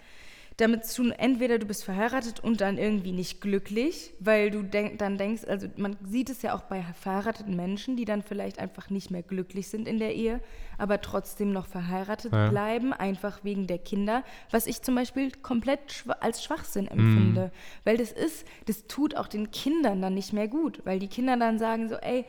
damit 0.61 0.85
zu 0.85 1.01
tun, 1.03 1.11
entweder 1.11 1.59
du 1.59 1.65
bist 1.65 1.83
verheiratet 1.83 2.39
und 2.39 2.61
dann 2.61 2.77
irgendwie 2.77 3.11
nicht 3.11 3.41
glücklich, 3.41 4.13
weil 4.19 4.51
du 4.51 4.61
denk, 4.63 4.99
dann 4.99 5.17
denkst, 5.17 5.43
also 5.45 5.67
man 5.75 5.97
sieht 6.05 6.29
es 6.29 6.41
ja 6.41 6.55
auch 6.55 6.61
bei 6.61 6.83
verheirateten 6.99 7.55
Menschen, 7.55 7.97
die 7.97 8.05
dann 8.05 8.21
vielleicht 8.21 8.59
einfach 8.59 8.89
nicht 8.89 9.11
mehr 9.11 9.23
glücklich 9.23 9.67
sind 9.67 9.87
in 9.87 9.99
der 9.99 10.13
Ehe, 10.15 10.39
aber 10.77 11.01
trotzdem 11.01 11.51
noch 11.51 11.65
verheiratet 11.67 12.31
Ja. 12.31 12.49
bleiben, 12.49 12.93
einfach 12.93 13.43
wegen 13.43 13.67
der 13.67 13.79
Kinder, 13.79 14.23
was 14.51 14.67
ich 14.67 14.81
zum 14.81 14.95
Beispiel 14.95 15.31
komplett 15.31 15.91
schwa 15.91 16.13
als 16.21 16.43
Schwachsinn 16.43 16.87
empfinde, 16.87 17.51
weil 17.83 17.97
das 17.97 18.11
ist, 18.11 18.45
das 18.65 18.87
tut 18.87 19.15
auch 19.15 19.27
den 19.27 19.51
Kindern 19.51 20.01
dann 20.01 20.13
nicht 20.13 20.33
mehr 20.33 20.47
gut, 20.47 20.81
weil 20.85 20.99
die 20.99 21.07
Kinder 21.07 21.37
dann 21.37 21.59
sagen 21.59 21.89
so, 21.89 21.95
ey, 21.95 22.25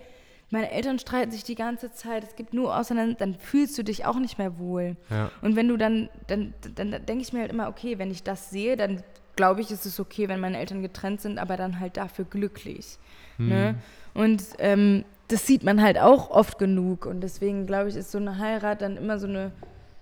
meine 0.53 0.71
Eltern 0.71 0.99
streiten 0.99 1.33
sich 1.33 1.45
die 1.45 1.55
ganze 1.55 1.93
Zeit, 1.93 2.25
es 2.25 2.37
gibt 2.37 2.53
nur 2.53 2.77
auseinander, 2.77 3.15
dann 3.15 3.35
fühlst 3.35 3.77
du 3.79 3.83
dich 3.83 4.05
auch 4.05 4.19
nicht 4.19 4.39
mehr 4.39 4.59
wohl. 4.59 4.97
Ja. 5.11 5.31
Und 5.41 5.57
wenn 5.57 5.69
du 5.69 5.77
dann, 5.77 6.11
dann, 6.27 6.55
dann 6.75 6.91
denke 6.91 7.23
ich 7.23 7.33
mir 7.33 7.41
halt 7.41 7.53
immer, 7.53 7.69
okay, 7.69 7.99
wenn 7.99 8.11
ich 8.11 8.23
das 8.23 8.51
sehe, 8.51 8.77
dann 8.77 9.03
glaube 9.35 9.63
ich, 9.63 9.71
ist 9.71 9.87
es 9.87 9.99
okay, 9.99 10.29
wenn 10.29 10.41
meine 10.41 10.59
Eltern 10.59 10.83
getrennt 10.83 11.23
sind, 11.23 11.39
aber 11.39 11.57
dann 11.57 11.81
halt 11.81 11.97
dafür 11.97 12.27
glücklich. 12.27 12.99
Ne? 13.39 13.77
Und 14.15 14.45
ähm, 14.59 15.05
das 15.29 15.47
sieht 15.47 15.65
man 15.65 15.81
halt 15.81 15.99
auch 15.99 16.31
oft 16.31 16.59
genug. 16.59 17.07
Und 17.07 17.23
deswegen, 17.23 17.67
glaube 17.67 17.89
ich, 17.89 17.97
ist 17.97 18.13
so 18.13 18.19
eine 18.19 18.39
Heirat 18.39 18.83
dann 18.83 18.97
immer 18.99 19.19
so 19.19 19.27
eine, 19.27 19.53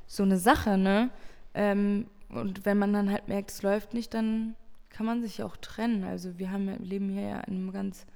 so 0.07 0.25
eine 0.25 0.37
Sache, 0.37 0.77
ne? 0.77 1.11
Ähm, 1.55 2.07
und 2.29 2.65
wenn 2.65 2.79
man 2.79 2.93
dann 2.93 3.11
halt 3.11 3.29
merkt, 3.29 3.51
es 3.51 3.63
läuft 3.63 3.95
nicht, 3.95 4.15
dann 4.15 4.57
kann 4.89 5.07
man 5.07 5.23
sich 5.23 5.43
auch 5.43 5.57
trennen. 5.57 6.05
Also 6.05 6.39
wir 6.39 6.51
haben, 6.51 6.69
leben 6.83 7.09
hier 7.09 7.23
ja 7.23 7.41
in 7.41 7.55
einem 7.55 7.73
ganz, 7.73 8.07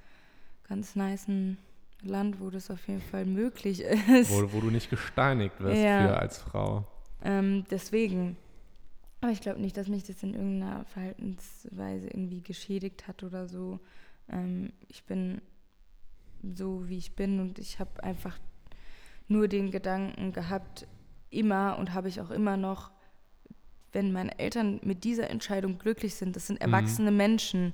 ganz 0.67 0.95
niceen 0.95 1.57
Land, 2.05 2.39
wo 2.39 2.49
das 2.49 2.69
auf 2.71 2.87
jeden 2.87 3.01
Fall 3.01 3.25
möglich 3.25 3.81
ist. 3.81 4.31
Wo, 4.31 4.51
wo 4.53 4.61
du 4.61 4.69
nicht 4.71 4.89
gesteinigt 4.89 5.59
wirst 5.59 5.81
Ja. 5.81 6.07
für 6.07 6.17
als 6.17 6.37
Frau. 6.37 6.87
Ähm, 7.23 7.65
deswegen. 7.69 8.37
Aber 9.21 9.31
ich 9.31 9.41
glaube 9.41 9.59
nicht, 9.59 9.75
dass 9.77 9.87
mich 9.87 10.03
das 10.03 10.21
in 10.23 10.33
irgendeiner 10.33 10.85
Verhaltensweise 10.85 12.07
irgendwie 12.07 12.41
geschädigt 12.41 13.07
hat 13.07 13.23
oder 13.23 13.47
so. 13.47 13.79
Ähm, 14.29 14.71
ich 14.87 15.03
bin 15.05 15.41
so, 16.53 16.87
wie 16.87 16.97
ich 16.97 17.15
bin 17.15 17.39
und 17.39 17.57
ich 17.57 17.79
habe 17.79 18.03
einfach 18.03 18.37
nur 19.27 19.47
den 19.47 19.71
Gedanken 19.71 20.31
gehabt, 20.31 20.87
immer 21.31 21.77
und 21.79 21.93
habe 21.93 22.07
ich 22.09 22.21
auch 22.21 22.29
immer 22.29 22.57
noch, 22.57 22.91
wenn 23.91 24.11
meine 24.11 24.37
Eltern 24.37 24.79
mit 24.83 25.03
dieser 25.03 25.29
Entscheidung 25.29 25.79
glücklich 25.79 26.15
sind, 26.15 26.35
das 26.35 26.47
sind 26.47 26.61
erwachsene 26.61 27.11
Menschen, 27.11 27.73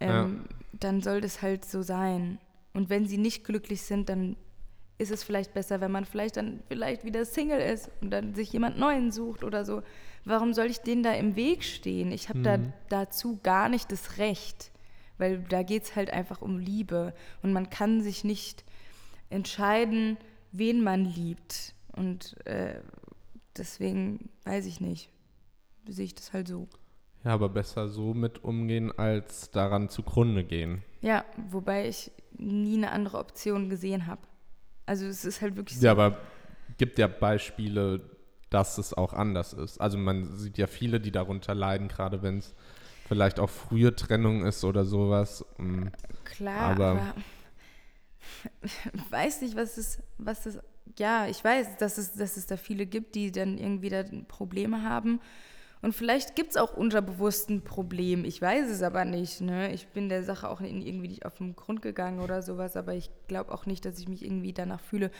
ähm, 0.00 0.46
dann 0.72 1.02
soll 1.02 1.20
das 1.20 1.42
halt 1.42 1.64
so 1.64 1.82
sein. 1.82 2.38
Und 2.72 2.90
wenn 2.90 3.06
sie 3.06 3.18
nicht 3.18 3.44
glücklich 3.44 3.82
sind, 3.82 4.08
dann 4.08 4.36
ist 4.98 5.10
es 5.10 5.22
vielleicht 5.22 5.54
besser, 5.54 5.80
wenn 5.80 5.90
man 5.90 6.04
vielleicht 6.04 6.36
dann 6.36 6.62
vielleicht 6.68 7.04
wieder 7.04 7.24
Single 7.24 7.60
ist 7.60 7.90
und 8.02 8.10
dann 8.10 8.34
sich 8.34 8.52
jemand 8.52 8.78
Neuen 8.78 9.10
sucht 9.10 9.44
oder 9.44 9.64
so. 9.64 9.82
Warum 10.24 10.52
soll 10.52 10.66
ich 10.66 10.80
denen 10.80 11.02
da 11.02 11.14
im 11.14 11.36
Weg 11.36 11.64
stehen? 11.64 12.12
Ich 12.12 12.28
habe 12.28 12.42
da 12.42 12.58
dazu 12.90 13.40
gar 13.42 13.70
nicht 13.70 13.90
das 13.90 14.18
Recht, 14.18 14.70
weil 15.16 15.38
da 15.48 15.62
geht 15.62 15.84
es 15.84 15.96
halt 15.96 16.10
einfach 16.10 16.42
um 16.42 16.58
Liebe 16.58 17.14
und 17.42 17.54
man 17.54 17.70
kann 17.70 18.02
sich 18.02 18.24
nicht 18.24 18.64
entscheiden, 19.30 20.18
wen 20.52 20.82
man 20.82 21.06
liebt. 21.06 21.74
Und 21.92 22.36
äh, 22.46 22.80
deswegen 23.56 24.28
weiß 24.44 24.66
ich 24.66 24.82
nicht, 24.82 25.08
sehe 25.88 26.04
ich 26.04 26.14
das 26.14 26.34
halt 26.34 26.48
so. 26.48 26.68
Ja, 27.24 27.32
aber 27.32 27.48
besser 27.48 27.88
so 27.88 28.12
mit 28.12 28.44
umgehen, 28.44 28.92
als 28.96 29.50
daran 29.50 29.88
zugrunde 29.88 30.44
gehen. 30.44 30.82
Ja, 31.00 31.24
wobei 31.50 31.88
ich 31.88 32.10
nie 32.40 32.76
eine 32.76 32.90
andere 32.92 33.18
Option 33.18 33.68
gesehen 33.68 34.06
habe. 34.06 34.22
Also 34.86 35.06
es 35.06 35.24
ist 35.24 35.40
halt 35.40 35.56
wirklich 35.56 35.78
so. 35.78 35.84
Ja, 35.86 35.92
aber 35.92 36.18
gibt 36.78 36.98
ja 36.98 37.06
Beispiele, 37.06 38.00
dass 38.48 38.78
es 38.78 38.94
auch 38.94 39.12
anders 39.12 39.52
ist. 39.52 39.80
Also 39.80 39.98
man 39.98 40.36
sieht 40.36 40.58
ja 40.58 40.66
viele, 40.66 41.00
die 41.00 41.12
darunter 41.12 41.54
leiden, 41.54 41.88
gerade 41.88 42.22
wenn 42.22 42.38
es 42.38 42.54
vielleicht 43.06 43.38
auch 43.40 43.50
frühe 43.50 43.94
Trennung 43.94 44.44
ist 44.44 44.64
oder 44.64 44.84
sowas. 44.84 45.44
Mm, 45.58 45.88
Klar, 46.24 46.70
Aber- 46.72 46.90
aber, 46.90 47.14
ich 48.62 48.72
weiß 49.12 49.42
nicht, 49.42 49.56
was 49.56 49.76
es, 49.76 50.02
was 50.18 50.42
das, 50.44 50.58
ja, 50.98 51.26
ich 51.26 51.42
weiß, 51.42 51.76
dass 51.78 51.98
es, 51.98 52.12
dass 52.14 52.36
es 52.36 52.46
da 52.46 52.56
viele 52.56 52.86
gibt, 52.86 53.14
die 53.14 53.30
dann 53.32 53.58
irgendwie 53.58 53.88
da 53.88 54.04
Probleme 54.28 54.82
haben. 54.82 55.20
Und 55.82 55.94
vielleicht 55.94 56.36
gibt 56.36 56.50
es 56.50 56.56
auch 56.56 56.76
unterbewusst 56.76 57.48
ein 57.48 57.62
Problem. 57.62 58.24
Ich 58.24 58.40
weiß 58.40 58.68
es 58.68 58.82
aber 58.82 59.04
nicht. 59.04 59.40
Ne? 59.40 59.72
Ich 59.72 59.88
bin 59.88 60.08
der 60.08 60.22
Sache 60.22 60.48
auch 60.48 60.60
irgendwie 60.60 61.08
nicht 61.08 61.24
auf 61.24 61.38
den 61.38 61.56
Grund 61.56 61.80
gegangen 61.80 62.20
oder 62.20 62.42
sowas, 62.42 62.76
aber 62.76 62.94
ich 62.94 63.10
glaube 63.28 63.52
auch 63.52 63.64
nicht, 63.64 63.84
dass 63.84 63.98
ich 63.98 64.08
mich 64.08 64.24
irgendwie 64.24 64.52
danach 64.52 64.80
fühle, 64.80 65.10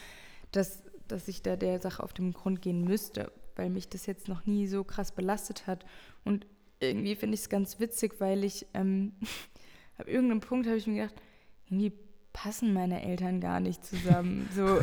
dass, 0.52 0.82
dass 1.08 1.28
ich 1.28 1.42
da 1.42 1.56
der 1.56 1.80
Sache 1.80 2.02
auf 2.02 2.12
den 2.12 2.32
Grund 2.32 2.60
gehen 2.60 2.84
müsste, 2.84 3.32
weil 3.56 3.70
mich 3.70 3.88
das 3.88 4.04
jetzt 4.04 4.28
noch 4.28 4.44
nie 4.44 4.66
so 4.66 4.84
krass 4.84 5.12
belastet 5.12 5.66
hat. 5.66 5.86
Und 6.24 6.46
irgendwie 6.78 7.16
finde 7.16 7.34
ich 7.34 7.40
es 7.40 7.48
ganz 7.48 7.80
witzig, 7.80 8.16
weil 8.18 8.44
ich 8.44 8.66
ähm, 8.74 9.12
ab 9.98 10.08
irgendeinem 10.08 10.40
Punkt 10.40 10.66
habe 10.66 10.76
ich 10.76 10.86
mir 10.86 11.02
gedacht, 11.02 11.22
irgendwie 11.66 11.92
passen 12.32 12.72
meine 12.72 13.02
Eltern 13.02 13.40
gar 13.40 13.60
nicht 13.60 13.84
zusammen. 13.84 14.48
So, 14.54 14.80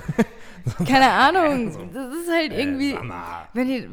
keine 0.85 1.11
Ahnung. 1.11 1.91
Das 1.93 2.13
ist 2.13 2.31
halt 2.31 2.51
irgendwie, 2.51 2.95
wenn 3.53 3.67
die, 3.67 3.89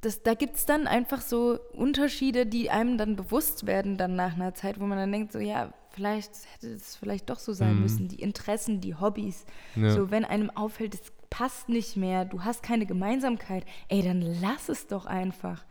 das, 0.00 0.22
da 0.22 0.34
gibt 0.34 0.56
es 0.56 0.66
dann 0.66 0.86
einfach 0.86 1.20
so 1.20 1.58
Unterschiede, 1.72 2.46
die 2.46 2.70
einem 2.70 2.96
dann 2.96 3.16
bewusst 3.16 3.66
werden 3.66 3.96
dann 3.96 4.16
nach 4.16 4.34
einer 4.34 4.54
Zeit, 4.54 4.80
wo 4.80 4.84
man 4.84 4.98
dann 4.98 5.12
denkt, 5.12 5.32
so 5.32 5.38
ja, 5.38 5.72
vielleicht 5.90 6.30
hätte 6.54 6.68
es 6.72 6.96
vielleicht 6.96 7.28
doch 7.28 7.38
so 7.38 7.52
sein 7.52 7.80
müssen. 7.80 8.08
Die 8.08 8.20
Interessen, 8.20 8.80
die 8.80 8.94
Hobbys. 8.94 9.44
Ja. 9.76 9.90
So, 9.90 10.10
wenn 10.10 10.24
einem 10.24 10.50
auffällt, 10.50 10.94
es 10.94 11.12
passt 11.28 11.68
nicht 11.68 11.96
mehr, 11.96 12.24
du 12.24 12.44
hast 12.44 12.62
keine 12.62 12.86
Gemeinsamkeit, 12.86 13.64
ey, 13.88 14.02
dann 14.02 14.20
lass 14.20 14.68
es 14.68 14.86
doch 14.86 15.06
einfach. 15.06 15.64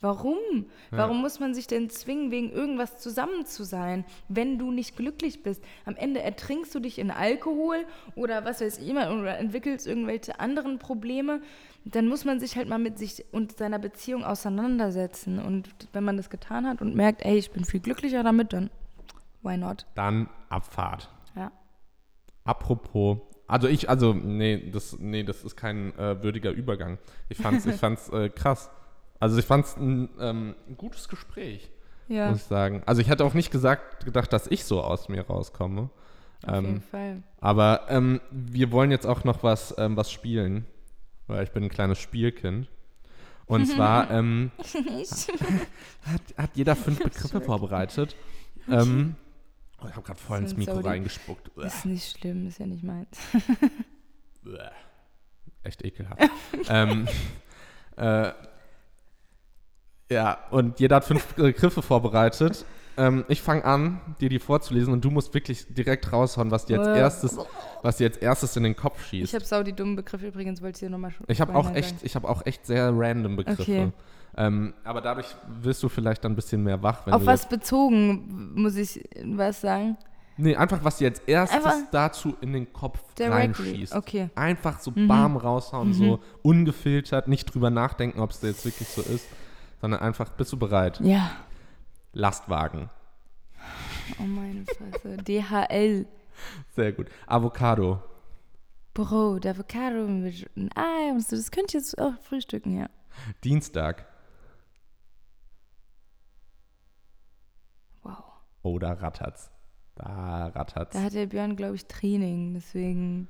Warum? 0.00 0.66
Warum 0.90 1.22
muss 1.22 1.40
man 1.40 1.54
sich 1.54 1.66
denn 1.66 1.88
zwingen, 1.88 2.30
wegen 2.30 2.50
irgendwas 2.50 2.98
zusammen 2.98 3.46
zu 3.46 3.64
sein, 3.64 4.04
wenn 4.28 4.58
du 4.58 4.70
nicht 4.70 4.96
glücklich 4.96 5.42
bist? 5.42 5.64
Am 5.86 5.96
Ende 5.96 6.22
ertrinkst 6.22 6.74
du 6.74 6.80
dich 6.80 6.98
in 6.98 7.10
Alkohol 7.10 7.86
oder 8.14 8.44
was 8.44 8.60
weiß 8.60 8.78
ich 8.78 8.88
immer 8.88 9.10
oder 9.10 9.38
entwickelst 9.38 9.86
irgendwelche 9.86 10.38
anderen 10.38 10.78
Probleme. 10.78 11.40
Dann 11.86 12.08
muss 12.08 12.24
man 12.24 12.40
sich 12.40 12.56
halt 12.56 12.68
mal 12.68 12.78
mit 12.78 12.98
sich 12.98 13.24
und 13.32 13.56
seiner 13.56 13.78
Beziehung 13.78 14.22
auseinandersetzen. 14.22 15.38
Und 15.38 15.70
wenn 15.92 16.04
man 16.04 16.18
das 16.18 16.28
getan 16.28 16.66
hat 16.66 16.82
und 16.82 16.94
merkt, 16.94 17.24
ey, 17.24 17.38
ich 17.38 17.50
bin 17.50 17.64
viel 17.64 17.80
glücklicher 17.80 18.22
damit, 18.22 18.52
dann 18.52 18.70
why 19.42 19.56
not? 19.56 19.86
Dann 19.94 20.28
Abfahrt. 20.50 21.10
Ja. 21.34 21.52
Apropos, 22.44 23.18
also 23.46 23.66
ich, 23.68 23.88
also 23.88 24.12
nee, 24.12 24.70
das, 24.70 24.98
nee, 24.98 25.22
das 25.22 25.42
ist 25.42 25.56
kein 25.56 25.96
äh, 25.98 26.22
würdiger 26.22 26.50
Übergang. 26.50 26.98
Ich 27.28 27.38
fand's, 27.38 27.64
ich 27.64 27.76
fand's 27.80 28.08
äh, 28.10 28.28
krass. 28.28 28.70
Also 29.20 29.38
ich 29.38 29.44
fand's 29.44 29.76
ein, 29.76 30.08
ähm, 30.20 30.54
ein 30.68 30.76
gutes 30.76 31.08
Gespräch, 31.08 31.70
Ja, 32.08 32.28
muss 32.30 32.38
ich 32.38 32.44
sagen. 32.44 32.82
Also 32.86 33.00
ich 33.00 33.08
hätte 33.08 33.24
auch 33.24 33.34
nicht 33.34 33.50
gesagt, 33.50 34.04
gedacht, 34.04 34.32
dass 34.32 34.46
ich 34.46 34.64
so 34.64 34.82
aus 34.82 35.08
mir 35.08 35.22
rauskomme. 35.26 35.90
auf 36.46 36.54
jeden 36.54 36.66
Ähm, 36.76 36.82
Fall. 36.82 37.22
aber 37.40 37.86
ähm, 37.88 38.20
wir 38.30 38.70
wollen 38.72 38.90
jetzt 38.90 39.06
auch 39.06 39.24
noch 39.24 39.42
was, 39.42 39.74
ähm, 39.78 39.96
was 39.96 40.12
spielen, 40.12 40.66
weil 41.28 41.44
ich 41.44 41.50
bin 41.52 41.62
ein 41.64 41.68
kleines 41.70 41.98
Spielkind. 41.98 42.68
Und 43.46 43.66
zwar 43.74 44.10
ähm, 44.10 44.50
hat, 46.04 46.20
hat 46.36 46.50
jeder 46.54 46.76
fünf 46.76 47.02
Begriffe 47.02 47.40
vorbereitet. 47.40 48.14
Ähm, 48.68 49.14
oh, 49.82 49.86
ich 49.88 49.92
habe 49.94 50.02
gerade 50.06 50.20
voll 50.20 50.38
ins 50.40 50.56
Mikro 50.56 50.80
die- 50.82 50.88
reingespuckt. 50.88 51.56
Uah. 51.56 51.64
Ist 51.66 51.86
nicht 51.86 52.18
schlimm, 52.18 52.46
ist 52.48 52.58
ja 52.58 52.66
nicht 52.66 52.82
meins. 52.82 53.18
Echt 55.62 55.84
ekelhaft. 55.84 56.20
ähm, 56.68 57.08
äh, 57.96 58.32
ja, 60.10 60.38
und 60.50 60.78
jeder 60.80 60.96
hat 60.96 61.04
fünf 61.04 61.34
Begriffe 61.34 61.82
vorbereitet. 61.82 62.64
Ähm, 62.98 63.24
ich 63.28 63.42
fange 63.42 63.64
an, 63.64 64.00
dir 64.20 64.30
die 64.30 64.38
vorzulesen 64.38 64.92
und 64.92 65.04
du 65.04 65.10
musst 65.10 65.34
wirklich 65.34 65.66
direkt 65.74 66.10
raushauen, 66.12 66.50
was 66.50 66.64
dir 66.64 66.78
als 66.80 66.88
Äh. 66.88 66.98
erstes, 66.98 67.38
was 67.82 67.98
dir 67.98 68.06
als 68.06 68.16
erstes 68.16 68.56
in 68.56 68.62
den 68.62 68.74
Kopf 68.74 68.98
Ich 69.02 69.08
schießt. 69.08 69.34
habe 69.34 69.44
sau 69.44 69.62
die 69.62 69.74
dummen 69.74 69.96
Begriffe 69.96 70.28
übrigens, 70.28 70.62
wollte 70.62 70.76
ich 70.76 70.80
dir 70.80 70.90
nochmal 70.90 71.12
Ich 71.26 71.40
habe 71.42 71.54
auch 71.54 71.74
echt, 71.74 71.96
ich 72.02 72.14
habe 72.14 72.26
auch 72.28 72.46
echt 72.46 72.64
sehr 72.66 72.90
random 72.94 73.36
Begriffe. 73.36 73.60
Okay. 73.62 73.92
Ähm, 74.38 74.72
aber 74.84 75.00
dadurch 75.02 75.26
wirst 75.62 75.82
du 75.82 75.88
vielleicht 75.90 76.24
dann 76.24 76.32
ein 76.32 76.36
bisschen 76.36 76.62
mehr 76.62 76.82
wach, 76.82 77.06
wenn 77.06 77.12
Auf 77.14 77.26
was 77.26 77.46
bezogen, 77.48 78.52
muss 78.54 78.76
ich 78.76 79.02
was 79.24 79.60
sagen? 79.60 79.96
Nee, 80.38 80.54
einfach 80.56 80.82
was 80.82 80.98
dir 80.98 81.08
als 81.08 81.20
erstes 81.20 81.64
Einfach- 81.64 81.78
dazu 81.90 82.34
in 82.42 82.52
den 82.54 82.70
Kopf 82.72 82.98
Directly, 83.18 83.34
reinschießt. 83.70 83.94
okay. 83.94 84.28
Einfach 84.34 84.80
so 84.80 84.90
bam 84.94 85.36
raushauen, 85.38 85.92
so 85.94 86.18
ungefiltert, 86.42 87.28
nicht 87.28 87.44
drüber 87.54 87.70
nachdenken, 87.70 88.20
ob 88.20 88.30
es 88.30 88.40
jetzt 88.42 88.64
wirklich 88.64 88.88
so 88.88 89.00
ist, 89.02 89.26
sondern 89.80 90.00
einfach, 90.00 90.30
bist 90.30 90.52
du 90.52 90.58
bereit? 90.58 91.00
Ja. 91.00 91.30
Lastwagen. 92.12 92.90
Oh 94.18 94.22
meine 94.22 94.64
Fresse. 94.64 95.16
DHL. 95.18 96.06
Sehr 96.74 96.92
gut. 96.92 97.08
Avocado. 97.26 98.02
Brot, 98.94 99.44
Avocado 99.44 100.06
mit 100.06 100.48
Ei 100.74 101.10
und 101.10 101.22
so. 101.26 101.36
Das 101.36 101.50
könnt 101.50 101.74
ihr 101.74 101.80
jetzt 101.80 101.98
auch 102.00 102.14
frühstücken, 102.22 102.78
ja. 102.78 102.88
Dienstag. 103.44 104.06
Wow. 108.02 108.22
Oh, 108.62 108.78
da 108.78 108.92
rattert's. 108.92 109.50
Da 109.96 110.48
rattert's. 110.48 110.94
Da 110.94 111.02
hat 111.02 111.14
der 111.14 111.26
Björn, 111.26 111.56
glaube 111.56 111.76
ich, 111.76 111.86
Training, 111.86 112.54
deswegen. 112.54 113.28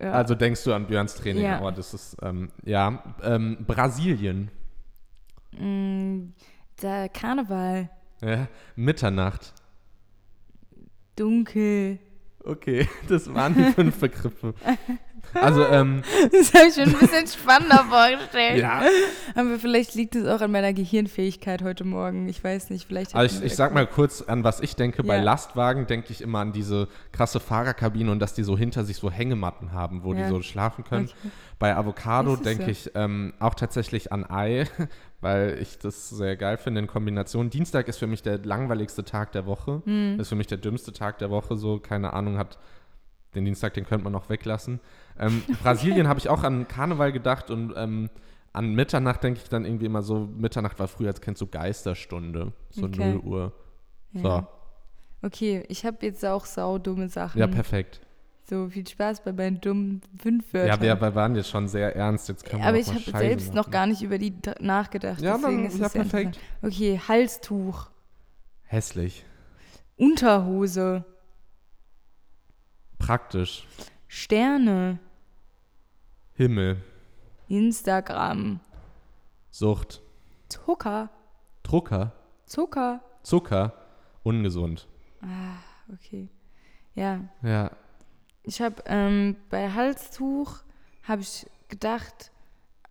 Ja. 0.00 0.12
Also 0.12 0.34
denkst 0.34 0.64
du 0.64 0.72
an 0.72 0.86
Björns 0.86 1.14
Training, 1.14 1.44
Ja. 1.44 1.62
oh, 1.62 1.70
das 1.70 1.94
ist, 1.94 2.16
ähm, 2.22 2.50
ja. 2.64 3.02
Ähm, 3.22 3.58
Brasilien. 3.66 4.50
Mm, 5.58 6.32
der 6.80 7.08
Karneval. 7.08 7.90
Ja. 8.22 8.48
Mitternacht. 8.76 9.52
Dunkel. 11.16 11.98
Okay, 12.44 12.88
das 13.08 13.32
waren 13.32 13.54
die 13.54 13.72
fünf 13.72 13.98
Begriffe. 13.98 14.54
Also, 15.34 15.64
ähm, 15.66 16.02
Das 16.30 16.52
habe 16.52 16.66
ich 16.68 16.76
mir 16.76 16.82
ein 16.82 16.92
bisschen 16.92 17.26
spannender 17.40 17.84
vorgestellt. 17.88 18.58
ja, 18.60 18.82
Aber 19.34 19.58
vielleicht 19.58 19.94
liegt 19.94 20.14
es 20.14 20.26
auch 20.26 20.40
an 20.42 20.52
meiner 20.52 20.72
Gehirnfähigkeit 20.74 21.62
heute 21.62 21.84
Morgen. 21.84 22.28
Ich 22.28 22.42
weiß 22.44 22.68
nicht, 22.70 22.86
vielleicht. 22.86 23.14
also 23.14 23.38
ich, 23.38 23.44
ich 23.46 23.56
sag 23.56 23.72
mal 23.72 23.86
kurz 23.86 24.20
an, 24.22 24.44
was 24.44 24.60
ich 24.60 24.76
denke. 24.76 25.02
Bei 25.02 25.16
Ja. 25.16 25.22
Lastwagen 25.22 25.86
denke 25.86 26.08
ich 26.12 26.20
immer 26.20 26.40
an 26.40 26.52
diese 26.52 26.88
krasse 27.12 27.40
Fahrerkabine 27.40 28.10
und 28.10 28.18
dass 28.18 28.34
die 28.34 28.42
so 28.42 28.58
hinter 28.58 28.84
sich 28.84 28.96
so 28.98 29.10
Hängematten 29.10 29.72
haben, 29.72 30.02
wo 30.04 30.12
Ja. 30.12 30.24
die 30.24 30.28
so 30.28 30.42
schlafen 30.42 30.84
können. 30.84 31.06
Okay. 31.06 31.30
Bei 31.58 31.76
Avocado 31.76 32.36
denke 32.36 32.64
so? 32.64 32.70
ich 32.70 32.90
ähm, 32.94 33.32
auch 33.38 33.54
tatsächlich 33.54 34.12
an 34.12 34.28
Ei, 34.28 34.66
weil 35.20 35.58
ich 35.62 35.78
das 35.78 36.10
sehr 36.10 36.36
geil 36.36 36.56
finde 36.58 36.80
in 36.80 36.86
Kombination. 36.88 37.48
Dienstag 37.48 37.88
ist 37.88 37.98
für 37.98 38.06
mich 38.06 38.22
der 38.22 38.38
langweiligste 38.38 39.04
Tag 39.04 39.32
der 39.32 39.46
Woche. 39.46 39.80
Hm. 39.84 40.18
Ist 40.20 40.28
für 40.28 40.34
mich 40.34 40.48
der 40.48 40.58
dümmste 40.58 40.92
Tag 40.92 41.18
der 41.18 41.30
Woche. 41.30 41.56
So, 41.56 41.78
keine 41.78 42.12
Ahnung, 42.12 42.36
hat 42.36 42.58
den 43.34 43.44
Dienstag, 43.44 43.74
den 43.74 43.84
könnte 43.84 44.04
man 44.04 44.12
noch 44.12 44.28
weglassen. 44.28 44.80
Ähm, 45.18 45.42
Brasilien 45.62 46.08
habe 46.08 46.18
ich 46.18 46.28
auch 46.28 46.42
an 46.42 46.68
Karneval 46.68 47.12
gedacht 47.12 47.50
und 47.50 47.72
ähm, 47.76 48.10
an 48.52 48.74
Mitternacht 48.74 49.22
denke 49.22 49.40
ich 49.42 49.48
dann 49.48 49.64
irgendwie 49.64 49.86
immer 49.86 50.02
so, 50.02 50.28
Mitternacht 50.36 50.78
war 50.78 50.88
früher 50.88 51.08
als 51.08 51.20
Kind 51.20 51.38
so 51.38 51.46
Geisterstunde, 51.46 52.52
so 52.70 52.84
Okay. 52.86 53.14
0 53.14 53.20
Uhr. 53.20 53.52
So, 54.14 54.28
Ja. 54.28 54.48
Okay, 55.22 55.64
ich 55.68 55.86
habe 55.86 55.98
jetzt 56.04 56.24
auch 56.24 56.44
saudumme 56.44 57.08
Sachen. 57.08 57.38
ja, 57.38 57.46
perfekt. 57.46 58.00
So 58.50 58.68
viel 58.68 58.86
Spaß 58.86 59.22
bei 59.22 59.32
meinen 59.32 59.60
dummen 59.60 60.02
fünf 60.20 60.52
Wörtern. 60.52 60.68
Ja, 60.68 60.82
wir, 60.82 61.00
wir 61.00 61.14
waren 61.14 61.36
jetzt 61.36 61.48
schon 61.48 61.68
sehr 61.68 61.94
ernst, 61.94 62.28
jetzt 62.28 62.44
können 62.44 62.60
wir 62.60 62.68
Aber 62.68 62.76
ich 62.76 62.88
habe 62.88 63.00
selbst 63.18 63.54
noch 63.54 63.62
machen. 63.66 63.70
gar 63.70 63.86
nicht 63.86 64.02
über 64.02 64.18
die 64.18 64.34
nachgedacht. 64.60 65.20
Ja, 65.22 65.36
deswegen 65.38 65.64
ist 65.66 65.78
ja, 65.78 65.88
perfekt. 65.88 66.38
Okay, 66.60 67.00
Halstuch, 67.08 67.86
Hässlich. 68.64 69.24
Unterhose, 69.96 71.04
Praktisch. 73.06 73.66
Sterne, 74.06 74.98
Himmel. 76.34 76.80
Instagram, 77.48 78.60
Sucht. 79.50 80.00
Zucker, 80.48 81.10
Drucker. 81.64 82.12
Zucker. 82.46 83.00
Zucker. 83.22 83.72
Ungesund. 84.22 84.86
Okay. 85.92 86.28
Ja, 86.94 87.20
Ja. 87.42 87.72
ich 88.44 88.62
habe 88.62 88.82
ähm, 88.86 89.36
bei 89.50 89.72
Halstuch 89.72 90.58
habe 91.02 91.22
ich 91.22 91.46
gedacht, 91.68 92.30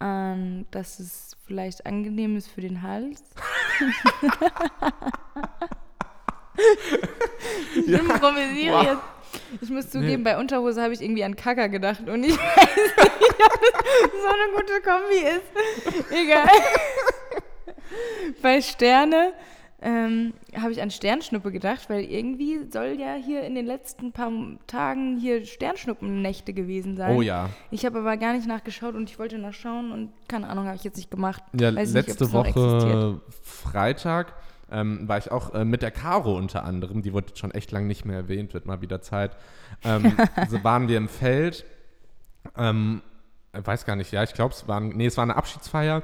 ähm, 0.01 0.66
dass 0.72 0.99
es 0.99 1.38
vielleicht 1.45 1.86
angenehm 1.86 2.36
ist 2.36 2.49
für 2.49 2.59
den 2.62 2.82
Hals. 2.82 3.24
ich 7.76 7.88
improvisiere 7.88 8.74
Wow. 8.76 8.84
jetzt. 8.84 9.01
Ich 9.60 9.70
muss 9.70 9.89
zugeben, 9.89 10.24
Nee. 10.24 10.30
bei 10.32 10.38
Unterhose 10.39 10.82
habe 10.82 10.93
ich 10.93 11.02
irgendwie 11.02 11.24
an 11.24 11.36
Kacker 11.36 11.68
gedacht 11.70 12.08
und 12.08 12.24
ich 12.24 12.32
weiß 12.38 12.66
nicht, 12.66 13.45
ob 13.45 13.62
das 13.62 14.12
so 14.12 14.28
eine 14.28 14.56
gute 14.56 14.82
Kombi 14.82 15.18
ist. 15.28 16.12
Egal. 16.12 16.47
bei 18.41 18.62
Sterne 18.62 19.34
ähm, 19.84 20.34
habe 20.56 20.72
ich 20.72 20.82
an 20.82 20.91
Sternschnuppe 20.91 21.52
gedacht, 21.52 21.89
weil 21.89 22.04
irgendwie 22.04 22.70
soll 22.72 22.95
ja 22.99 23.16
hier 23.16 23.41
in 23.41 23.56
den 23.56 23.66
letzten 23.66 24.12
paar 24.12 24.32
Tagen 24.68 25.18
hier 25.18 25.43
Sternschnuppennächte 25.45 26.54
gewesen 26.54 26.97
sein. 26.97 27.16
Oh 27.16 27.22
ja. 27.22 27.49
Ich 27.72 27.86
habe 27.86 27.99
aber 27.99 28.16
gar 28.18 28.34
nicht 28.34 28.47
nachgeschaut 28.47 28.93
und 28.95 29.10
ich 29.10 29.18
wollte 29.18 29.38
nachschauen 29.39 29.91
und 29.91 30.12
keine 30.28 30.47
Ahnung, 30.49 30.66
habe 30.68 30.76
ich 30.76 30.84
jetzt 30.84 30.97
nicht 30.97 31.10
gemacht. 31.10 31.41
Ja, 31.54 31.74
Weiß 31.76 31.93
nicht, 31.93 32.08
letzte 32.08 32.26
existiert. 32.26 32.34
Woche 32.34 33.22
Freitag 33.41 34.34
ähm, 34.72 35.07
war 35.07 35.17
ich 35.17 35.32
auch 35.32 35.53
äh, 35.53 35.65
mit 35.65 35.82
der 35.82 35.91
Caro 35.91 36.36
unter 36.38 36.63
anderem, 36.63 37.01
die 37.01 37.13
wurde 37.13 37.36
schon 37.36 37.51
echt 37.51 37.72
lang 37.72 37.88
nicht 37.88 38.05
mehr 38.05 38.17
erwähnt, 38.17 38.53
wird 38.53 38.65
mal 38.65 38.82
wieder 38.82 39.01
Zeit. 39.01 39.36
Ähm, 39.84 40.15
so 40.49 40.63
waren 40.63 40.88
wir 40.88 40.97
im 40.97 41.09
Feld, 41.09 41.65
ähm, 42.57 43.01
ich 43.57 43.65
weiß 43.67 43.86
gar 43.86 43.95
nicht, 43.95 44.11
ja, 44.11 44.24
ich 44.24 44.34
glaube, 44.34 44.53
es 44.53 44.67
war, 44.67 44.80
nee, 44.80 45.05
es 45.05 45.17
war 45.17 45.24
eine 45.24 45.36
Abschiedsfeier. 45.36 46.03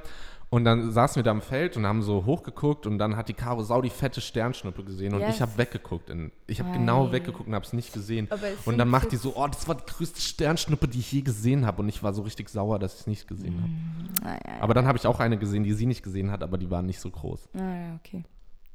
Und 0.50 0.64
dann 0.64 0.94
saßen 0.94 1.18
wir 1.18 1.24
da 1.24 1.32
im 1.32 1.42
Feld 1.42 1.76
und 1.76 1.86
haben 1.86 2.02
so 2.02 2.24
hochgeguckt 2.24 2.88
und 2.88 3.00
dann 3.00 3.18
hat 3.18 3.28
die 3.28 3.34
Caro 3.34 3.64
sau 3.64 3.82
die 3.82 3.90
fette 3.90 4.22
Sternschnuppe 4.22 4.82
gesehen 4.86 5.14
und 5.14 5.20
Yes. 5.20 5.36
ich 5.36 5.42
habe 5.42 5.58
weggeguckt. 5.58 6.10
In, 6.10 6.32
ich 6.48 6.62
habe 6.62 6.72
genau 6.72 7.12
weggeguckt 7.12 7.50
und 7.50 7.54
habe 7.54 7.66
es 7.66 7.74
nicht 7.74 7.92
gesehen. 7.92 8.30
Es 8.32 8.66
Und 8.66 8.78
dann 8.78 8.88
macht 8.88 9.12
die 9.12 9.18
so- 9.18 9.34
oh, 9.36 9.46
das 9.48 9.68
war 9.68 9.76
die 9.76 9.84
größte 9.86 10.22
Sternschnuppe, 10.22 10.88
die 10.88 11.00
ich 11.00 11.12
je 11.12 11.20
gesehen 11.22 11.66
habe. 11.66 11.82
Und 11.82 11.90
ich 11.90 12.02
war 12.02 12.14
so 12.14 12.22
richtig 12.22 12.48
sauer, 12.48 12.80
dass 12.80 12.94
ich 12.94 13.00
es 13.02 13.08
nicht 13.08 13.28
gesehen 13.28 13.62
habe. 13.62 14.24
Naja, 14.24 14.62
Aber 14.62 14.74
dann 14.74 14.88
habe 14.88 14.98
ich 14.98 15.06
auch 15.06 15.20
eine 15.20 15.38
gesehen, 15.38 15.66
die 15.66 15.74
sie 15.74 15.86
nicht 15.86 16.02
gesehen 16.02 16.32
hat, 16.32 16.42
aber 16.44 16.58
die 16.58 16.72
waren 16.72 16.86
nicht 16.86 17.02
so 17.02 17.10
groß. 17.12 17.50
naja, 17.52 18.00
okay. 18.02 18.24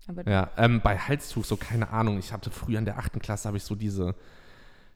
Aber 0.09 0.29
Ja, 0.29 0.51
ähm, 0.57 0.81
bei 0.83 0.97
Halstuch, 0.99 1.45
so 1.45 1.57
keine 1.57 1.91
Ahnung. 1.91 2.19
Ich 2.19 2.33
hatte 2.33 2.51
früher 2.51 2.79
in 2.79 2.85
der 2.85 2.99
achten 2.99 3.21
Klasse, 3.21 3.49
habe 3.49 3.57
ich 3.57 3.63
so 3.65 3.75
diese, 3.75 4.15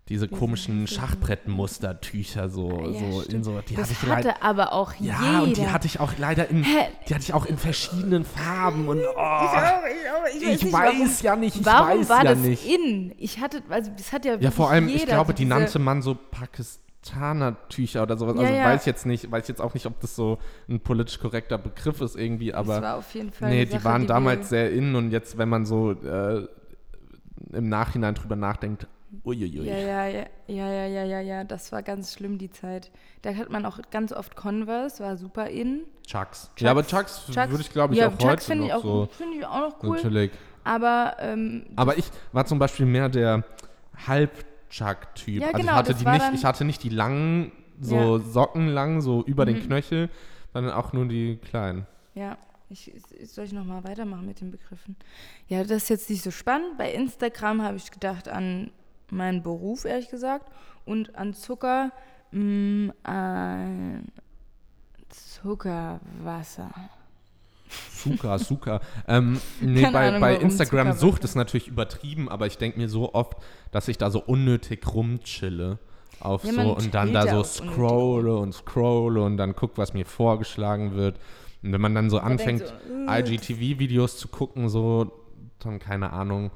diese 0.08 0.28
komischen 0.28 0.86
Schachbrettmustertücher, 0.86 2.48
so, 2.48 2.70
Ah, 2.70 2.88
ja, 2.88 2.98
so 3.12 3.22
in 3.22 3.42
so, 3.44 3.60
die 3.60 3.74
das 3.74 3.84
hatte 3.90 3.92
ich 4.02 4.08
leider. 4.08 4.28
hatte 4.30 4.42
aber 4.42 4.72
auch 4.72 4.94
Ja, 5.00 5.20
jeder. 5.22 5.42
und 5.42 5.56
die 5.56 5.66
hatte 5.68 5.86
ich 5.86 6.00
auch 6.00 6.12
leider 6.18 6.48
in, 6.48 6.62
Hä? 6.64 6.88
die 7.08 7.14
hatte 7.14 7.24
ich 7.24 7.32
auch 7.32 7.46
in 7.46 7.58
verschiedenen 7.58 8.24
Farben 8.24 8.88
und 8.88 8.98
oh, 8.98 9.00
ich, 9.00 9.06
auch, 9.08 9.82
ich, 9.84 10.42
auch, 10.42 10.52
ich, 10.52 10.62
ich 10.64 10.72
weiß 10.72 11.22
ja 11.22 11.36
nicht, 11.36 11.56
ich 11.56 11.64
warum 11.66 12.00
weiß 12.00 12.08
war 12.08 12.24
ja 12.24 12.30
das 12.34 12.38
nicht. 12.38 12.64
in? 12.66 13.14
Ich 13.18 13.40
hatte, 13.40 13.62
also 13.68 13.90
das 13.96 14.12
hat 14.12 14.24
ja 14.24 14.36
Ja, 14.36 14.50
vor 14.50 14.70
allem, 14.70 14.88
ich 14.88 15.06
glaube, 15.06 15.34
die 15.34 15.44
nannte 15.44 15.78
man 15.78 16.02
so 16.02 16.14
Pakistaner-Tücher 17.06 18.02
oder 18.02 18.16
sowas. 18.16 18.36
Ja, 18.36 18.42
also 18.42 18.54
ja. 18.54 18.64
weiß 18.64 18.80
ich 18.82 18.86
jetzt 18.86 19.06
nicht, 19.06 19.30
weiß 19.30 19.48
jetzt 19.48 19.60
auch 19.60 19.74
nicht, 19.74 19.86
ob 19.86 20.00
das 20.00 20.16
so 20.16 20.38
ein 20.68 20.80
politisch 20.80 21.18
korrekter 21.18 21.58
Begriff 21.58 22.00
ist 22.00 22.16
irgendwie, 22.16 22.50
das 22.50 22.56
aber 22.56 22.82
war 22.82 22.96
auf 22.96 23.14
jeden 23.14 23.32
Fall 23.32 23.50
nee, 23.50 23.64
die 23.64 23.72
Sache, 23.72 23.84
waren 23.84 24.02
die 24.02 24.08
damals 24.08 24.48
sehr 24.48 24.72
in 24.72 24.94
und 24.94 25.10
jetzt, 25.10 25.38
wenn 25.38 25.48
man 25.48 25.66
so 25.66 25.92
äh, 25.92 26.46
im 27.52 27.68
Nachhinein 27.68 28.14
drüber 28.14 28.36
nachdenkt, 28.36 28.86
uiuiui. 29.24 29.66
Ja, 29.66 29.76
ja, 29.76 30.06
ja, 30.06 30.26
ja, 30.48 30.72
ja, 30.72 30.86
ja, 30.86 31.04
ja, 31.04 31.20
ja, 31.20 31.44
das 31.44 31.72
war 31.72 31.82
ganz 31.82 32.12
schlimm, 32.12 32.38
die 32.38 32.50
Zeit. 32.50 32.90
Da 33.22 33.34
hat 33.34 33.50
man 33.50 33.64
auch 33.64 33.78
ganz 33.90 34.12
oft 34.12 34.36
Converse, 34.36 35.02
war 35.02 35.16
super 35.16 35.48
in. 35.48 35.84
Chucks. 36.06 36.48
Chucks. 36.48 36.60
Ja, 36.60 36.70
aber 36.70 36.86
Chucks, 36.86 37.26
Chucks- 37.26 37.50
würde 37.50 37.62
ich, 37.62 37.70
glaube 37.70 37.94
ich, 37.94 38.00
ja, 38.00 38.08
auch 38.08 38.18
Chucks 38.18 38.48
heute 38.48 38.58
noch 38.58 38.66
ich 38.66 38.74
auch, 38.74 38.82
so. 38.82 39.08
finde 39.16 39.38
ich 39.38 39.46
auch 39.46 39.60
noch 39.60 39.82
cool. 39.82 39.96
Natürlich. 39.96 40.30
Aber 40.64 41.16
ähm, 41.20 41.66
Aber 41.76 41.96
ich 41.96 42.06
war 42.32 42.44
zum 42.44 42.58
Beispiel 42.58 42.86
mehr 42.86 43.08
der 43.08 43.44
Halb-Chuck-Typ. 44.70 45.40
Ja, 45.40 45.46
also 45.48 45.58
genau, 45.58 45.72
ich 45.72 45.78
hatte 45.78 45.94
die 45.94 46.04
nicht, 46.08 46.32
ich 46.34 46.44
hatte 46.44 46.64
nicht 46.64 46.82
die 46.82 46.88
langen, 46.88 47.52
so 47.80 48.18
Sockenlang, 48.18 49.00
so 49.00 49.22
über 49.24 49.44
den 49.44 49.56
Mhm. 49.58 49.62
Knöchel, 49.66 50.10
sondern 50.52 50.72
auch 50.74 50.92
nur 50.92 51.06
die 51.06 51.36
kleinen. 51.36 51.86
Ja, 52.14 52.38
ich, 52.70 52.92
ich- 52.94 53.30
soll 53.30 53.44
ich 53.44 53.52
nochmal 53.52 53.84
weitermachen 53.84 54.26
mit 54.26 54.40
den 54.40 54.50
Begriffen? 54.50 54.96
Ja, 55.48 55.62
das 55.62 55.84
ist 55.84 55.88
jetzt 55.90 56.10
nicht 56.10 56.22
so 56.22 56.30
spannend. 56.30 56.78
Bei 56.78 56.90
Instagram 56.92 57.62
habe 57.62 57.76
ich 57.76 57.90
gedacht 57.90 58.28
an 58.28 58.70
meinen 59.10 59.42
Beruf, 59.42 59.84
ehrlich 59.84 60.08
gesagt, 60.08 60.50
und 60.84 61.14
an 61.16 61.34
Zucker, 61.34 61.92
mh, 62.32 62.92
an 63.04 64.06
Zuckerwasser. 65.10 66.70
Zucker, 67.94 68.38
Zucker. 68.38 68.80
ähm, 69.08 69.40
nee, 69.60 69.82
Keine 69.82 69.92
bei, 69.92 70.08
Ahnung, 70.08 70.20
bei 70.20 70.36
Instagram 70.36 70.88
Zucker 70.88 70.98
Sucht 70.98 71.24
ist 71.24 71.34
natürlich 71.34 71.68
übertrieben, 71.68 72.28
aber 72.28 72.46
ich 72.46 72.58
denke 72.58 72.78
mir 72.78 72.88
so 72.88 73.14
oft, 73.14 73.34
dass 73.72 73.88
ich 73.88 73.98
da 73.98 74.10
so 74.10 74.20
unnötig 74.20 74.86
rumchille. 74.86 75.78
Auf 76.20 76.44
Ja, 76.44 76.52
so 76.52 76.56
man 76.56 76.66
und 76.68 76.94
dann 76.94 77.12
da 77.12 77.22
so 77.22 77.36
unnötig 77.36 77.52
scrolle 77.52 78.36
und 78.36 78.52
scrolle 78.54 79.22
und 79.22 79.36
dann 79.36 79.54
guck, 79.54 79.76
was 79.76 79.92
mir 79.92 80.06
vorgeschlagen 80.06 80.94
wird. 80.94 81.18
Und 81.62 81.72
wenn 81.72 81.80
man 81.80 81.94
dann 81.94 82.10
so 82.10 82.18
anfängt, 82.18 82.62
denkt 82.62 82.74
so, 82.88 83.12
IGTV-Videos 83.12 84.16
zu 84.18 84.28
gucken, 84.28 84.68
so, 84.68 85.12
dann 85.58 85.78
keine 85.78 86.12
Ahnung, 86.12 86.50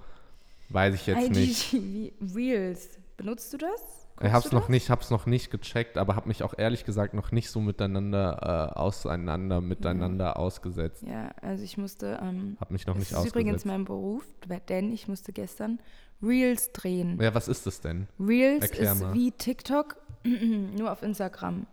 weiß 0.68 0.94
ich 0.94 1.06
jetzt 1.06 1.30
nicht. 1.30 1.72
IGTV 1.72 2.34
Reels. 2.36 2.99
Benutzt 3.20 3.52
du 3.52 3.58
das? 3.58 3.70
Ich 4.14 4.16
Guckst 4.16 4.32
hab's 4.32 4.48
du 4.48 4.54
noch 4.56 4.62
das? 4.62 4.68
nicht, 4.70 4.88
hab's 4.88 5.10
noch 5.10 5.26
nicht 5.26 5.50
gecheckt, 5.50 5.98
aber 5.98 6.16
hab 6.16 6.24
mich 6.24 6.42
auch 6.42 6.54
ehrlich 6.56 6.86
gesagt 6.86 7.12
noch 7.12 7.32
nicht 7.32 7.50
so 7.50 7.60
miteinander 7.60 8.70
äh, 8.74 8.78
auseinander 8.78 9.60
miteinander 9.60 10.38
ausgesetzt. 10.38 11.02
Ja, 11.06 11.28
also 11.42 11.62
ich 11.62 11.76
musste. 11.76 12.18
Ähm, 12.22 12.56
Hab 12.58 12.70
mich 12.70 12.86
noch 12.86 12.94
das 12.94 13.00
nicht 13.00 13.10
ist 13.10 13.16
ausgesetzt. 13.18 13.36
übrigens 13.36 13.64
mein 13.66 13.84
Beruf, 13.84 14.24
denn 14.70 14.90
ich 14.90 15.06
musste 15.06 15.34
gestern 15.34 15.80
Reels 16.22 16.72
drehen. 16.72 17.20
ja, 17.20 17.34
was 17.34 17.46
ist 17.46 17.66
das 17.66 17.82
denn? 17.82 18.08
Reels 18.18 18.62
Erklär 18.62 18.92
ist 18.94 19.02
mal. 19.02 19.12
wie 19.12 19.32
TikTok, 19.32 19.96
nur 20.24 20.90
auf 20.90 21.02
Instagram. 21.02 21.66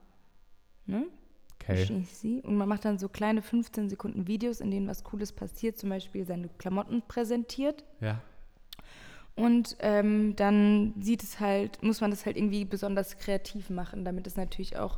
Ne? 0.86 1.06
Okay. 1.62 2.06
Und 2.44 2.58
man 2.58 2.68
macht 2.68 2.84
dann 2.84 2.98
so 3.00 3.08
kleine 3.08 3.42
15 3.42 3.90
Sekunden 3.90 4.28
Videos, 4.28 4.60
in 4.60 4.70
denen 4.70 4.88
was 4.90 5.06
Cooles 5.06 5.32
passiert, 5.32 5.78
zum 5.78 5.90
Beispiel 5.92 6.26
seine 6.26 6.50
Klamotten 6.58 7.04
präsentiert. 7.08 7.86
Ja. 8.02 8.22
Und 9.38 9.78
ähm, 9.80 10.36
dann 10.36 10.94
sieht 11.00 11.24
es 11.24 11.40
halt, 11.40 11.82
muss 11.84 12.02
man 12.02 12.10
das 12.12 12.26
halt 12.26 12.36
irgendwie 12.38 12.66
besonders 12.66 13.18
kreativ 13.18 13.70
machen, 13.70 14.04
damit 14.04 14.28
es 14.28 14.36
natürlich 14.36 14.78
auch 14.78 14.98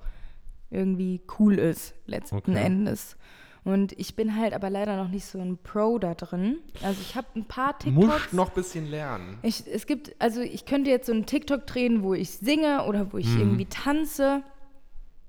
irgendwie 0.71 1.21
cool 1.39 1.59
ist, 1.59 1.93
letzten 2.05 2.37
Okay. 2.37 2.55
Endes. 2.55 3.17
Und 3.65 3.91
ich 3.99 4.15
bin 4.15 4.37
halt 4.37 4.53
aber 4.53 4.69
leider 4.69 4.95
noch 4.95 5.09
nicht 5.09 5.25
so 5.25 5.39
ein 5.39 5.57
Pro 5.57 5.99
da 5.99 6.15
drin. 6.15 6.59
Also 6.81 7.01
ich 7.01 7.15
habe 7.15 7.27
ein 7.35 7.43
paar 7.43 7.77
TikToks. 7.77 8.07
Musst 8.07 8.33
noch 8.33 8.49
ein 8.49 8.55
bisschen 8.55 8.89
lernen. 8.89 9.37
Ich, 9.41 9.67
es 9.67 9.85
gibt, 9.85 10.15
also 10.19 10.39
ich 10.39 10.65
könnte 10.65 10.89
jetzt 10.89 11.07
so 11.07 11.11
einen 11.11 11.25
TikTok 11.25 11.67
drehen, 11.67 12.01
wo 12.01 12.13
ich 12.13 12.31
singe 12.31 12.85
oder 12.85 13.11
wo 13.11 13.17
ich 13.17 13.27
irgendwie 13.37 13.65
tanze 13.65 14.41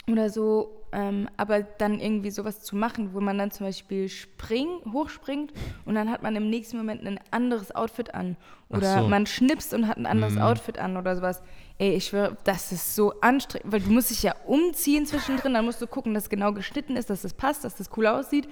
oder 0.09 0.31
so. 0.31 0.80
Ähm, 0.93 1.28
aber 1.36 1.62
dann 1.62 2.01
irgendwie 2.01 2.30
sowas 2.30 2.61
zu 2.62 2.74
machen, 2.76 3.14
wo 3.14 3.20
man 3.20 3.38
dann 3.38 3.51
zum 3.51 3.66
Beispiel 3.66 4.09
springt, 4.09 4.84
hochspringt 4.93 5.53
und 5.84 5.95
dann 5.95 6.11
hat 6.11 6.22
man 6.22 6.34
im 6.36 6.51
nächsten 6.51 6.76
Moment 6.76 7.07
ein 7.07 7.20
anderes 7.30 7.74
Outfit 7.74 8.14
an. 8.14 8.36
Oder 8.68 9.03
so. 9.03 9.09
man 9.09 9.26
schnipst 9.26 9.74
und 9.74 9.88
hat 9.88 9.97
ein 9.97 10.07
anderes 10.07 10.34
Mhm. 10.34 10.43
Outfit 10.43 10.78
an 10.78 10.97
oder 10.97 11.16
sowas. 11.16 11.43
Ey, 11.78 11.95
ich 11.95 12.07
schwöre, 12.07 12.36
das 12.45 12.72
ist 12.72 12.95
so 12.95 13.14
anstrengend, 13.20 13.72
weil 13.72 13.80
du 13.80 13.91
musst 13.91 14.11
dich 14.11 14.22
ja 14.22 14.34
umziehen 14.47 15.07
zwischendrin, 15.07 15.55
dann 15.55 15.64
musst 15.64 15.80
du 15.82 15.86
gucken, 15.86 16.14
dass 16.14 16.24
es 16.24 16.30
genau 16.30 16.53
geschnitten 16.53 16.97
ist, 16.97 17.09
dass 17.11 17.22
das 17.22 17.34
passt, 17.34 17.64
dass 17.64 17.76
das 17.76 17.91
cool 17.97 18.07
aussieht. 18.07 18.49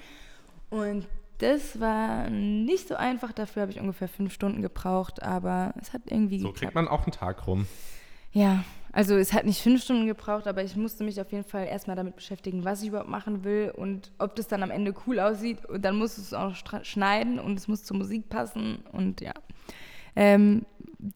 Und 0.70 1.06
das 1.38 1.78
war 1.78 2.28
nicht 2.30 2.88
so 2.88 2.96
einfach, 2.96 3.32
dafür 3.32 3.62
habe 3.62 3.70
ich 3.72 3.78
ungefähr 3.80 4.08
fünf 4.08 4.32
Stunden 4.32 4.60
gebraucht, 4.60 5.22
aber 5.22 5.72
es 5.80 5.92
hat 5.92 6.02
irgendwie 6.06 6.38
So 6.40 6.48
geklappt. 6.48 6.58
kriegt 6.60 6.74
man 6.74 6.88
auch 6.88 7.02
einen 7.04 7.12
Tag 7.12 7.46
rum. 7.46 7.66
Ja, 8.32 8.64
also 8.92 9.16
es 9.16 9.32
hat 9.32 9.44
nicht 9.44 9.60
fünf 9.62 9.82
Stunden 9.82 10.06
gebraucht, 10.06 10.46
aber 10.46 10.62
ich 10.62 10.76
musste 10.76 11.04
mich 11.04 11.20
auf 11.20 11.30
jeden 11.32 11.44
Fall 11.44 11.66
erstmal 11.66 11.96
damit 11.96 12.16
beschäftigen, 12.16 12.64
was 12.64 12.82
ich 12.82 12.88
überhaupt 12.88 13.10
machen 13.10 13.44
will 13.44 13.72
und 13.76 14.10
ob 14.18 14.34
das 14.36 14.48
dann 14.48 14.62
am 14.62 14.70
Ende 14.70 14.94
cool 15.06 15.20
aussieht. 15.20 15.64
Und 15.66 15.84
dann 15.84 15.96
musst 15.96 16.18
du 16.18 16.22
es 16.22 16.34
auch 16.34 16.54
schneiden 16.82 17.38
und 17.38 17.58
es 17.58 17.68
muss 17.68 17.84
zur 17.84 17.96
Musik 17.96 18.28
passen 18.28 18.78
und 18.92 19.20
ja. 19.20 19.34
Ähm, 20.16 20.64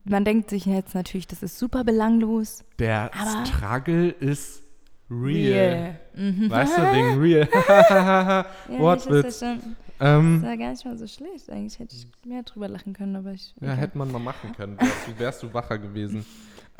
man 0.05 0.23
denkt 0.23 0.49
sich 0.49 0.65
jetzt 0.65 0.95
natürlich, 0.95 1.27
das 1.27 1.43
ist 1.43 1.59
super 1.59 1.83
belanglos. 1.83 2.63
Der 2.79 3.11
Struggle 3.45 4.09
ist 4.09 4.63
real. 5.09 5.99
Mhm. 6.15 6.49
Weißt 6.49 6.77
du, 6.77 6.81
wegen 6.81 7.19
real. 7.19 7.49
Ja, 7.67 8.45
Wortwitz. 8.79 9.23
Das, 9.23 9.41
ja 9.41 9.55
schon, 9.55 9.75
das 9.99 10.09
ähm, 10.09 10.41
war 10.41 10.57
gar 10.57 10.71
nicht 10.71 10.85
mal 10.85 10.97
so 10.97 11.07
schlecht. 11.07 11.49
Eigentlich 11.49 11.79
hätte 11.79 11.95
ich 11.95 12.07
mehr 12.25 12.43
drüber 12.43 12.67
lachen 12.67 12.93
können, 12.93 13.15
aber 13.15 13.31
ich. 13.31 13.53
ja, 13.59 13.67
egal. 13.67 13.77
hätte 13.77 13.97
man 13.97 14.11
mal 14.11 14.19
machen 14.19 14.53
können. 14.55 14.77
Wärst 14.79 15.07
du, 15.07 15.19
wärst 15.19 15.43
du 15.43 15.53
wacher 15.53 15.77
gewesen. 15.77 16.25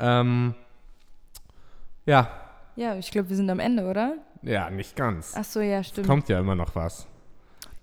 Ähm, 0.00 0.54
ja, 2.06 2.28
ja, 2.76 2.96
ich 2.96 3.10
glaube, 3.10 3.28
wir 3.28 3.36
sind 3.36 3.50
am 3.50 3.60
Ende, 3.60 3.84
oder? 3.84 4.16
ja, 4.42 4.68
nicht 4.68 4.96
ganz. 4.96 5.32
Ach 5.36 5.44
so, 5.44 5.60
ja, 5.60 5.82
stimmt. 5.82 6.06
Kommt 6.06 6.28
ja 6.28 6.38
immer 6.40 6.54
noch 6.56 6.74
was. 6.74 7.06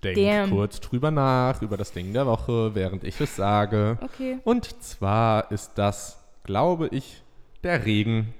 Denk 0.04 0.16
Damn. 0.16 0.50
kurz 0.50 0.80
drüber 0.80 1.10
nach, 1.10 1.62
über 1.62 1.76
das 1.76 1.92
Ding 1.92 2.12
der 2.12 2.26
Woche, 2.26 2.74
während 2.74 3.04
ich 3.04 3.20
es 3.20 3.36
sage. 3.36 3.98
Okay. 4.02 4.38
Und 4.44 4.82
zwar 4.82 5.50
ist 5.50 5.72
das, 5.76 6.22
glaube 6.44 6.88
ich, 6.88 7.22
der 7.62 7.86
Regen. 7.86 8.34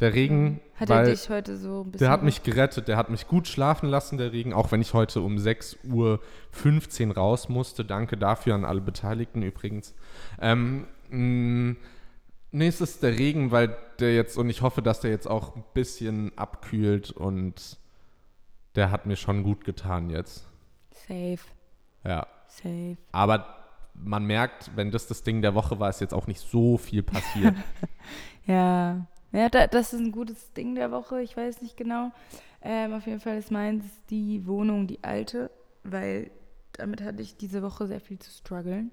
Der 0.00 0.14
Regen, 0.14 0.60
Hat 0.76 0.90
er 0.90 1.04
dich 1.04 1.28
heute 1.28 1.56
so 1.58 1.82
ein 1.82 1.92
bisschen. 1.92 2.06
der 2.06 2.10
hat 2.10 2.22
mich 2.22 2.42
gerettet, 2.42 2.88
der 2.88 2.96
hat 2.96 3.10
mich 3.10 3.28
gut 3.28 3.46
schlafen 3.46 3.88
lassen, 3.88 4.16
der 4.16 4.32
Regen, 4.32 4.52
auch 4.54 4.72
wenn 4.72 4.80
ich 4.80 4.94
heute 4.94 5.20
um 5.20 5.36
6.15 5.36 7.08
Uhr 7.08 7.14
raus 7.16 7.48
musste. 7.48 7.84
Danke 7.84 8.16
dafür 8.16 8.54
an 8.54 8.64
alle 8.64 8.80
Beteiligten 8.80 9.42
übrigens. 9.42 9.94
Ähm, 10.40 10.86
mh, 11.10 11.76
nee, 12.52 12.68
es 12.68 12.80
ist 12.80 13.02
der 13.02 13.18
Regen, 13.18 13.50
weil 13.50 13.76
der 13.98 14.14
jetzt, 14.14 14.36
und 14.36 14.48
ich 14.48 14.62
hoffe, 14.62 14.82
dass 14.82 15.00
der 15.00 15.10
jetzt 15.10 15.26
auch 15.26 15.56
ein 15.56 15.64
bisschen 15.74 16.36
abkühlt 16.36 17.10
und 17.10 17.78
der 18.74 18.90
hat 18.90 19.06
mir 19.06 19.16
schon 19.16 19.42
gut 19.42 19.64
getan 19.64 20.10
jetzt. 20.10 20.46
Safe. 20.92 21.38
Ja. 22.04 22.26
Safe. 22.46 22.96
Aber 23.12 23.56
man 23.94 24.24
merkt, 24.24 24.70
wenn 24.76 24.90
das 24.90 25.06
das 25.06 25.22
Ding 25.22 25.42
der 25.42 25.54
Woche 25.54 25.78
war, 25.78 25.90
ist 25.90 26.00
jetzt 26.00 26.14
auch 26.14 26.26
nicht 26.26 26.40
so 26.40 26.78
viel 26.78 27.02
passiert. 27.02 27.54
Ja, 28.46 29.06
ja 29.30 29.48
da, 29.48 29.68
das 29.68 29.92
ist 29.92 30.00
ein 30.00 30.10
gutes 30.10 30.52
Ding 30.54 30.74
der 30.74 30.90
Woche. 30.90 31.22
Ich 31.22 31.36
weiß 31.36 31.62
nicht 31.62 31.76
genau. 31.76 32.10
Ähm, 32.62 32.94
auf 32.94 33.06
jeden 33.06 33.20
Fall 33.20 33.38
ist 33.38 33.52
meins 33.52 33.84
die 34.08 34.44
Wohnung, 34.46 34.88
die 34.88 35.04
alte, 35.04 35.50
weil 35.84 36.32
damit 36.72 37.02
hatte 37.02 37.22
ich 37.22 37.36
diese 37.36 37.62
Woche 37.62 37.86
sehr 37.86 38.00
viel 38.00 38.18
zu 38.18 38.30
strugglen. 38.30 38.90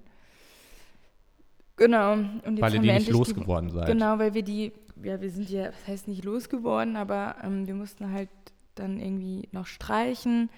Genau. 1.78 2.12
Und 2.12 2.60
weil 2.60 2.74
ihr 2.74 2.80
die 2.80 2.92
nicht 2.92 3.08
losgeworden 3.10 3.70
seid. 3.70 3.86
Genau, 3.86 4.18
weil 4.18 4.34
wir 4.34 4.42
die, 4.42 4.72
ja, 5.02 5.20
wir 5.20 5.30
sind 5.30 5.48
ja, 5.48 5.66
das 5.66 5.86
heißt 5.86 6.08
nicht 6.08 6.24
losgeworden, 6.24 6.96
aber 6.96 7.36
ähm, 7.42 7.66
wir 7.66 7.74
mussten 7.74 8.12
halt 8.12 8.28
dann 8.74 9.00
irgendwie 9.00 9.48
noch 9.52 9.66
streichen 9.66 10.50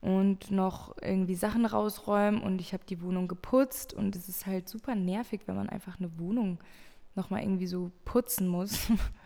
und 0.00 0.50
noch 0.50 0.96
irgendwie 1.02 1.34
Sachen 1.34 1.66
rausräumen 1.66 2.40
und 2.40 2.60
ich 2.60 2.72
habe 2.72 2.82
die 2.88 3.02
Wohnung 3.02 3.28
geputzt 3.28 3.92
und 3.92 4.16
es 4.16 4.28
ist 4.28 4.46
halt 4.46 4.68
super 4.68 4.94
nervig, 4.94 5.42
wenn 5.46 5.56
man 5.56 5.68
einfach 5.68 5.98
eine 5.98 6.10
Wohnung 6.18 6.58
nochmal 7.14 7.42
irgendwie 7.42 7.66
so 7.66 7.90
putzen 8.04 8.46
muss. 8.48 8.78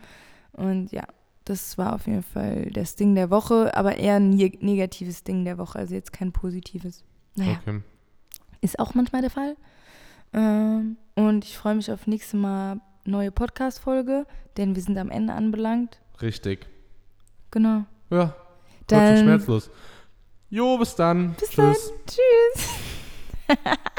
Und 0.53 0.93
ja, 0.93 1.03
das 1.45 1.77
war 1.79 1.95
auf 1.95 2.07
jeden 2.07 2.23
Fall 2.23 2.71
das 2.73 2.95
Ding 2.97 3.15
der 3.17 3.29
Woche, 3.31 3.77
aber 3.77 3.97
eher 3.97 4.17
ein 4.17 4.31
neg- 4.31 4.63
negatives 4.63 5.25
Ding 5.25 5.45
der 5.45 5.59
Woche, 5.59 5.79
also 5.81 5.95
jetzt 5.95 6.13
kein 6.13 6.31
positives. 6.33 7.05
Naja, 7.37 7.59
Okay. 7.63 7.81
ist 8.61 8.79
auch 8.79 8.95
manchmal 8.95 9.21
der 9.21 9.31
Fall. 9.31 9.57
Ähm, 10.35 10.97
und 11.14 11.45
ich 11.45 11.57
freue 11.57 11.74
mich 11.76 11.91
auf 11.91 12.07
nächste 12.07 12.37
Mal 12.37 12.80
neue 13.05 13.30
Podcast-Folge, 13.30 14.26
denn 14.57 14.74
wir 14.74 14.82
sind 14.82 14.99
am 14.99 15.11
Ende 15.11 15.32
anbelangt. 15.35 16.01
Richtig. 16.20 16.66
Genau. 17.51 17.85
Ja, 18.11 18.35
Dann 18.89 19.18
schmerzlos. 19.18 19.70
Jo, 20.51 20.76
bis 20.78 20.95
dann. 20.97 21.35
bis 21.35 21.51
Tschüss. 21.51 21.93
dann. 21.93 22.07
Tschüss. 22.07 23.68